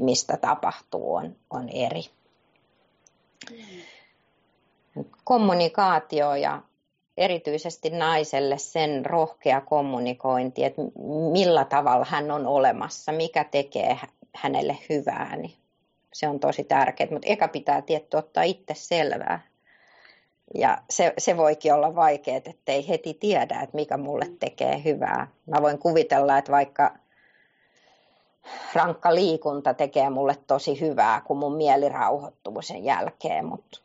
mistä 0.00 0.36
tapahtuu, 0.36 1.14
on, 1.14 1.36
on 1.50 1.68
eri. 1.68 2.02
Kommunikaatio 5.24 6.34
ja 6.34 6.62
erityisesti 7.16 7.90
naiselle 7.90 8.58
sen 8.58 9.06
rohkea 9.06 9.60
kommunikointi, 9.60 10.64
että 10.64 10.82
millä 11.32 11.64
tavalla 11.64 12.06
hän 12.08 12.30
on 12.30 12.46
olemassa, 12.46 13.12
mikä 13.12 13.44
tekee 13.44 13.98
hänelle 14.34 14.78
hyvää, 14.88 15.36
niin 15.36 15.54
se 16.12 16.28
on 16.28 16.40
tosi 16.40 16.64
tärkeää. 16.64 17.10
Mutta 17.10 17.28
eka 17.28 17.48
pitää 17.48 17.82
tietty 17.82 18.16
ottaa 18.16 18.42
itse 18.42 18.74
selvää. 18.74 19.40
Ja 20.54 20.78
se, 20.90 21.12
se 21.18 21.36
voikin 21.36 21.74
olla 21.74 21.94
vaikeaa, 21.94 22.36
että 22.36 22.72
ei 22.72 22.88
heti 22.88 23.14
tiedä, 23.14 23.60
että 23.60 23.76
mikä 23.76 23.96
mulle 23.96 24.26
tekee 24.40 24.84
hyvää. 24.84 25.28
Mä 25.46 25.62
voin 25.62 25.78
kuvitella, 25.78 26.38
että 26.38 26.52
vaikka 26.52 26.94
rankka 28.74 29.14
liikunta 29.14 29.74
tekee 29.74 30.10
mulle 30.10 30.36
tosi 30.46 30.80
hyvää, 30.80 31.20
kun 31.20 31.38
mun 31.38 31.56
mieli 31.56 31.88
rauhoittuu 31.88 32.62
sen 32.62 32.84
jälkeen, 32.84 33.46
mutta 33.46 33.80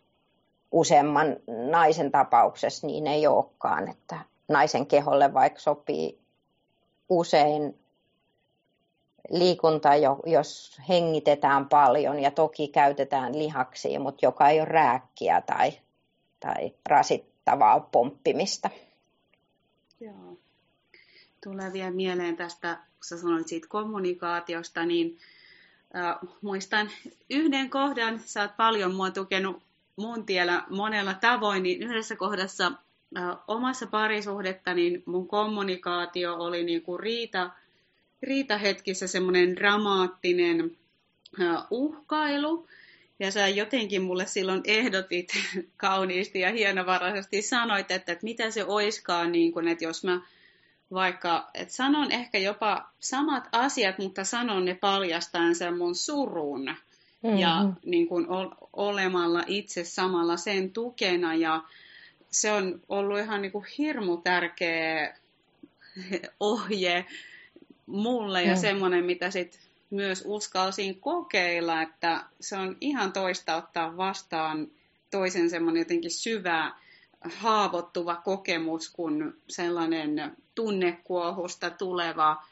useamman 0.71 1.35
naisen 1.71 2.11
tapauksessa 2.11 2.87
niin 2.87 3.07
ei 3.07 3.27
olekaan, 3.27 3.89
että 3.89 4.19
naisen 4.47 4.85
keholle 4.85 5.33
vaikka 5.33 5.59
sopii 5.59 6.19
usein 7.09 7.79
liikunta, 9.29 9.89
jos 10.25 10.77
hengitetään 10.89 11.69
paljon 11.69 12.19
ja 12.19 12.31
toki 12.31 12.67
käytetään 12.67 13.39
lihaksia, 13.39 13.99
mutta 13.99 14.25
joka 14.25 14.49
ei 14.49 14.59
ole 14.59 14.69
rääkkiä 14.69 15.41
tai, 15.41 15.71
tai 16.39 16.73
rasittavaa 16.89 17.79
pomppimista. 17.79 18.69
Joo. 19.99 20.37
Tulee 21.47 21.73
vielä 21.73 21.91
mieleen 21.91 22.37
tästä, 22.37 22.75
kun 22.75 23.03
sä 23.03 23.17
sanoit 23.17 23.47
siitä 23.47 23.67
kommunikaatiosta, 23.67 24.85
niin 24.85 25.17
äh, 25.95 26.15
muistan 26.41 26.89
yhden 27.29 27.69
kohdan, 27.69 28.19
sä 28.19 28.41
oot 28.41 28.57
paljon 28.57 28.95
mua 28.95 29.11
tukenut 29.11 29.63
mun 29.95 30.25
tiellä 30.25 30.63
monella 30.69 31.13
tavoin, 31.13 31.63
niin 31.63 31.83
yhdessä 31.83 32.15
kohdassa 32.15 32.71
äh, 33.17 33.37
omassa 33.47 33.87
parisuhdetta, 33.87 34.73
niin 34.73 35.03
mun 35.05 35.27
kommunikaatio 35.27 36.35
oli 36.35 36.63
niin 36.63 36.81
kuin 36.81 36.99
riita, 36.99 37.49
riitahetkissä 38.23 39.07
semmoinen 39.07 39.55
dramaattinen 39.55 40.77
äh, 41.41 41.63
uhkailu. 41.71 42.67
Ja 43.19 43.31
sä 43.31 43.47
jotenkin 43.47 44.01
mulle 44.01 44.25
silloin 44.25 44.61
ehdotit 44.65 45.29
kauniisti 45.77 46.39
ja 46.39 46.51
hienovaraisesti 46.51 47.41
sanoit, 47.41 47.91
että, 47.91 48.11
että 48.11 48.23
mitä 48.23 48.51
se 48.51 48.63
oiskaan, 48.63 49.31
niin 49.31 49.51
kun, 49.51 49.67
että 49.67 49.83
jos 49.83 50.03
mä 50.03 50.21
vaikka, 50.93 51.49
että 51.53 51.73
sanon 51.73 52.11
ehkä 52.11 52.37
jopa 52.37 52.89
samat 52.99 53.49
asiat, 53.51 53.97
mutta 53.97 54.23
sanon 54.23 54.65
ne 54.65 54.75
paljastaen 54.75 55.55
sen 55.55 55.77
mun 55.77 55.95
surun. 55.95 56.65
Mm-hmm. 56.65 57.37
Ja 57.37 57.65
niin 57.85 58.07
kun, 58.07 58.27
olemalla 58.73 59.43
itse 59.47 59.83
samalla 59.83 60.37
sen 60.37 60.71
tukena. 60.71 61.35
Ja 61.35 61.63
se 62.31 62.51
on 62.51 62.81
ollut 62.89 63.19
ihan 63.19 63.41
niin 63.41 63.51
kuin 63.51 63.65
hirmu 63.77 64.17
tärkeä 64.17 65.17
ohje 66.39 67.05
mulle 67.85 68.43
ja 68.43 68.55
mm. 68.55 68.61
semmoinen, 68.61 69.05
mitä 69.05 69.31
sit 69.31 69.59
myös 69.89 70.23
uskalsin 70.25 70.99
kokeilla, 70.99 71.81
että 71.81 72.23
se 72.39 72.57
on 72.57 72.77
ihan 72.81 73.13
toista 73.13 73.55
ottaa 73.55 73.97
vastaan 73.97 74.67
toisen 75.11 75.49
semmoinen 75.49 75.81
jotenkin 75.81 76.11
syvä, 76.11 76.71
haavoittuva 77.21 78.15
kokemus 78.15 78.89
kuin 78.89 79.33
sellainen 79.47 80.37
tunnekuohusta 80.57 81.69
tuleva, 81.69 82.43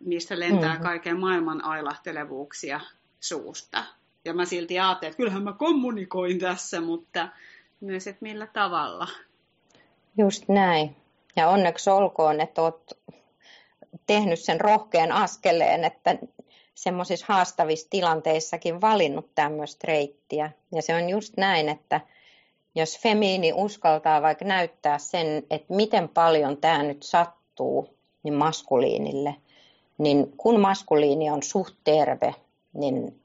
mistä 0.00 0.38
lentää 0.38 0.74
mm. 0.74 0.82
kaiken 0.82 1.18
maailman 1.18 1.64
ailahtelevuuksia 1.64 2.80
suusta. 3.20 3.84
Ja 4.24 4.34
mä 4.34 4.44
silti 4.44 4.78
ajattelin, 4.78 5.10
että 5.10 5.16
kyllähän 5.16 5.42
mä 5.42 5.52
kommunikoin 5.52 6.38
tässä, 6.38 6.80
mutta 6.80 7.28
myös, 7.80 8.06
että 8.06 8.22
millä 8.22 8.46
tavalla. 8.46 9.06
Just 10.18 10.48
näin. 10.48 10.96
Ja 11.36 11.48
onneksi 11.48 11.90
olkoon, 11.90 12.40
että 12.40 12.62
olet 12.62 12.98
tehnyt 14.06 14.40
sen 14.40 14.60
rohkean 14.60 15.12
askeleen, 15.12 15.84
että 15.84 16.18
semmoisissa 16.74 17.26
haastavissa 17.28 17.90
tilanteissakin 17.90 18.80
valinnut 18.80 19.34
tämmöistä 19.34 19.86
reittiä. 19.86 20.50
Ja 20.74 20.82
se 20.82 20.94
on 20.94 21.08
just 21.08 21.36
näin, 21.36 21.68
että 21.68 22.00
jos 22.74 22.98
femiini 22.98 23.52
uskaltaa 23.52 24.22
vaikka 24.22 24.44
näyttää 24.44 24.98
sen, 24.98 25.26
että 25.50 25.74
miten 25.74 26.08
paljon 26.08 26.56
tämä 26.56 26.82
nyt 26.82 27.02
sattuu 27.02 27.96
niin 28.22 28.34
maskuliinille, 28.34 29.34
niin 29.98 30.32
kun 30.36 30.60
maskuliini 30.60 31.30
on 31.30 31.42
suht 31.42 31.74
terve, 31.84 32.34
niin 32.72 33.20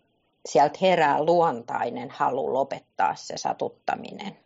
sieltä 0.46 0.78
herää 0.82 1.24
luontainen 1.24 2.10
halu 2.10 2.54
lopettaa 2.54 3.16
se 3.16 3.38
satuttaminen. 3.38 4.38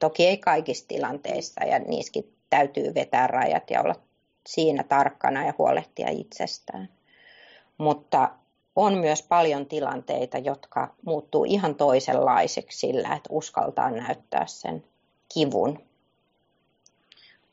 Toki 0.00 0.26
ei 0.26 0.36
kaikissa 0.36 0.88
tilanteissa 0.88 1.64
ja 1.64 1.78
niissäkin 1.78 2.34
täytyy 2.50 2.94
vetää 2.94 3.26
rajat 3.26 3.70
ja 3.70 3.82
olla 3.82 3.94
siinä 4.46 4.82
tarkkana 4.82 5.46
ja 5.46 5.54
huolehtia 5.58 6.08
itsestään. 6.10 6.88
Mutta 7.78 8.30
on 8.78 8.98
myös 8.98 9.22
paljon 9.22 9.66
tilanteita, 9.66 10.38
jotka 10.38 10.94
muuttuu 11.04 11.44
ihan 11.44 11.74
toisenlaiseksi 11.74 12.78
sillä, 12.78 13.08
että 13.08 13.28
uskaltaa 13.30 13.90
näyttää 13.90 14.46
sen 14.46 14.84
kivun. 15.34 15.80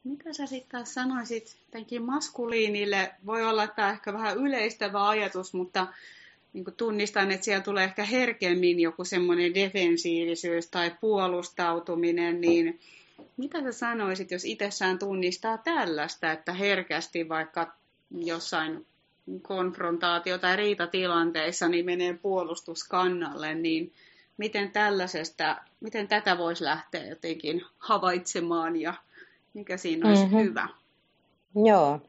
Mitä 0.04 0.34
sä 0.34 0.46
sitten 0.46 0.86
sanoisit 0.86 1.58
tämänkin 1.72 2.04
maskuliinille? 2.04 3.12
Voi 3.26 3.46
olla, 3.46 3.64
että 3.64 3.76
tämä 3.76 3.92
ehkä 3.92 4.14
vähän 4.14 4.38
yleistävä 4.38 5.08
ajatus, 5.08 5.54
mutta 5.54 5.88
niin 6.54 6.66
tunnistan, 6.78 7.32
että 7.32 7.46
siellä 7.46 7.64
tulee 7.64 7.84
ehkä 7.84 8.04
herkemmin 8.04 8.80
joku 8.80 9.06
semmoinen 9.06 9.54
defensiivisyys 9.54 10.68
tai 10.68 10.92
puolustautuminen, 11.02 12.42
niin 12.42 12.80
mitä 13.38 13.62
sä 13.62 13.72
sanoisit, 13.72 14.32
jos 14.32 14.46
itsessään 14.46 15.00
tunnistaa 15.00 15.58
tällaista, 15.58 16.32
että 16.32 16.54
herkästi 16.54 17.30
vaikka 17.30 17.74
jossain 18.12 18.86
konfrontaatio- 19.42 20.38
tai 20.38 20.56
riitatilanteissa 20.56 21.68
niin 21.68 21.86
menee 21.86 22.14
puolustuskannalle, 22.14 23.56
niin 23.56 23.94
miten 24.38 24.72
tällaisesta, 24.72 25.58
miten 25.80 26.08
tätä 26.08 26.38
voisi 26.38 26.64
lähteä 26.64 27.06
jotenkin 27.06 27.62
havaitsemaan 27.78 28.76
ja 28.76 28.94
mikä 29.54 29.78
siinä 29.78 30.10
olisi 30.10 30.24
mm-hmm. 30.24 30.40
hyvä? 30.40 30.68
Joo. 31.66 32.00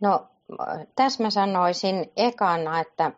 No 0.00 0.26
tässä 0.96 1.22
mä 1.22 1.30
sanoisin 1.30 2.12
ekana, 2.16 2.80
että 2.80 3.12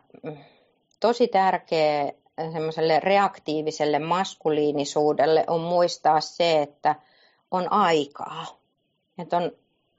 tosi 0.99 1.27
tärkeä 1.27 2.13
semmoiselle 2.51 2.99
reaktiiviselle 2.99 3.99
maskuliinisuudelle 3.99 5.43
on 5.47 5.61
muistaa 5.61 6.21
se, 6.21 6.61
että 6.61 6.95
on 7.51 7.71
aikaa. 7.71 8.45
Että 9.17 9.37
on, 9.37 9.51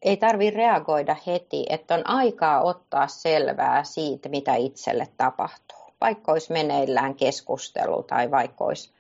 ei 0.03 0.17
tarvitse 0.17 0.57
reagoida 0.57 1.17
heti, 1.27 1.67
että 1.69 1.95
on 1.95 2.07
aikaa 2.07 2.63
ottaa 2.63 3.09
selvää 3.09 3.85
siitä, 3.85 4.29
mitä 4.29 4.55
itselle 4.55 5.09
tapahtuu. 5.17 5.79
Vaikka 6.01 6.33
olisi 6.33 6.53
meneillään 6.53 7.15
keskustelu 7.15 8.03
tai 8.03 8.31
vaikka 8.31 8.65
olisi 8.65 8.93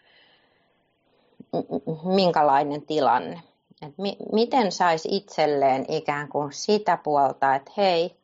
minkälainen 2.04 2.82
tilanne. 2.82 3.42
Et 3.82 3.98
mi- 3.98 4.16
miten 4.32 4.72
saisi 4.72 5.08
itselleen 5.16 5.84
ikään 5.88 6.28
kuin 6.28 6.52
sitä 6.52 6.96
puolta, 6.96 7.54
että 7.54 7.70
hei, 7.76 8.16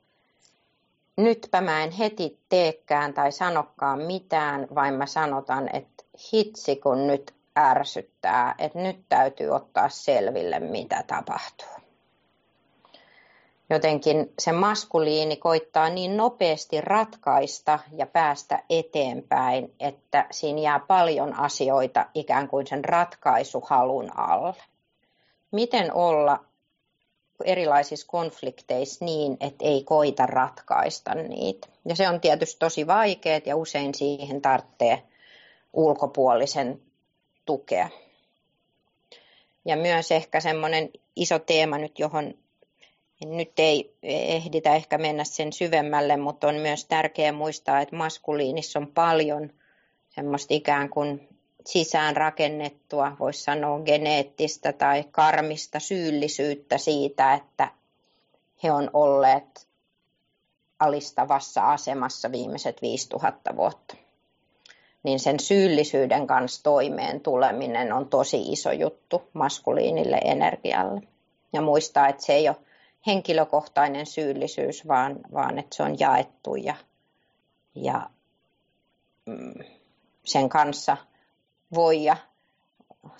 nytpä 1.17 1.61
mä 1.61 1.85
en 1.85 1.91
heti 1.91 2.39
teekään 2.49 3.15
tai 3.15 3.33
sanokkaan 3.33 4.03
mitään, 4.03 4.67
vaan 4.75 4.95
mä 4.95 5.07
sanotan, 5.07 5.71
että 5.73 6.05
hitsi 6.33 6.77
kun 6.77 7.07
nyt 7.07 7.35
ärsyttää, 7.59 8.55
että 8.59 8.79
nyt 8.79 9.05
täytyy 9.09 9.51
ottaa 9.51 9.89
selville, 9.89 10.61
mitä 10.61 11.05
tapahtuu. 11.07 11.84
Jotenkin 13.71 14.33
se 14.39 14.53
maskuliini 14.53 15.37
koittaa 15.37 15.89
niin 15.89 16.17
nopeasti 16.17 16.81
ratkaista 16.81 17.79
ja 17.97 18.07
päästä 18.07 18.63
eteenpäin, 18.71 19.75
että 19.81 20.27
siinä 20.31 20.61
jää 20.61 20.79
paljon 20.79 21.35
asioita 21.35 22.07
ikään 22.15 22.49
kuin 22.49 22.67
sen 22.67 22.85
ratkaisuhalun 22.85 24.19
alle. 24.19 24.55
Miten 25.51 25.95
olla 25.95 26.45
erilaisissa 27.45 28.07
konflikteissa 28.07 29.05
niin, 29.05 29.37
että 29.41 29.65
ei 29.65 29.85
koita 29.85 30.27
ratkaista 30.27 31.15
niitä. 31.15 31.69
Ja 31.85 31.97
se 31.97 32.09
on 32.09 32.21
tietysti 32.21 32.59
tosi 32.59 32.87
vaikeaa 32.87 33.41
ja 33.47 33.57
usein 33.57 33.95
siihen 33.95 34.43
tarvitsee 34.43 35.03
ulkopuolisen 35.73 36.83
tukea. 37.45 37.89
Ja 39.65 39.77
myös 39.77 40.13
ehkä 40.13 40.41
semmoinen 40.41 40.91
iso 41.17 41.39
teema 41.39 41.79
nyt, 41.79 41.99
johon 41.99 42.35
nyt 43.25 43.53
ei 43.59 43.97
ehditä 44.03 44.75
ehkä 44.75 44.99
mennä 44.99 45.25
sen 45.25 45.53
syvemmälle, 45.53 46.17
mutta 46.17 46.49
on 46.49 46.55
myös 46.55 46.85
tärkeää 46.85 47.33
muistaa, 47.33 47.81
että 47.81 47.97
maskuliinissa 47.97 48.79
on 48.79 48.87
paljon 48.87 49.51
semmoista 50.09 50.55
ikään 50.55 50.89
kuin 50.89 51.29
sisään 51.67 52.17
rakennettua, 52.17 53.17
voisi 53.21 53.43
sanoa 53.43 53.81
geneettistä 53.81 54.73
tai 54.73 55.05
karmista 55.11 55.81
syyllisyyttä 55.81 56.79
siitä, 56.79 57.35
että 57.35 57.69
he 58.63 58.73
on 58.73 58.91
olleet 58.93 59.67
alistavassa 60.79 61.73
asemassa 61.73 62.33
viimeiset 62.33 62.83
5000 62.83 63.57
vuotta. 63.57 63.97
Niin 65.03 65.21
sen 65.21 65.41
syyllisyyden 65.41 66.27
kanssa 66.27 66.63
toimeen 66.63 67.21
tuleminen 67.21 67.93
on 67.93 68.09
tosi 68.09 68.53
iso 68.53 68.73
juttu 68.73 69.23
maskuliinille 69.33 70.17
energialle. 70.25 71.01
Ja 71.53 71.61
muistaa, 71.61 72.09
että 72.09 72.23
se 72.23 72.33
ei 72.33 72.49
ole 72.49 72.57
henkilökohtainen 73.07 74.07
syyllisyys, 74.07 74.89
vaan, 74.89 75.21
vaan 75.33 75.59
että 75.59 75.77
se 75.77 75.83
on 75.83 75.99
jaettu 75.99 76.57
ja, 76.57 76.75
ja 77.75 78.11
mm, 79.27 79.65
sen 80.25 80.49
kanssa– 80.49 80.97
voi 81.75 82.05
ja 82.05 82.17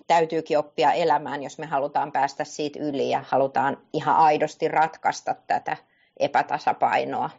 täytyykin 0.07 0.59
oppia 0.59 0.93
elämään, 0.93 1.43
jos 1.43 1.59
me 1.59 1.67
halutaan 1.67 2.13
päästä 2.13 2.45
siitä 2.45 2.79
yli 2.79 3.11
ja 3.11 3.25
halutaan 3.29 3.79
ihan 3.93 4.17
aidosti 4.17 4.69
ratkaista 4.69 5.35
tätä 5.47 5.77
epätasapainoa. 6.17 7.31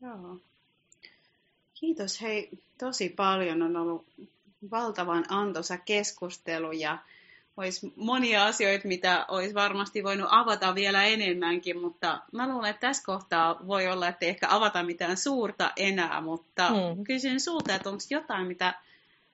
Joo. 0.00 0.36
Kiitos 1.74 2.20
hei 2.20 2.50
tosi 2.78 3.08
paljon. 3.08 3.62
On 3.62 3.76
ollut 3.76 4.06
valtavan 4.70 5.24
antoisa 5.28 5.78
keskustelu 5.78 6.72
ja 6.72 6.98
olisi 7.56 7.92
monia 7.96 8.44
asioita, 8.44 8.88
mitä 8.88 9.26
olisi 9.28 9.54
varmasti 9.54 10.04
voinut 10.04 10.28
avata 10.30 10.74
vielä 10.74 11.04
enemmänkin, 11.04 11.80
mutta 11.80 12.20
mä 12.32 12.48
luulen, 12.48 12.70
että 12.70 12.86
tässä 12.86 13.02
kohtaa 13.06 13.66
voi 13.66 13.88
olla, 13.88 14.08
että 14.08 14.24
ei 14.24 14.30
ehkä 14.30 14.46
avata 14.50 14.82
mitään 14.82 15.16
suurta 15.16 15.72
enää, 15.76 16.20
mutta 16.20 16.68
hmm. 16.68 17.04
kysyn 17.04 17.40
sulta, 17.40 17.74
että 17.74 17.88
onko 17.88 18.02
jotain, 18.10 18.46
mitä 18.46 18.74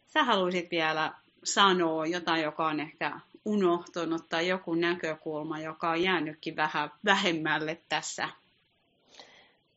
sä 0.06 0.24
haluaisit 0.24 0.70
vielä 0.70 1.12
sanoa 1.44 2.06
jotain, 2.06 2.42
joka 2.42 2.66
on 2.66 2.80
ehkä 2.80 3.20
unohtunut 3.44 4.28
tai 4.28 4.48
joku 4.48 4.74
näkökulma, 4.74 5.58
joka 5.60 5.90
on 5.90 6.02
jäänytkin 6.02 6.56
vähän 6.56 6.90
vähemmälle 7.04 7.82
tässä? 7.88 8.28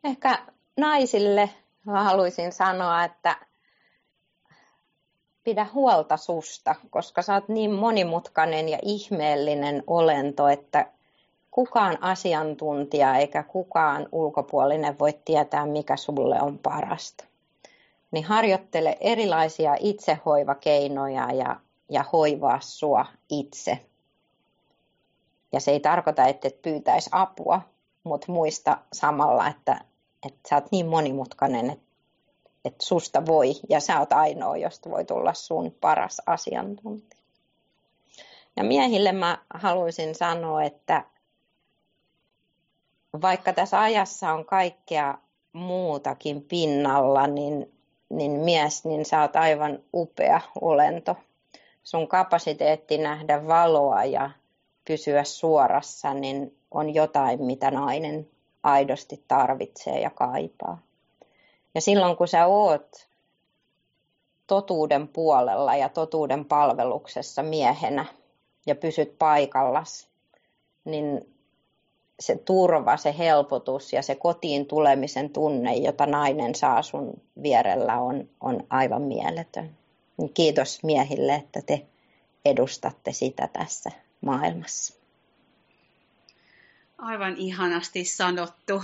Ehkä 0.03 0.45
naisille 0.77 1.49
haluaisin 1.85 2.51
sanoa, 2.51 3.03
että 3.03 3.35
pidä 5.43 5.67
huolta 5.73 6.17
susta, 6.17 6.75
koska 6.89 7.21
sä 7.21 7.33
oot 7.33 7.47
niin 7.47 7.71
monimutkainen 7.71 8.69
ja 8.69 8.79
ihmeellinen 8.81 9.83
olento, 9.87 10.47
että 10.47 10.91
kukaan 11.51 12.03
asiantuntija 12.03 13.15
eikä 13.15 13.43
kukaan 13.43 14.07
ulkopuolinen 14.11 14.99
voi 14.99 15.13
tietää, 15.25 15.65
mikä 15.65 15.97
sulle 15.97 16.41
on 16.41 16.57
parasta 16.57 17.31
niin 18.11 18.25
harjoittele 18.25 18.97
erilaisia 18.99 19.75
itsehoivakeinoja 19.79 21.31
ja, 21.33 21.59
ja 21.89 22.05
hoivaa 22.13 22.59
sua 22.61 23.05
itse. 23.29 23.85
Ja 25.51 25.59
se 25.59 25.71
ei 25.71 25.79
tarkoita, 25.79 26.25
että 26.25 26.47
et 26.47 26.61
pyytäisi 26.61 27.09
apua, 27.13 27.61
mutta 28.03 28.31
muista 28.31 28.77
samalla, 28.93 29.47
että, 29.47 29.81
että 30.25 30.49
sä 30.49 30.55
oot 30.55 30.71
niin 30.71 30.85
monimutkainen, 30.85 31.69
että, 31.69 31.90
että 32.65 32.85
susta 32.85 33.25
voi, 33.25 33.53
ja 33.69 33.79
sä 33.79 33.99
oot 33.99 34.13
ainoa, 34.13 34.57
josta 34.57 34.89
voi 34.89 35.05
tulla 35.05 35.33
sun 35.33 35.75
paras 35.81 36.21
asiantuntija. 36.25 37.21
Ja 38.55 38.63
miehille 38.63 39.11
mä 39.11 39.37
haluaisin 39.53 40.15
sanoa, 40.15 40.63
että 40.63 41.05
vaikka 43.21 43.53
tässä 43.53 43.81
ajassa 43.81 44.33
on 44.33 44.45
kaikkea 44.45 45.17
muutakin 45.53 46.41
pinnalla, 46.41 47.27
niin 47.27 47.71
niin 48.11 48.31
mies, 48.31 48.85
niin 48.85 49.05
sä 49.05 49.21
oot 49.21 49.35
aivan 49.35 49.79
upea 49.93 50.41
olento. 50.61 51.15
Sun 51.83 52.07
kapasiteetti 52.07 52.97
nähdä 52.97 53.47
valoa 53.47 54.03
ja 54.03 54.29
pysyä 54.87 55.23
suorassa, 55.23 56.13
niin 56.13 56.57
on 56.71 56.93
jotain, 56.93 57.43
mitä 57.43 57.71
nainen 57.71 58.29
aidosti 58.63 59.23
tarvitsee 59.27 59.99
ja 59.99 60.09
kaipaa. 60.09 60.77
Ja 61.75 61.81
silloin 61.81 62.17
kun 62.17 62.27
sä 62.27 62.45
oot 62.45 63.07
totuuden 64.47 65.07
puolella 65.07 65.75
ja 65.75 65.89
totuuden 65.89 66.45
palveluksessa 66.45 67.43
miehenä 67.43 68.05
ja 68.65 68.75
pysyt 68.75 69.17
paikallas, 69.19 70.07
niin 70.85 71.35
se 72.19 72.37
turva, 72.37 72.97
se 72.97 73.17
helpotus 73.17 73.93
ja 73.93 74.01
se 74.01 74.15
kotiin 74.15 74.65
tulemisen 74.65 75.29
tunne, 75.29 75.75
jota 75.75 76.05
nainen 76.05 76.55
saa 76.55 76.81
sun 76.81 77.21
vierellä, 77.43 77.99
on, 77.99 78.29
on 78.41 78.63
aivan 78.69 79.01
mieletön. 79.01 79.77
Niin 80.17 80.33
kiitos 80.33 80.83
miehille, 80.83 81.35
että 81.35 81.61
te 81.61 81.85
edustatte 82.45 83.11
sitä 83.11 83.49
tässä 83.53 83.91
maailmassa. 84.21 84.93
Aivan 86.97 87.37
ihanasti 87.37 88.05
sanottu. 88.05 88.83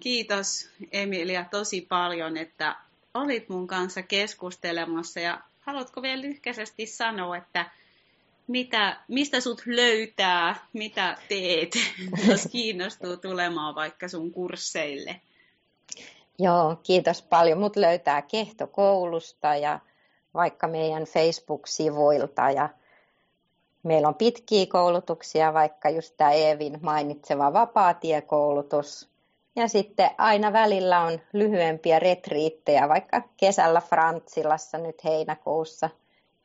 Kiitos 0.00 0.68
Emilia 0.92 1.44
tosi 1.50 1.80
paljon, 1.80 2.36
että 2.36 2.76
olit 3.14 3.48
mun 3.48 3.66
kanssa 3.66 4.02
keskustelemassa 4.02 5.20
ja 5.20 5.40
haluatko 5.60 6.02
vielä 6.02 6.22
lyhkäisesti 6.22 6.86
sanoa, 6.86 7.36
että 7.36 7.70
mitä, 8.46 8.96
mistä 9.08 9.40
sut 9.40 9.62
löytää, 9.66 10.66
mitä 10.72 11.16
teet, 11.28 11.70
jos 12.28 12.48
kiinnostuu 12.52 13.16
tulemaan 13.16 13.74
vaikka 13.74 14.08
sun 14.08 14.30
kursseille? 14.30 15.20
Joo, 16.38 16.76
kiitos 16.82 17.22
paljon. 17.22 17.58
Mut 17.58 17.76
löytää 17.76 18.22
Kehtokoulusta 18.22 19.56
ja 19.56 19.80
vaikka 20.34 20.68
meidän 20.68 21.04
Facebook-sivuilta 21.04 22.50
ja 22.50 22.68
meillä 23.82 24.08
on 24.08 24.14
pitkiä 24.14 24.66
koulutuksia, 24.66 25.54
vaikka 25.54 25.90
just 25.90 26.14
tämä 26.16 26.32
Eevin 26.32 26.78
mainitseva 26.82 27.52
vapaatiekoulutus. 27.52 29.09
Ja 29.56 29.68
sitten 29.68 30.10
aina 30.18 30.52
välillä 30.52 31.00
on 31.00 31.20
lyhyempiä 31.32 31.98
retriittejä, 31.98 32.88
vaikka 32.88 33.22
kesällä 33.36 33.80
Frantsilassa 33.80 34.78
nyt 34.78 35.04
heinäkuussa– 35.04 35.90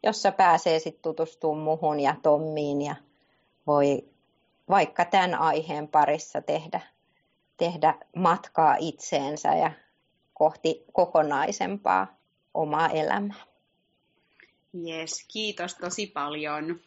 jossa 0.05 0.31
pääsee 0.31 0.79
sitten 0.79 1.01
tutustumaan 1.01 1.63
muhun 1.63 1.99
ja 1.99 2.15
Tommiin 2.23 2.81
ja 2.81 2.95
voi 3.67 4.09
vaikka 4.69 5.05
tämän 5.05 5.35
aiheen 5.35 5.87
parissa 5.87 6.41
tehdä, 6.41 6.81
tehdä 7.57 7.95
matkaa 8.15 8.75
itseensä 8.79 9.55
ja 9.55 9.71
kohti 10.33 10.85
kokonaisempaa 10.93 12.07
omaa 12.53 12.89
elämää. 12.89 13.43
Yes, 14.87 15.25
kiitos 15.33 15.75
tosi 15.75 16.07
paljon. 16.07 16.79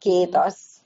Kiitos. 0.00 0.85